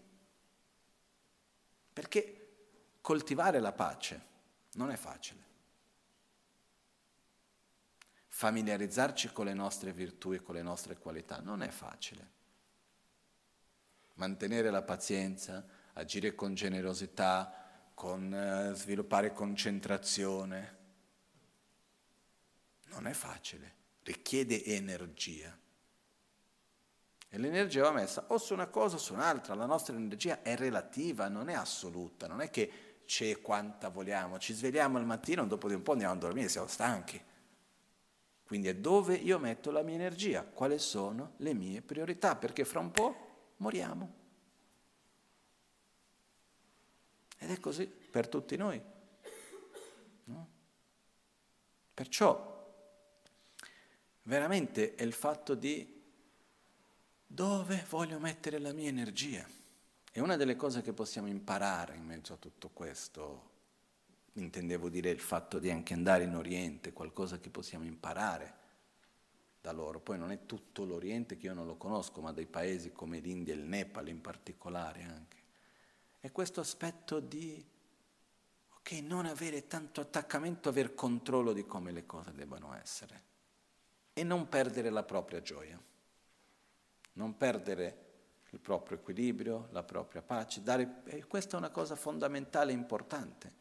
Perché 1.93 2.47
coltivare 2.99 3.59
la 3.59 3.73
pace 3.73 4.21
non 4.71 4.89
è 4.89 4.95
facile. 4.95 5.43
Familiarizzarci 8.25 9.31
con 9.31 9.45
le 9.45 9.53
nostre 9.53 9.93
virtù 9.93 10.33
e 10.33 10.41
con 10.41 10.55
le 10.55 10.63
nostre 10.63 10.97
qualità 10.97 11.41
non 11.41 11.61
è 11.61 11.69
facile. 11.69 12.31
Mantenere 14.15 14.71
la 14.71 14.81
pazienza, 14.81 15.63
agire 15.93 16.33
con 16.33 16.55
generosità, 16.55 17.58
con 17.99 18.33
eh, 18.33 18.73
sviluppare 18.75 19.33
concentrazione, 19.33 20.77
non 22.91 23.07
è 23.07 23.11
facile, 23.11 23.73
richiede 24.03 24.63
energia. 24.63 25.53
E 27.27 27.37
l'energia 27.37 27.81
va 27.81 27.91
messa 27.91 28.23
o 28.29 28.37
su 28.37 28.53
una 28.53 28.67
cosa 28.67 28.95
o 28.95 28.99
su 28.99 29.11
un'altra, 29.11 29.53
la 29.53 29.65
nostra 29.65 29.97
energia 29.97 30.41
è 30.41 30.55
relativa, 30.55 31.27
non 31.27 31.49
è 31.49 31.55
assoluta, 31.55 32.25
non 32.25 32.39
è 32.39 32.49
che 32.49 33.01
c'è 33.05 33.41
quanta 33.41 33.89
vogliamo. 33.89 34.39
Ci 34.39 34.53
svegliamo 34.53 34.97
al 34.97 35.05
mattino, 35.05 35.45
dopo 35.45 35.67
di 35.67 35.73
un 35.73 35.83
po' 35.83 35.91
andiamo 35.91 36.13
a 36.13 36.17
dormire, 36.17 36.47
siamo 36.47 36.67
stanchi. 36.67 37.21
Quindi 38.45 38.69
è 38.69 38.75
dove 38.75 39.15
io 39.15 39.37
metto 39.39 39.71
la 39.71 39.81
mia 39.81 39.95
energia, 39.95 40.45
quali 40.45 40.79
sono 40.79 41.33
le 41.39 41.53
mie 41.53 41.81
priorità, 41.81 42.37
perché 42.37 42.63
fra 42.63 42.79
un 42.79 42.91
po' 42.91 43.53
moriamo. 43.57 44.18
Ed 47.39 47.49
è 47.49 47.59
così 47.59 47.87
per 47.87 48.27
tutti 48.27 48.55
noi. 48.55 48.79
No? 50.25 50.49
Perciò 51.93 52.57
veramente 54.23 54.93
è 54.93 55.01
il 55.03 55.13
fatto 55.13 55.55
di 55.55 55.97
dove 57.25 57.85
voglio 57.89 58.19
mettere 58.19 58.59
la 58.59 58.73
mia 58.73 58.89
energia. 58.89 59.47
E 60.11 60.21
una 60.21 60.35
delle 60.35 60.55
cose 60.55 60.81
che 60.81 60.93
possiamo 60.93 61.27
imparare 61.27 61.95
in 61.95 62.03
mezzo 62.03 62.33
a 62.33 62.37
tutto 62.37 62.69
questo, 62.69 63.49
intendevo 64.33 64.89
dire 64.89 65.09
il 65.09 65.19
fatto 65.19 65.59
di 65.59 65.69
anche 65.69 65.93
andare 65.93 66.23
in 66.23 66.35
Oriente, 66.35 66.91
qualcosa 66.91 67.39
che 67.39 67.49
possiamo 67.49 67.85
imparare 67.85 68.57
da 69.61 69.71
loro. 69.71 69.99
Poi 69.99 70.17
non 70.17 70.31
è 70.31 70.45
tutto 70.45 70.83
l'Oriente 70.83 71.37
che 71.37 71.45
io 71.45 71.53
non 71.53 71.65
lo 71.65 71.75
conosco, 71.75 72.21
ma 72.21 72.33
dei 72.33 72.47
paesi 72.47 72.91
come 72.91 73.19
l'India 73.19 73.53
e 73.53 73.57
il 73.57 73.63
Nepal 73.63 74.07
in 74.07 74.19
particolare 74.19 75.03
anche. 75.03 75.37
È 76.19 76.31
questo 76.31 76.59
aspetto 76.59 77.19
di, 77.19 77.65
ok, 78.75 78.91
non 79.03 79.25
avere 79.25 79.67
tanto 79.67 80.01
attaccamento, 80.01 80.69
aver 80.69 80.93
controllo 80.93 81.53
di 81.53 81.65
come 81.65 81.91
le 81.91 82.05
cose 82.05 82.33
debbano 82.33 82.73
essere 82.75 83.23
e 84.13 84.23
non 84.23 84.49
perdere 84.49 84.89
la 84.89 85.03
propria 85.03 85.41
gioia, 85.41 85.81
non 87.13 87.37
perdere 87.37 88.07
il 88.49 88.59
proprio 88.59 88.97
equilibrio, 88.97 89.67
la 89.71 89.83
propria 89.83 90.21
pace. 90.21 90.61
Dare, 90.61 91.03
questa 91.27 91.55
è 91.55 91.59
una 91.59 91.69
cosa 91.69 91.95
fondamentale 91.95 92.71
e 92.71 92.75
importante. 92.75 93.57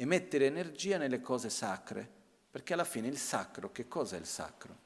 e 0.00 0.06
mettere 0.06 0.46
energia 0.46 0.96
nelle 0.96 1.20
cose 1.20 1.50
sacre, 1.50 2.10
perché 2.50 2.72
alla 2.72 2.84
fine 2.84 3.06
il 3.06 3.18
sacro, 3.18 3.70
che 3.70 3.86
cosa 3.86 4.16
è 4.16 4.18
il 4.18 4.24
sacro? 4.24 4.78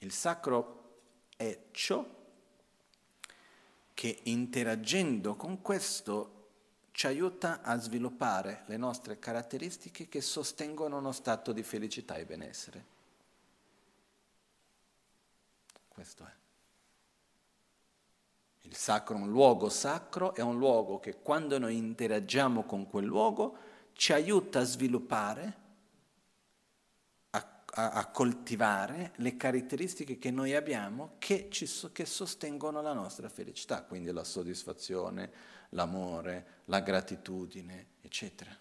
Il 0.00 0.12
sacro 0.12 0.98
è 1.34 1.68
ciò 1.70 2.06
che 3.94 4.20
interagendo 4.24 5.36
con 5.36 5.60
questo 5.62 6.38
ci 6.92 7.06
aiuta 7.06 7.62
a 7.62 7.78
sviluppare 7.78 8.64
le 8.66 8.76
nostre 8.76 9.18
caratteristiche 9.18 10.08
che 10.08 10.20
sostengono 10.20 10.98
uno 10.98 11.12
stato 11.12 11.52
di 11.52 11.62
felicità 11.62 12.16
e 12.16 12.24
benessere. 12.24 12.84
Questo 15.88 16.24
è. 16.24 16.32
Il 18.62 18.76
sacro, 18.76 19.16
un 19.16 19.30
luogo 19.30 19.68
sacro, 19.68 20.34
è 20.34 20.40
un 20.40 20.58
luogo 20.58 21.00
che 21.00 21.20
quando 21.20 21.58
noi 21.58 21.76
interagiamo 21.76 22.64
con 22.64 22.88
quel 22.88 23.04
luogo 23.04 23.56
ci 23.94 24.12
aiuta 24.12 24.60
a 24.60 24.64
sviluppare, 24.64 25.59
a, 27.72 27.90
a, 27.90 28.06
coltivare 28.06 29.12
le 29.16 29.36
caratteristiche 29.36 30.18
che 30.18 30.30
noi 30.30 30.54
abbiamo 30.54 31.14
che, 31.18 31.48
ci, 31.50 31.68
che 31.92 32.04
sostengono 32.04 32.82
la 32.82 32.92
nostra 32.92 33.28
felicità, 33.28 33.82
quindi 33.82 34.10
la 34.12 34.24
soddisfazione, 34.24 35.30
l'amore, 35.70 36.62
la 36.66 36.80
gratitudine, 36.80 37.86
eccetera. 38.00 38.56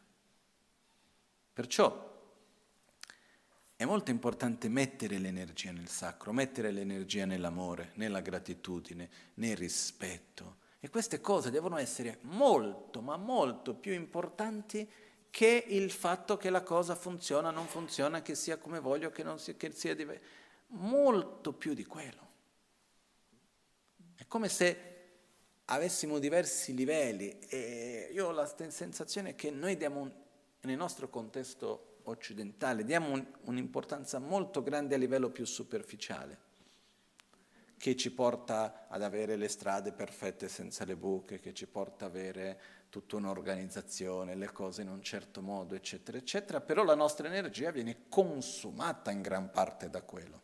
Perciò 1.53 2.07
è 3.75 3.85
molto 3.85 4.11
importante 4.11 4.67
mettere 4.67 5.17
l'energia 5.17 5.71
nel 5.71 5.87
sacro, 5.87 6.33
mettere 6.33 6.69
l'energia 6.69 7.25
nell'amore, 7.25 7.91
nella 7.95 8.19
gratitudine, 8.19 9.09
nel 9.35 9.55
rispetto. 9.55 10.57
E 10.81 10.89
queste 10.89 11.19
cose 11.21 11.49
devono 11.49 11.77
essere 11.77 12.19
molto, 12.23 13.01
ma 13.01 13.17
molto 13.17 13.73
più 13.73 13.93
importanti 13.93 14.89
che 15.29 15.65
il 15.67 15.91
fatto 15.91 16.37
che 16.37 16.49
la 16.49 16.63
cosa 16.63 16.95
funziona, 16.95 17.51
non 17.51 17.67
funziona, 17.67 18.21
che 18.21 18.35
sia 18.35 18.57
come 18.57 18.79
voglio, 18.79 19.11
che, 19.11 19.25
sia, 19.37 19.53
che 19.55 19.71
sia 19.71 19.95
diverso. 19.95 20.23
Molto 20.67 21.53
più 21.53 21.73
di 21.73 21.85
quello. 21.85 22.27
È 24.15 24.25
come 24.27 24.49
se 24.49 24.89
avessimo 25.65 26.19
diversi 26.19 26.73
livelli 26.73 27.39
e 27.47 28.09
io 28.11 28.27
ho 28.27 28.31
la 28.31 28.45
sensazione 28.45 29.35
che 29.35 29.51
noi 29.51 29.77
diamo 29.77 30.01
un, 30.01 30.11
nel 30.61 30.77
nostro 30.77 31.09
contesto 31.09 31.99
occidentale, 32.03 32.83
diamo 32.83 33.11
un, 33.11 33.25
un'importanza 33.43 34.19
molto 34.19 34.63
grande 34.63 34.95
a 34.95 34.97
livello 34.97 35.29
più 35.29 35.45
superficiale, 35.45 36.47
che 37.77 37.95
ci 37.95 38.11
porta 38.11 38.87
ad 38.89 39.03
avere 39.03 39.35
le 39.35 39.47
strade 39.47 39.91
perfette 39.91 40.49
senza 40.49 40.85
le 40.85 40.95
buche, 40.95 41.39
che 41.39 41.53
ci 41.53 41.67
porta 41.67 42.05
ad 42.05 42.11
avere 42.11 42.61
tutta 42.89 43.15
un'organizzazione, 43.15 44.35
le 44.35 44.51
cose 44.51 44.81
in 44.81 44.89
un 44.89 45.01
certo 45.01 45.41
modo, 45.41 45.75
eccetera, 45.75 46.17
eccetera, 46.17 46.59
però 46.59 46.83
la 46.83 46.95
nostra 46.95 47.27
energia 47.27 47.71
viene 47.71 48.07
consumata 48.09 49.11
in 49.11 49.21
gran 49.21 49.51
parte 49.51 49.89
da 49.89 50.01
quello. 50.01 50.41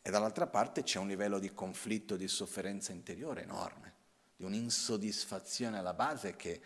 E 0.00 0.10
dall'altra 0.10 0.46
parte 0.46 0.82
c'è 0.82 0.98
un 0.98 1.06
livello 1.08 1.38
di 1.38 1.52
conflitto, 1.52 2.16
di 2.16 2.26
sofferenza 2.26 2.90
interiore 2.90 3.42
enorme, 3.42 3.94
di 4.34 4.44
un'insoddisfazione 4.44 5.78
alla 5.78 5.94
base 5.94 6.34
che 6.34 6.60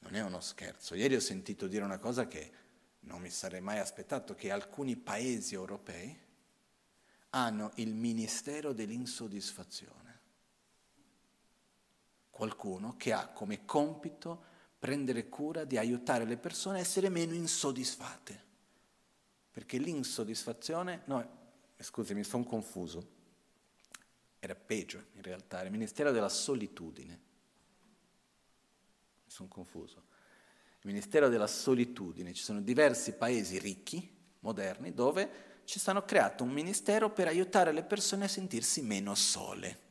non 0.00 0.14
è 0.14 0.22
uno 0.22 0.40
scherzo. 0.40 0.94
Ieri 0.94 1.16
ho 1.16 1.20
sentito 1.20 1.66
dire 1.66 1.84
una 1.84 1.98
cosa 1.98 2.26
che 2.26 2.64
non 3.00 3.20
mi 3.20 3.30
sarei 3.30 3.60
mai 3.60 3.78
aspettato, 3.78 4.34
che 4.34 4.50
alcuni 4.50 4.96
paesi 4.96 5.54
europei 5.54 6.18
hanno 7.30 7.72
il 7.74 7.92
ministero 7.92 8.72
dell'insoddisfazione. 8.72 10.05
Qualcuno 12.36 12.96
che 12.96 13.12
ha 13.12 13.28
come 13.28 13.64
compito 13.64 14.44
prendere 14.78 15.28
cura 15.28 15.64
di 15.64 15.78
aiutare 15.78 16.24
le 16.24 16.36
persone 16.36 16.78
a 16.78 16.82
essere 16.82 17.08
meno 17.08 17.32
insoddisfatte. 17.32 18.44
Perché 19.50 19.78
l'insoddisfazione, 19.78 21.02
no, 21.06 21.26
scusi, 21.78 22.12
mi 22.12 22.24
sono 22.24 22.44
confuso, 22.44 23.14
era 24.38 24.54
peggio 24.54 25.06
in 25.14 25.22
realtà, 25.22 25.58
era 25.58 25.66
il 25.66 25.72
ministero 25.72 26.12
della 26.12 26.28
solitudine 26.28 27.26
sono 29.36 29.48
confuso. 29.48 30.04
Il 30.80 30.92
Ministero 30.92 31.28
della 31.28 31.46
Solitudine, 31.46 32.32
ci 32.32 32.42
sono 32.42 32.60
diversi 32.60 33.12
paesi 33.12 33.58
ricchi, 33.58 34.14
moderni, 34.40 34.94
dove 34.94 35.44
ci 35.64 35.78
stanno 35.78 36.04
creato 36.04 36.44
un 36.44 36.50
ministero 36.50 37.10
per 37.10 37.26
aiutare 37.26 37.72
le 37.72 37.82
persone 37.82 38.24
a 38.24 38.28
sentirsi 38.28 38.82
meno 38.82 39.14
sole. 39.14 39.84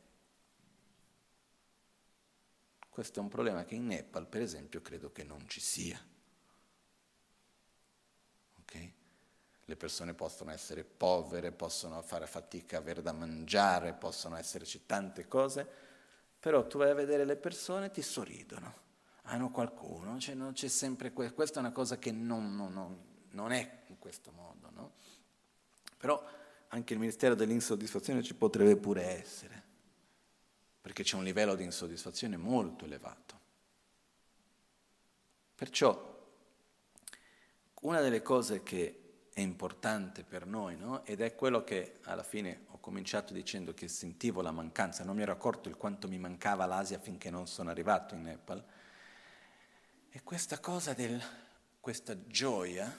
Questo 2.96 3.20
è 3.20 3.22
un 3.22 3.28
problema 3.28 3.66
che 3.66 3.74
in 3.74 3.88
Nepal, 3.88 4.26
per 4.26 4.40
esempio, 4.40 4.80
credo 4.80 5.12
che 5.12 5.22
non 5.22 5.46
ci 5.48 5.60
sia. 5.60 6.00
Okay? 8.60 8.94
Le 9.66 9.76
persone 9.76 10.14
possono 10.14 10.50
essere 10.50 10.82
povere, 10.82 11.52
possono 11.52 12.00
fare 12.00 12.26
fatica 12.26 12.78
a 12.78 12.80
avere 12.80 13.02
da 13.02 13.12
mangiare, 13.12 13.92
possono 13.92 14.36
esserci 14.36 14.86
tante 14.86 15.28
cose, 15.28 15.68
però 16.40 16.66
tu 16.66 16.78
vai 16.78 16.88
a 16.88 16.94
vedere 16.94 17.26
le 17.26 17.36
persone 17.36 17.84
e 17.84 17.90
ti 17.90 18.00
sorridono 18.00 18.84
hanno 19.24 19.50
qualcuno, 19.50 20.18
cioè 20.18 20.34
non 20.34 20.54
c'è 20.54 20.68
sempre 20.68 21.12
questo, 21.12 21.34
questa 21.34 21.58
è 21.58 21.62
una 21.64 21.72
cosa 21.72 21.98
che 21.98 22.12
non, 22.12 22.56
non, 22.56 22.72
non, 22.72 22.98
non 23.32 23.52
è 23.52 23.82
in 23.88 23.98
questo 23.98 24.32
modo, 24.32 24.70
no? 24.72 24.92
Però 25.98 26.24
anche 26.68 26.94
il 26.94 26.98
Ministero 26.98 27.34
dell'insoddisfazione 27.34 28.22
ci 28.22 28.34
potrebbe 28.34 28.78
pure 28.78 29.02
essere, 29.02 29.65
perché 30.86 31.02
c'è 31.02 31.16
un 31.16 31.24
livello 31.24 31.56
di 31.56 31.64
insoddisfazione 31.64 32.36
molto 32.36 32.84
elevato. 32.84 33.40
Perciò 35.52 36.14
una 37.80 38.00
delle 38.00 38.22
cose 38.22 38.62
che 38.62 39.24
è 39.32 39.40
importante 39.40 40.22
per 40.22 40.46
noi, 40.46 40.76
no? 40.76 41.04
ed 41.04 41.22
è 41.22 41.34
quello 41.34 41.64
che 41.64 41.98
alla 42.04 42.22
fine 42.22 42.66
ho 42.68 42.78
cominciato 42.78 43.32
dicendo 43.32 43.74
che 43.74 43.88
sentivo 43.88 44.42
la 44.42 44.52
mancanza, 44.52 45.02
non 45.02 45.16
mi 45.16 45.22
ero 45.22 45.32
accorto 45.32 45.68
il 45.68 45.76
quanto 45.76 46.06
mi 46.06 46.18
mancava 46.18 46.66
l'Asia 46.66 47.00
finché 47.00 47.30
non 47.30 47.48
sono 47.48 47.70
arrivato 47.70 48.14
in 48.14 48.22
Nepal, 48.22 48.64
è 50.08 50.22
questa 50.22 50.60
cosa 50.60 50.92
del, 50.92 51.20
questa 51.80 52.28
gioia 52.28 52.96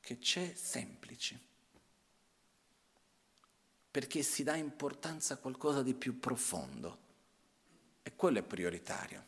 che 0.00 0.18
c'è 0.18 0.52
semplice, 0.54 1.40
perché 3.90 4.22
si 4.22 4.42
dà 4.42 4.54
importanza 4.54 5.34
a 5.34 5.38
qualcosa 5.38 5.82
di 5.82 5.94
più 5.94 6.20
profondo 6.20 6.98
e 8.02 8.14
quello 8.14 8.38
è 8.38 8.42
prioritario, 8.42 9.26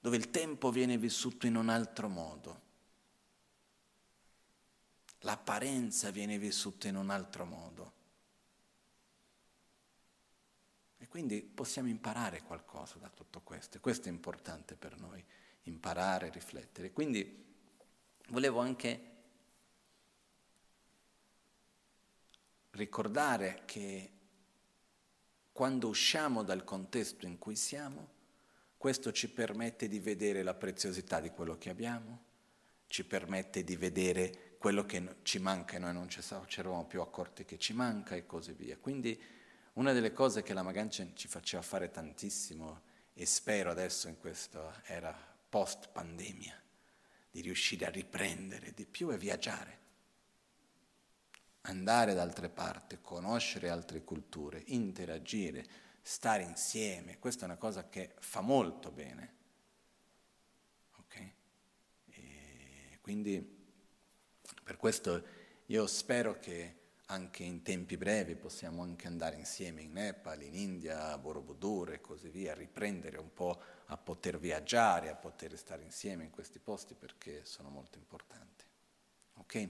dove 0.00 0.16
il 0.16 0.30
tempo 0.30 0.70
viene 0.70 0.98
vissuto 0.98 1.46
in 1.46 1.56
un 1.56 1.68
altro 1.68 2.08
modo, 2.08 2.68
l'apparenza 5.20 6.10
viene 6.10 6.38
vissuta 6.38 6.88
in 6.88 6.96
un 6.96 7.10
altro 7.10 7.44
modo. 7.44 7.92
E 10.98 11.06
quindi 11.08 11.42
possiamo 11.42 11.88
imparare 11.88 12.42
qualcosa 12.42 12.98
da 12.98 13.08
tutto 13.08 13.40
questo, 13.42 13.76
e 13.76 13.80
questo 13.80 14.08
è 14.08 14.10
importante 14.10 14.74
per 14.74 14.98
noi 14.98 15.24
imparare, 15.64 16.30
riflettere. 16.30 16.92
Quindi 16.92 17.46
volevo 18.28 18.60
anche 18.60 19.09
ricordare 22.70 23.62
che 23.64 24.10
quando 25.52 25.88
usciamo 25.88 26.42
dal 26.42 26.64
contesto 26.64 27.26
in 27.26 27.38
cui 27.38 27.56
siamo, 27.56 28.18
questo 28.76 29.12
ci 29.12 29.28
permette 29.28 29.88
di 29.88 29.98
vedere 29.98 30.42
la 30.42 30.54
preziosità 30.54 31.20
di 31.20 31.30
quello 31.30 31.58
che 31.58 31.68
abbiamo, 31.68 32.24
ci 32.86 33.04
permette 33.04 33.62
di 33.62 33.76
vedere 33.76 34.56
quello 34.58 34.84
che 34.84 35.16
ci 35.22 35.38
manca 35.38 35.76
e 35.76 35.78
noi 35.78 35.92
non 35.92 36.08
ci 36.08 36.20
eravamo 36.58 36.86
più 36.86 37.00
accorti 37.00 37.44
che 37.44 37.58
ci 37.58 37.72
manca 37.72 38.14
e 38.14 38.26
così 38.26 38.52
via. 38.52 38.76
Quindi 38.78 39.20
una 39.74 39.92
delle 39.92 40.12
cose 40.12 40.42
che 40.42 40.52
la 40.52 40.62
Magancia 40.62 41.06
ci 41.14 41.28
faceva 41.28 41.62
fare 41.62 41.90
tantissimo 41.90 42.82
e 43.14 43.26
spero 43.26 43.70
adesso 43.70 44.08
in 44.08 44.18
questa 44.18 44.82
era 44.84 45.14
post 45.48 45.88
pandemia, 45.90 46.58
di 47.30 47.40
riuscire 47.40 47.86
a 47.86 47.90
riprendere 47.90 48.72
di 48.72 48.86
più 48.86 49.10
e 49.10 49.18
viaggiare, 49.18 49.78
andare 51.62 52.14
da 52.14 52.22
altre 52.22 52.48
parti, 52.48 52.98
conoscere 53.00 53.68
altre 53.68 54.02
culture, 54.02 54.62
interagire, 54.66 55.64
stare 56.02 56.42
insieme, 56.42 57.18
questa 57.18 57.42
è 57.42 57.44
una 57.44 57.56
cosa 57.56 57.88
che 57.88 58.14
fa 58.18 58.40
molto 58.40 58.90
bene. 58.90 59.34
Okay? 60.96 61.32
quindi 63.00 63.58
per 64.62 64.76
questo 64.76 65.24
io 65.66 65.86
spero 65.86 66.38
che 66.38 66.76
anche 67.06 67.42
in 67.42 67.62
tempi 67.62 67.96
brevi 67.96 68.36
possiamo 68.36 68.82
anche 68.82 69.08
andare 69.08 69.36
insieme 69.36 69.82
in 69.82 69.92
Nepal, 69.92 70.42
in 70.42 70.54
India, 70.54 71.10
a 71.10 71.18
Borobudur 71.18 71.92
e 71.92 72.00
così 72.00 72.28
via, 72.28 72.54
riprendere 72.54 73.18
un 73.18 73.32
po' 73.32 73.60
a 73.86 73.96
poter 73.96 74.38
viaggiare, 74.38 75.10
a 75.10 75.16
poter 75.16 75.58
stare 75.58 75.82
insieme 75.82 76.24
in 76.24 76.30
questi 76.30 76.60
posti 76.60 76.94
perché 76.94 77.44
sono 77.44 77.68
molto 77.68 77.98
importanti. 77.98 78.64
Ok? 79.34 79.68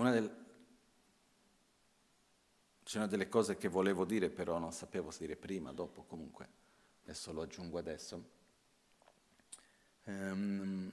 Una 0.00 0.12
del, 0.12 0.34
c'erano 2.84 3.10
delle 3.10 3.28
cose 3.28 3.58
che 3.58 3.68
volevo 3.68 4.06
dire, 4.06 4.30
però 4.30 4.56
non 4.56 4.72
sapevo 4.72 5.10
se 5.10 5.26
dire 5.26 5.36
prima, 5.36 5.74
dopo, 5.74 6.04
comunque. 6.04 6.48
Adesso 7.02 7.34
lo 7.34 7.42
aggiungo 7.42 7.76
adesso. 7.76 8.24
Um, 10.04 10.90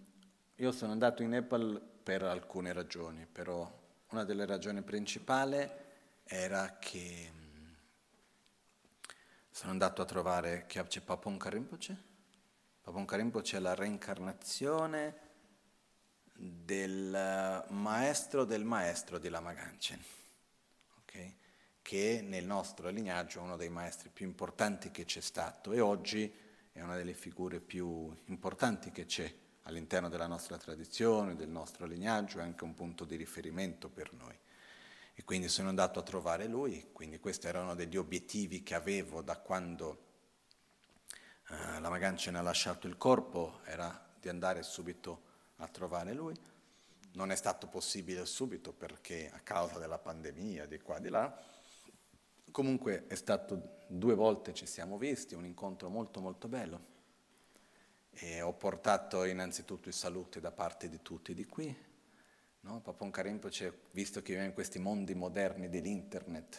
io 0.55 0.71
sono 0.73 0.91
andato 0.91 1.23
in 1.23 1.29
Nepal 1.29 1.81
per 2.03 2.23
alcune 2.23 2.73
ragioni, 2.73 3.25
però 3.25 3.71
una 4.09 4.25
delle 4.25 4.45
ragioni 4.45 4.81
principali 4.81 5.65
era 6.25 6.77
che 6.77 7.31
mm, 7.33 7.71
sono 9.49 9.71
andato 9.71 10.01
a 10.01 10.05
trovare 10.05 10.65
Kyabche 10.67 10.99
Papon 10.99 11.39
Rinpoche. 11.41 11.97
Papon 12.81 13.05
Rinpoche 13.07 13.55
è 13.55 13.59
la 13.61 13.73
reincarnazione 13.73 15.26
del 16.37 17.65
maestro 17.69 18.45
del 18.45 18.63
maestro 18.63 19.17
di 19.17 19.29
Lama 19.29 19.53
Ganchen. 19.53 20.03
Okay? 21.01 21.35
che 21.87 22.19
nel 22.21 22.45
nostro 22.45 22.89
lignaggio 22.89 23.39
è 23.39 23.43
uno 23.43 23.55
dei 23.55 23.69
maestri 23.69 24.09
più 24.09 24.25
importanti 24.25 24.91
che 24.91 25.05
c'è 25.05 25.21
stato 25.21 25.71
e 25.71 25.79
oggi 25.79 26.29
è 26.73 26.81
una 26.81 26.97
delle 26.97 27.13
figure 27.13 27.61
più 27.61 28.13
importanti 28.25 28.91
che 28.91 29.05
c'è 29.05 29.33
all'interno 29.63 30.09
della 30.09 30.27
nostra 30.27 30.57
tradizione, 30.57 31.37
del 31.37 31.47
nostro 31.47 31.85
lignaggio, 31.85 32.39
è 32.39 32.41
anche 32.41 32.65
un 32.65 32.73
punto 32.73 33.05
di 33.05 33.15
riferimento 33.15 33.87
per 33.87 34.11
noi. 34.11 34.37
E 35.13 35.23
quindi 35.23 35.47
sono 35.47 35.69
andato 35.69 35.97
a 35.99 36.03
trovare 36.03 36.47
lui, 36.47 36.89
quindi 36.91 37.19
questo 37.19 37.47
era 37.47 37.61
uno 37.61 37.73
degli 37.73 37.95
obiettivi 37.95 38.63
che 38.63 38.75
avevo 38.75 39.21
da 39.21 39.37
quando 39.37 40.03
uh, 41.47 41.79
la 41.79 41.89
Magancia 41.89 42.31
ne 42.31 42.39
ha 42.39 42.41
lasciato 42.41 42.87
il 42.87 42.97
corpo, 42.97 43.61
era 43.63 44.13
di 44.19 44.27
andare 44.27 44.61
subito 44.61 45.11
a 45.13 45.26
trovare 45.65 46.13
lui. 46.13 46.35
Non 47.13 47.31
è 47.31 47.35
stato 47.35 47.65
possibile 47.65 48.27
subito 48.27 48.71
perché 48.71 49.31
a 49.33 49.39
causa 49.39 49.79
della 49.79 49.97
pandemia, 49.97 50.67
di 50.67 50.79
qua 50.79 50.97
e 50.97 51.01
di 51.01 51.09
là, 51.09 51.35
Comunque 52.51 53.05
è 53.07 53.15
stato 53.15 53.83
due 53.87 54.15
volte 54.15 54.53
ci 54.53 54.65
siamo 54.65 54.97
visti, 54.97 55.35
un 55.35 55.45
incontro 55.45 55.89
molto 55.89 56.19
molto 56.21 56.47
bello. 56.47 56.95
E 58.09 58.41
ho 58.41 58.53
portato 58.53 59.25
innanzitutto 59.25 59.89
i 59.89 59.91
saluti 59.91 60.39
da 60.39 60.51
parte 60.51 60.89
di 60.89 61.01
tutti 61.01 61.33
di 61.33 61.45
qui. 61.45 61.75
No? 62.61 62.81
Papon 62.81 63.11
Karimpoce, 63.11 63.81
visto 63.91 64.21
che 64.21 64.29
viviamo 64.29 64.47
in 64.47 64.53
questi 64.53 64.79
mondi 64.79 65.13
moderni 65.13 65.69
dell'internet, 65.69 66.57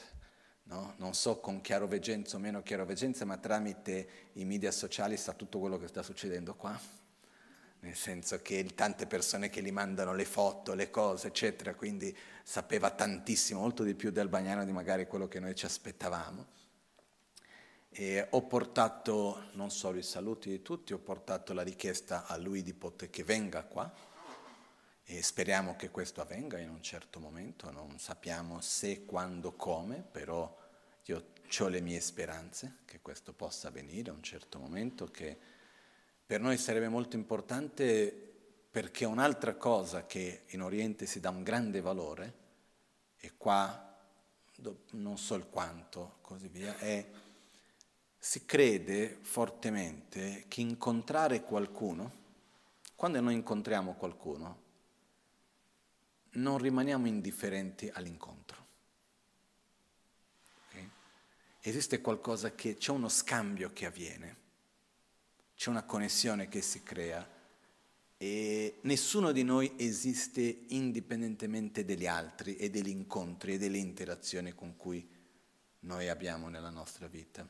no? 0.64 0.94
non 0.98 1.14
so 1.14 1.40
con 1.40 1.60
chiaroveggenza 1.60 2.36
o 2.36 2.38
meno 2.38 2.62
chiaroveggenza, 2.62 3.24
ma 3.24 3.36
tramite 3.36 4.08
i 4.34 4.44
media 4.44 4.70
sociali 4.70 5.16
sa 5.16 5.32
tutto 5.32 5.58
quello 5.58 5.78
che 5.78 5.88
sta 5.88 6.02
succedendo 6.02 6.54
qua 6.54 6.78
nel 7.80 7.94
senso 7.94 8.40
che 8.42 8.64
tante 8.74 9.06
persone 9.06 9.48
che 9.50 9.62
gli 9.62 9.70
mandano 9.70 10.12
le 10.14 10.24
foto, 10.24 10.74
le 10.74 10.90
cose, 10.90 11.28
eccetera, 11.28 11.74
quindi 11.74 12.16
sapeva 12.42 12.90
tantissimo, 12.90 13.60
molto 13.60 13.84
di 13.84 13.94
più 13.94 14.10
del 14.10 14.28
Bagnano 14.28 14.64
di 14.64 14.72
magari 14.72 15.06
quello 15.06 15.28
che 15.28 15.40
noi 15.40 15.54
ci 15.54 15.66
aspettavamo. 15.66 16.56
E 17.90 18.26
ho 18.30 18.42
portato 18.42 19.50
non 19.52 19.70
solo 19.70 19.98
i 19.98 20.02
saluti 20.02 20.50
di 20.50 20.62
tutti, 20.62 20.92
ho 20.92 20.98
portato 20.98 21.52
la 21.52 21.62
richiesta 21.62 22.26
a 22.26 22.36
lui 22.36 22.62
di 22.62 22.74
poter 22.74 23.10
che 23.10 23.24
venga 23.24 23.64
qua 23.64 23.92
e 25.10 25.22
speriamo 25.22 25.74
che 25.74 25.90
questo 25.90 26.20
avvenga 26.20 26.58
in 26.58 26.68
un 26.68 26.82
certo 26.82 27.18
momento, 27.18 27.70
non 27.70 27.98
sappiamo 27.98 28.60
se, 28.60 29.06
quando, 29.06 29.52
come, 29.52 30.04
però 30.08 30.54
io 31.04 31.28
ho 31.58 31.68
le 31.68 31.80
mie 31.80 31.98
speranze 32.00 32.80
che 32.84 33.00
questo 33.00 33.32
possa 33.32 33.68
avvenire 33.68 34.10
a 34.10 34.12
un 34.12 34.22
certo 34.22 34.58
momento, 34.58 35.06
che 35.06 35.38
per 36.28 36.42
noi 36.42 36.58
sarebbe 36.58 36.90
molto 36.90 37.16
importante 37.16 38.12
perché 38.70 39.06
un'altra 39.06 39.54
cosa 39.54 40.04
che 40.04 40.42
in 40.48 40.60
Oriente 40.60 41.06
si 41.06 41.20
dà 41.20 41.30
un 41.30 41.42
grande 41.42 41.80
valore, 41.80 42.34
e 43.16 43.32
qua 43.38 43.98
non 44.90 45.16
so 45.16 45.36
il 45.36 45.48
quanto, 45.48 46.18
così 46.20 46.48
via, 46.48 46.76
è 46.76 47.10
si 48.18 48.44
crede 48.44 49.16
fortemente 49.22 50.44
che 50.48 50.60
incontrare 50.60 51.44
qualcuno, 51.44 52.12
quando 52.94 53.22
noi 53.22 53.32
incontriamo 53.32 53.94
qualcuno, 53.94 54.62
non 56.32 56.58
rimaniamo 56.58 57.06
indifferenti 57.06 57.88
all'incontro. 57.88 58.66
Okay? 60.68 60.90
Esiste 61.60 62.02
qualcosa 62.02 62.54
che 62.54 62.76
c'è 62.76 62.90
uno 62.90 63.08
scambio 63.08 63.72
che 63.72 63.86
avviene 63.86 64.46
c'è 65.58 65.70
una 65.70 65.82
connessione 65.82 66.48
che 66.48 66.62
si 66.62 66.84
crea 66.84 67.28
e 68.16 68.78
nessuno 68.82 69.32
di 69.32 69.42
noi 69.42 69.74
esiste 69.76 70.66
indipendentemente 70.68 71.84
degli 71.84 72.06
altri 72.06 72.54
e 72.54 72.70
degli 72.70 72.90
incontri 72.90 73.54
e 73.54 73.58
delle 73.58 73.78
interazioni 73.78 74.54
con 74.54 74.76
cui 74.76 75.04
noi 75.80 76.08
abbiamo 76.08 76.48
nella 76.48 76.70
nostra 76.70 77.08
vita. 77.08 77.44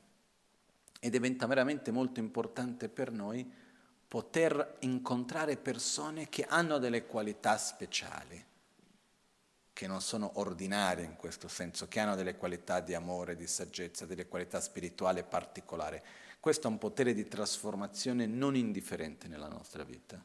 E 0.98 1.10
diventa 1.10 1.46
veramente 1.46 1.90
molto 1.90 2.18
importante 2.18 2.88
per 2.88 3.12
noi 3.12 3.46
poter 4.08 4.76
incontrare 4.80 5.58
persone 5.58 6.30
che 6.30 6.46
hanno 6.48 6.78
delle 6.78 7.04
qualità 7.04 7.58
speciali, 7.58 8.42
che 9.70 9.86
non 9.86 10.00
sono 10.00 10.38
ordinarie 10.38 11.04
in 11.04 11.16
questo 11.16 11.46
senso, 11.46 11.88
che 11.88 12.00
hanno 12.00 12.16
delle 12.16 12.38
qualità 12.38 12.80
di 12.80 12.94
amore, 12.94 13.36
di 13.36 13.46
saggezza, 13.46 14.06
delle 14.06 14.28
qualità 14.28 14.62
spirituali 14.62 15.22
particolari 15.24 16.00
questo 16.40 16.68
è 16.68 16.70
un 16.70 16.78
potere 16.78 17.14
di 17.14 17.26
trasformazione 17.26 18.26
non 18.26 18.56
indifferente 18.56 19.28
nella 19.28 19.48
nostra 19.48 19.84
vita. 19.84 20.24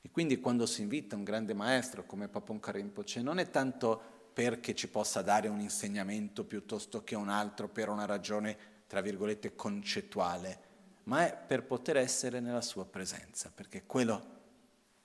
E 0.00 0.10
quindi 0.10 0.38
quando 0.38 0.66
si 0.66 0.82
invita 0.82 1.16
un 1.16 1.24
grande 1.24 1.54
maestro 1.54 2.04
come 2.04 2.28
Papon 2.28 2.60
Karimpoce 2.60 3.22
non 3.22 3.38
è 3.38 3.50
tanto 3.50 4.12
perché 4.34 4.74
ci 4.74 4.88
possa 4.88 5.22
dare 5.22 5.48
un 5.48 5.60
insegnamento 5.60 6.44
piuttosto 6.44 7.04
che 7.04 7.14
un 7.14 7.28
altro 7.28 7.68
per 7.68 7.88
una 7.88 8.04
ragione, 8.04 8.56
tra 8.86 9.00
virgolette, 9.00 9.54
concettuale, 9.54 10.72
ma 11.04 11.26
è 11.26 11.36
per 11.36 11.64
poter 11.64 11.96
essere 11.96 12.40
nella 12.40 12.60
sua 12.60 12.84
presenza, 12.84 13.50
perché 13.54 13.84
quello 13.86 14.32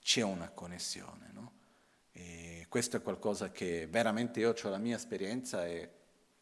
c'è 0.01 0.21
una 0.21 0.49
connessione. 0.49 1.29
No? 1.31 1.51
E 2.11 2.65
questo 2.67 2.97
è 2.97 3.01
qualcosa 3.01 3.51
che 3.51 3.87
veramente 3.87 4.39
io 4.39 4.53
ho 4.61 4.69
la 4.69 4.77
mia 4.77 4.95
esperienza 4.95 5.65
e 5.65 5.89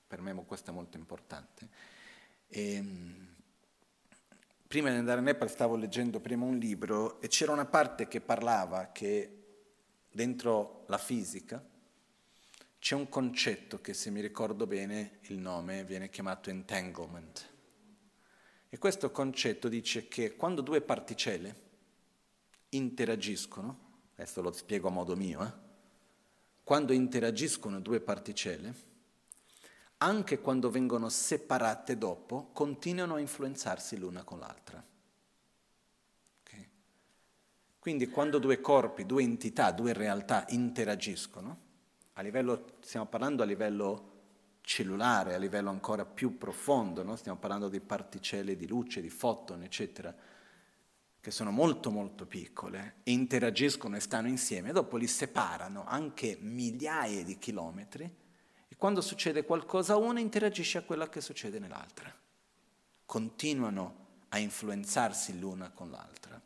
per 0.07 0.21
me 0.21 0.33
questo 0.45 0.71
è 0.71 0.73
molto 0.73 0.97
importante. 0.97 1.69
E, 2.47 2.73
ehm, 2.73 3.26
prima 4.67 4.89
di 4.89 4.97
andare 4.97 5.19
a 5.19 5.23
Nepal 5.23 5.49
stavo 5.49 5.77
leggendo 5.77 6.19
prima 6.19 6.43
un 6.43 6.57
libro 6.57 7.21
e 7.21 7.29
c'era 7.29 7.53
una 7.53 7.65
parte 7.65 8.07
che 8.09 8.19
parlava 8.19 8.91
che 8.91 9.31
dentro 10.11 10.83
la 10.87 10.97
fisica 10.97 11.63
c'è 12.77 12.95
un 12.95 13.07
concetto 13.07 13.79
che 13.79 13.93
se 13.93 14.09
mi 14.09 14.19
ricordo 14.19 14.67
bene 14.67 15.19
il 15.23 15.37
nome 15.37 15.85
viene 15.85 16.09
chiamato 16.09 16.49
entanglement. 16.49 17.55
E 18.69 18.77
questo 18.77 19.09
concetto 19.11 19.69
dice 19.69 20.09
che 20.09 20.35
quando 20.35 20.61
due 20.61 20.81
particelle 20.81 21.65
interagiscono, 22.69 23.79
adesso 24.15 24.41
lo 24.41 24.51
spiego 24.51 24.89
a 24.89 24.91
modo 24.91 25.15
mio, 25.15 25.45
eh? 25.45 25.51
quando 26.63 26.91
interagiscono 26.91 27.79
due 27.79 28.01
particelle, 28.01 28.73
anche 29.97 30.39
quando 30.39 30.69
vengono 30.69 31.09
separate 31.09 31.97
dopo, 31.97 32.49
continuano 32.53 33.15
a 33.15 33.19
influenzarsi 33.19 33.97
l'una 33.97 34.23
con 34.23 34.39
l'altra. 34.39 34.83
Okay? 36.41 36.69
Quindi 37.79 38.09
quando 38.09 38.37
due 38.37 38.61
corpi, 38.61 39.05
due 39.05 39.23
entità, 39.23 39.71
due 39.71 39.93
realtà 39.93 40.45
interagiscono, 40.49 41.65
livello, 42.21 42.77
stiamo 42.81 43.05
parlando 43.05 43.43
a 43.43 43.45
livello 43.45 44.15
cellulare, 44.61 45.33
a 45.33 45.37
livello 45.37 45.69
ancora 45.69 46.05
più 46.05 46.37
profondo, 46.37 47.03
no? 47.03 47.15
stiamo 47.15 47.37
parlando 47.37 47.69
di 47.69 47.79
particelle 47.79 48.55
di 48.55 48.67
luce, 48.67 49.01
di 49.01 49.09
fotoni, 49.09 49.65
eccetera, 49.65 50.13
che 51.19 51.31
sono 51.31 51.51
molto 51.51 51.89
molto 51.89 52.25
piccole, 52.25 52.95
interagiscono 53.03 53.95
e 53.95 53.99
stanno 53.99 54.27
insieme, 54.27 54.71
dopo 54.71 54.97
li 54.97 55.07
separano 55.07 55.85
anche 55.85 56.37
migliaia 56.39 57.23
di 57.23 57.37
chilometri, 57.37 58.13
quando 58.77 59.01
succede 59.01 59.43
qualcosa 59.43 59.93
a 59.93 59.97
una 59.97 60.19
interagisce 60.19 60.77
a 60.77 60.83
quella 60.83 61.09
che 61.09 61.19
succede 61.19 61.57
nell'altra. 61.59 62.13
Continuano 63.05 64.05
a 64.29 64.37
influenzarsi 64.37 65.39
l'una 65.39 65.71
con 65.71 65.89
l'altra. 65.89 66.39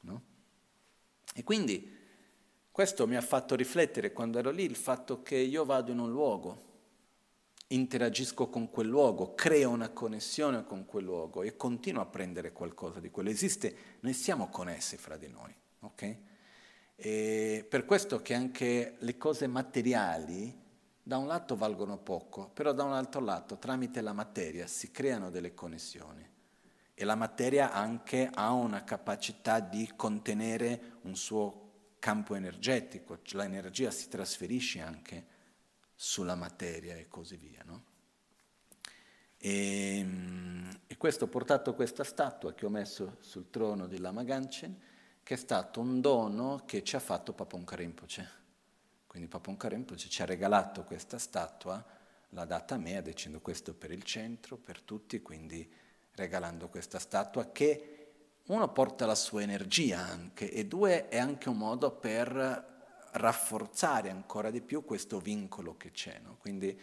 No? 0.00 0.22
E 1.34 1.42
quindi 1.42 2.00
questo 2.70 3.06
mi 3.06 3.16
ha 3.16 3.22
fatto 3.22 3.54
riflettere 3.54 4.12
quando 4.12 4.38
ero 4.38 4.50
lì 4.50 4.64
il 4.64 4.76
fatto 4.76 5.22
che 5.22 5.36
io 5.36 5.64
vado 5.64 5.92
in 5.92 5.98
un 5.98 6.10
luogo, 6.10 6.70
interagisco 7.68 8.48
con 8.48 8.70
quel 8.70 8.88
luogo, 8.88 9.34
creo 9.34 9.70
una 9.70 9.90
connessione 9.90 10.64
con 10.66 10.84
quel 10.84 11.04
luogo 11.04 11.42
e 11.42 11.56
continuo 11.56 12.02
a 12.02 12.06
prendere 12.06 12.52
qualcosa 12.52 13.00
di 13.00 13.10
quello. 13.10 13.30
Esiste, 13.30 13.74
noi 14.00 14.12
siamo 14.12 14.48
connessi 14.48 14.98
fra 14.98 15.16
di 15.16 15.28
noi. 15.28 15.54
Okay? 15.80 16.22
E 16.96 17.66
per 17.68 17.86
questo 17.86 18.20
che 18.20 18.34
anche 18.34 18.96
le 18.98 19.16
cose 19.16 19.46
materiali 19.46 20.61
da 21.02 21.16
un 21.16 21.26
lato 21.26 21.56
valgono 21.56 21.98
poco, 21.98 22.48
però 22.48 22.72
da 22.72 22.84
un 22.84 22.92
altro 22.92 23.20
lato 23.20 23.58
tramite 23.58 24.00
la 24.00 24.12
materia 24.12 24.66
si 24.66 24.90
creano 24.90 25.30
delle 25.30 25.52
connessioni 25.52 26.28
e 26.94 27.04
la 27.04 27.16
materia 27.16 27.72
anche 27.72 28.30
ha 28.32 28.52
una 28.52 28.84
capacità 28.84 29.58
di 29.58 29.92
contenere 29.96 30.98
un 31.02 31.16
suo 31.16 31.70
campo 31.98 32.34
energetico, 32.34 33.18
l'energia 33.32 33.90
si 33.90 34.08
trasferisce 34.08 34.80
anche 34.80 35.26
sulla 35.94 36.34
materia 36.34 36.96
e 36.96 37.08
così 37.08 37.36
via. 37.36 37.62
No? 37.64 37.84
E, 39.36 40.06
e 40.86 40.96
questo 40.96 41.24
ho 41.24 41.28
portato 41.28 41.74
questa 41.74 42.04
statua 42.04 42.54
che 42.54 42.66
ho 42.66 42.70
messo 42.70 43.16
sul 43.20 43.50
trono 43.50 43.86
di 43.86 43.98
Lama 43.98 44.22
Ganchen, 44.22 44.80
che 45.22 45.34
è 45.34 45.36
stato 45.36 45.80
un 45.80 46.00
dono 46.00 46.62
che 46.66 46.82
ci 46.84 46.94
ha 46.94 47.00
fatto 47.00 47.32
Papon 47.32 47.64
Rinpoche. 47.68 48.41
Quindi 49.12 49.28
Papon 49.28 49.58
Rinpoche 49.60 50.08
ci 50.08 50.22
ha 50.22 50.24
regalato 50.24 50.84
questa 50.84 51.18
statua, 51.18 51.84
l'ha 52.30 52.44
data 52.46 52.76
a 52.76 52.78
me, 52.78 53.02
dicendo 53.02 53.42
questo 53.42 53.74
per 53.74 53.90
il 53.90 54.04
centro, 54.04 54.56
per 54.56 54.80
tutti, 54.80 55.20
quindi 55.20 55.70
regalando 56.12 56.70
questa 56.70 56.98
statua 56.98 57.52
che 57.52 58.12
uno 58.44 58.72
porta 58.72 59.04
la 59.04 59.14
sua 59.14 59.42
energia 59.42 59.98
anche 59.98 60.50
e 60.50 60.64
due 60.64 61.10
è 61.10 61.18
anche 61.18 61.50
un 61.50 61.58
modo 61.58 61.90
per 61.90 63.10
rafforzare 63.10 64.08
ancora 64.08 64.50
di 64.50 64.62
più 64.62 64.82
questo 64.82 65.20
vincolo 65.20 65.76
che 65.76 65.90
c'è. 65.90 66.18
No? 66.20 66.38
Quindi 66.38 66.74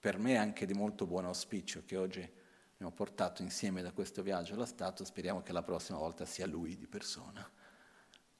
per 0.00 0.18
me 0.18 0.32
è 0.32 0.38
anche 0.38 0.66
di 0.66 0.74
molto 0.74 1.06
buon 1.06 1.26
auspicio 1.26 1.84
che 1.86 1.96
oggi 1.96 2.28
abbiamo 2.72 2.92
portato 2.92 3.42
insieme 3.42 3.82
da 3.82 3.92
questo 3.92 4.22
viaggio 4.22 4.54
alla 4.54 4.66
statua, 4.66 5.04
speriamo 5.04 5.42
che 5.42 5.52
la 5.52 5.62
prossima 5.62 5.98
volta 5.98 6.24
sia 6.24 6.44
lui 6.48 6.76
di 6.76 6.88
persona. 6.88 7.48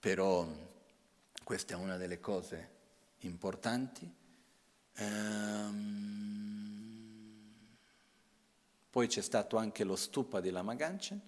Però 0.00 0.44
questa 1.44 1.74
è 1.74 1.76
una 1.76 1.96
delle 1.96 2.18
cose 2.18 2.77
importanti. 3.20 4.12
Ehm... 4.94 6.08
Poi 8.90 9.06
c'è 9.06 9.22
stato 9.22 9.56
anche 9.56 9.84
lo 9.84 9.96
stupa 9.96 10.40
di 10.40 10.50
Lama 10.50 10.74
Ganchen, 10.74 11.20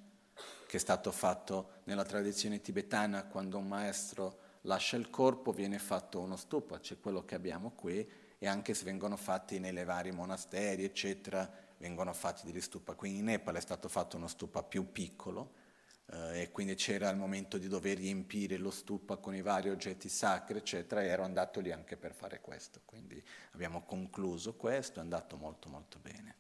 che 0.66 0.76
è 0.76 0.80
stato 0.80 1.12
fatto 1.12 1.82
nella 1.84 2.04
tradizione 2.04 2.60
tibetana 2.60 3.26
quando 3.26 3.58
un 3.58 3.68
maestro 3.68 4.38
lascia 4.62 4.96
il 4.96 5.10
corpo 5.10 5.52
viene 5.52 5.78
fatto 5.78 6.20
uno 6.20 6.36
stupa, 6.36 6.80
c'è 6.80 6.98
quello 6.98 7.24
che 7.24 7.34
abbiamo 7.34 7.70
qui 7.72 8.08
e 8.38 8.46
anche 8.46 8.74
se 8.74 8.84
vengono 8.84 9.16
fatti 9.16 9.58
nei 9.58 9.84
vari 9.84 10.10
monasteri 10.10 10.84
eccetera 10.84 11.48
vengono 11.76 12.12
fatti 12.12 12.44
degli 12.44 12.60
stupa. 12.60 12.94
Qui 12.94 13.18
in 13.18 13.24
Nepal 13.24 13.54
è 13.54 13.60
stato 13.60 13.88
fatto 13.88 14.16
uno 14.16 14.26
stupa 14.26 14.62
più 14.62 14.90
piccolo 14.90 15.58
eh, 16.12 16.42
e 16.42 16.50
quindi 16.50 16.74
c'era 16.74 17.08
il 17.10 17.16
momento 17.16 17.56
di 17.58 17.68
dover 17.68 17.98
riempire 17.98 18.56
lo 18.56 18.70
stupa 18.70 19.16
con 19.16 19.34
i 19.34 19.42
vari 19.42 19.68
oggetti 19.68 20.08
sacri 20.08 20.58
eccetera 20.58 21.02
e 21.02 21.06
ero 21.06 21.22
andato 21.22 21.60
lì 21.60 21.70
anche 21.70 21.96
per 21.96 22.14
fare 22.14 22.40
questo, 22.40 22.80
quindi 22.84 23.22
abbiamo 23.52 23.82
concluso 23.82 24.54
questo, 24.54 24.98
è 24.98 25.02
andato 25.02 25.36
molto 25.36 25.68
molto 25.68 25.98
bene. 26.00 26.34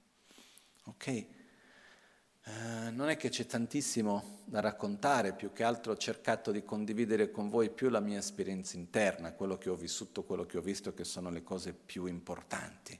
Ok? 0.84 1.06
Eh, 1.06 2.90
non 2.90 3.10
è 3.10 3.16
che 3.16 3.28
c'è 3.28 3.46
tantissimo 3.46 4.40
da 4.44 4.60
raccontare, 4.60 5.34
più 5.34 5.52
che 5.52 5.62
altro 5.62 5.92
ho 5.92 5.96
cercato 5.96 6.50
di 6.50 6.64
condividere 6.64 7.30
con 7.30 7.48
voi 7.48 7.70
più 7.70 7.90
la 7.90 8.00
mia 8.00 8.18
esperienza 8.18 8.76
interna, 8.76 9.32
quello 9.32 9.58
che 9.58 9.68
ho 9.68 9.76
vissuto, 9.76 10.24
quello 10.24 10.46
che 10.46 10.56
ho 10.58 10.62
visto 10.62 10.94
che 10.94 11.04
sono 11.04 11.30
le 11.30 11.42
cose 11.42 11.74
più 11.74 12.06
importanti. 12.06 12.98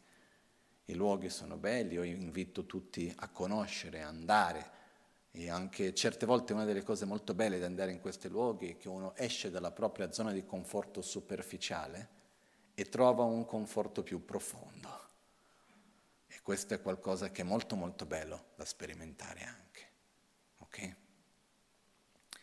I 0.85 0.95
luoghi 0.95 1.31
sono 1.31 1.57
belli, 1.57 1.95
io 1.95 2.03
invito 2.03 2.67
tutti 2.67 3.13
a 3.17 3.29
conoscere, 3.29 4.03
a 4.03 4.09
andare 4.09 4.79
e 5.33 5.49
anche 5.49 5.95
certe 5.95 6.27
volte 6.27 6.53
una 6.53 6.65
delle 6.65 6.83
cose 6.83 7.05
molto 7.05 7.35
belle 7.35 7.59
di 7.59 7.65
andare 7.65 7.93
in 7.93 8.01
questi 8.01 8.29
luoghi 8.29 8.71
è 8.71 8.77
che 8.77 8.89
uno 8.89 9.15
esce 9.17 9.51
dalla 9.51 9.71
propria 9.71 10.13
zona 10.13 10.33
di 10.33 10.45
conforto 10.45 11.03
superficiale 11.03 12.09
e 12.75 12.89
trova 12.89 13.25
un 13.25 13.45
conforto 13.45 14.03
più 14.03 14.25
profondo 14.25 15.01
questo 16.51 16.75
è 16.75 16.83
qualcosa 16.83 17.31
che 17.31 17.43
è 17.43 17.45
molto 17.45 17.77
molto 17.77 18.07
bello 18.07 18.47
da 18.57 18.65
sperimentare 18.65 19.45
anche. 19.45 19.89
Ok? 20.59 20.97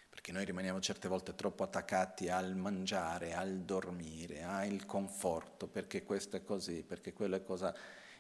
Perché 0.09 0.31
noi 0.31 0.45
rimaniamo 0.45 0.79
certe 0.79 1.09
volte 1.09 1.35
troppo 1.35 1.63
attaccati 1.63 2.29
al 2.29 2.55
mangiare, 2.55 3.33
al 3.33 3.63
dormire, 3.63 4.43
al 4.43 4.85
conforto, 4.85 5.67
perché 5.67 6.03
questo 6.03 6.37
è 6.37 6.43
così, 6.45 6.83
perché 6.83 7.11
quello 7.11 7.35
è 7.35 7.43
cosa... 7.43 7.75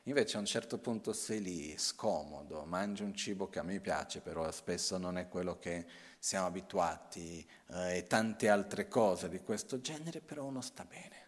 Invece 0.07 0.37
a 0.37 0.39
un 0.39 0.45
certo 0.45 0.77
punto 0.77 1.11
sei 1.11 1.41
lì, 1.41 1.77
scomodo, 1.77 2.63
mangi 2.63 3.03
un 3.03 3.13
cibo 3.13 3.49
che 3.49 3.59
a 3.59 3.63
me 3.63 3.81
piace, 3.81 4.21
però 4.21 4.49
spesso 4.51 4.97
non 4.97 5.17
è 5.17 5.27
quello 5.27 5.59
che 5.59 5.85
siamo 6.17 6.45
abituati 6.45 7.45
eh, 7.71 7.97
e 7.97 8.07
tante 8.07 8.47
altre 8.47 8.87
cose 8.87 9.27
di 9.27 9.41
questo 9.41 9.81
genere, 9.81 10.21
però 10.21 10.45
uno 10.45 10.61
sta 10.61 10.85
bene. 10.85 11.25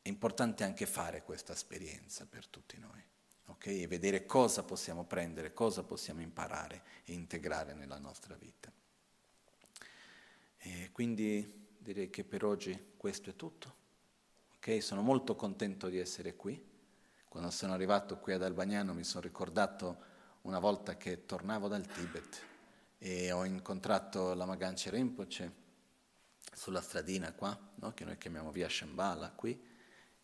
È 0.00 0.08
importante 0.08 0.64
anche 0.64 0.86
fare 0.86 1.22
questa 1.22 1.52
esperienza 1.52 2.24
per 2.24 2.46
tutti 2.46 2.78
noi, 2.78 3.04
ok? 3.48 3.66
E 3.66 3.86
vedere 3.86 4.24
cosa 4.24 4.62
possiamo 4.62 5.04
prendere, 5.04 5.52
cosa 5.52 5.82
possiamo 5.82 6.22
imparare 6.22 6.82
e 7.04 7.12
integrare 7.12 7.74
nella 7.74 7.98
nostra 7.98 8.36
vita. 8.36 8.72
E 10.56 10.88
quindi 10.92 11.76
direi 11.76 12.08
che 12.08 12.24
per 12.24 12.42
oggi 12.42 12.94
questo 12.96 13.28
è 13.28 13.36
tutto. 13.36 13.74
ok? 14.54 14.82
Sono 14.82 15.02
molto 15.02 15.36
contento 15.36 15.90
di 15.90 15.98
essere 15.98 16.34
qui. 16.34 16.67
Quando 17.28 17.50
sono 17.50 17.74
arrivato 17.74 18.16
qui 18.18 18.32
ad 18.32 18.42
Albagnano 18.42 18.94
mi 18.94 19.04
sono 19.04 19.22
ricordato 19.22 19.98
una 20.42 20.58
volta 20.58 20.96
che 20.96 21.26
tornavo 21.26 21.68
dal 21.68 21.86
Tibet 21.86 22.42
e 22.96 23.30
ho 23.32 23.44
incontrato 23.44 24.32
la 24.32 24.46
Maganche 24.46 24.88
Rinpoche 24.88 25.52
sulla 26.54 26.80
stradina 26.80 27.34
qua, 27.34 27.56
no? 27.76 27.92
che 27.92 28.04
noi 28.04 28.16
chiamiamo 28.16 28.50
via 28.50 28.66
Shambhala 28.66 29.32
qui, 29.32 29.62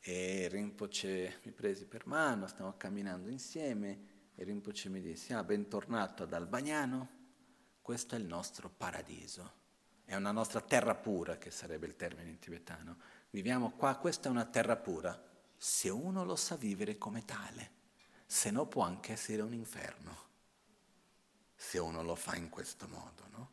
e 0.00 0.48
Rinpoche 0.50 1.40
mi 1.42 1.52
presi 1.52 1.84
per 1.84 2.06
mano, 2.06 2.46
stavamo 2.46 2.76
camminando 2.78 3.28
insieme 3.28 4.32
e 4.34 4.42
Rinpoche 4.42 4.88
mi 4.88 5.02
disse, 5.02 5.34
ah, 5.34 5.44
bentornato 5.44 6.22
ad 6.22 6.32
Albagnano, 6.32 7.08
questo 7.82 8.14
è 8.14 8.18
il 8.18 8.24
nostro 8.24 8.70
paradiso, 8.70 9.52
è 10.06 10.16
una 10.16 10.32
nostra 10.32 10.62
terra 10.62 10.94
pura, 10.94 11.36
che 11.36 11.50
sarebbe 11.50 11.84
il 11.84 11.96
termine 11.96 12.30
in 12.30 12.38
tibetano. 12.38 12.96
Viviamo 13.28 13.72
qua, 13.72 13.94
questa 13.96 14.28
è 14.28 14.30
una 14.30 14.46
terra 14.46 14.76
pura, 14.76 15.32
se 15.66 15.88
uno 15.88 16.26
lo 16.26 16.36
sa 16.36 16.56
vivere 16.56 16.98
come 16.98 17.24
tale, 17.24 17.70
se 18.26 18.50
no 18.50 18.66
può 18.66 18.82
anche 18.82 19.12
essere 19.12 19.40
un 19.40 19.54
inferno, 19.54 20.14
se 21.54 21.78
uno 21.78 22.02
lo 22.02 22.14
fa 22.14 22.36
in 22.36 22.50
questo 22.50 22.86
modo, 22.86 23.22
no? 23.30 23.50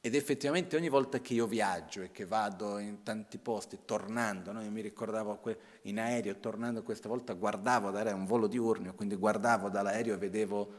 Ed 0.00 0.14
effettivamente 0.14 0.76
ogni 0.76 0.88
volta 0.88 1.20
che 1.20 1.34
io 1.34 1.46
viaggio 1.46 2.00
e 2.00 2.10
che 2.10 2.24
vado 2.24 2.78
in 2.78 3.02
tanti 3.02 3.36
posti, 3.36 3.80
tornando, 3.84 4.50
no? 4.50 4.62
io 4.62 4.70
mi 4.70 4.80
ricordavo 4.80 5.42
in 5.82 6.00
aereo, 6.00 6.38
tornando 6.38 6.82
questa 6.82 7.06
volta 7.06 7.34
guardavo, 7.34 7.94
era 7.94 8.14
un 8.14 8.24
volo 8.24 8.46
diurno, 8.46 8.94
quindi 8.94 9.14
guardavo 9.16 9.68
dall'aereo 9.68 10.14
e 10.14 10.16
vedevo 10.16 10.74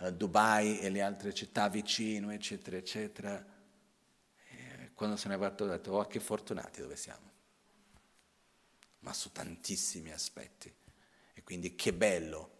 eh, 0.00 0.12
Dubai 0.12 0.80
e 0.80 0.90
le 0.90 1.00
altre 1.00 1.32
città 1.32 1.70
vicino, 1.70 2.30
eccetera, 2.30 2.76
eccetera. 2.76 3.42
E 4.50 4.90
quando 4.92 5.16
sono 5.16 5.32
arrivato 5.32 5.64
ho 5.64 5.68
detto, 5.68 5.92
oh 5.92 6.06
che 6.06 6.20
fortunati 6.20 6.82
dove 6.82 6.96
siamo, 6.96 7.37
ma 9.08 9.14
su 9.14 9.32
tantissimi 9.32 10.12
aspetti. 10.12 10.70
E 11.32 11.42
quindi 11.42 11.74
che 11.74 11.94
bello 11.94 12.56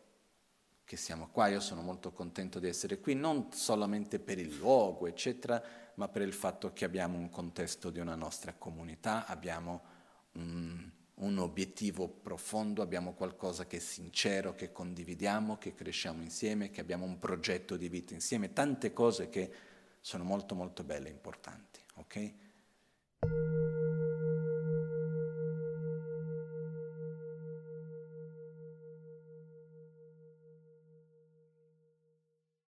che 0.83 0.97
siamo 0.97 1.29
qua, 1.29 1.49
io 1.49 1.61
sono 1.61 1.83
molto 1.83 2.11
contento 2.11 2.59
di 2.59 2.67
essere 2.67 3.01
qui, 3.01 3.15
non 3.15 3.53
solamente 3.53 4.19
per 4.19 4.39
il 4.39 4.57
luogo, 4.57 5.07
eccetera, 5.07 5.63
ma 5.97 6.09
per 6.09 6.23
il 6.23 6.33
fatto 6.33 6.73
che 6.73 6.87
abbiamo 6.87 7.19
un 7.19 7.29
contesto 7.29 7.91
di 7.91 7.99
una 7.99 8.15
nostra 8.15 8.55
comunità, 8.55 9.27
abbiamo 9.27 9.83
un, 10.33 10.91
un 11.17 11.39
obiettivo 11.39 12.09
profondo, 12.09 12.81
abbiamo 12.81 13.13
qualcosa 13.13 13.67
che 13.67 13.77
è 13.77 13.81
sincero, 13.81 14.55
che 14.55 14.73
condividiamo, 14.73 15.59
che 15.59 15.75
cresciamo 15.75 16.23
insieme, 16.23 16.71
che 16.71 16.81
abbiamo 16.81 17.05
un 17.05 17.19
progetto 17.19 17.77
di 17.77 17.91
vita 17.91 18.15
insieme, 18.15 18.55
tante 18.55 18.95
cose 18.95 19.29
che 19.29 19.53
sono 20.01 20.25
molto 20.25 20.55
molto 20.55 20.83
belle 20.83 21.09
e 21.09 21.13
importanti. 21.13 21.81
Okay? 21.97 23.68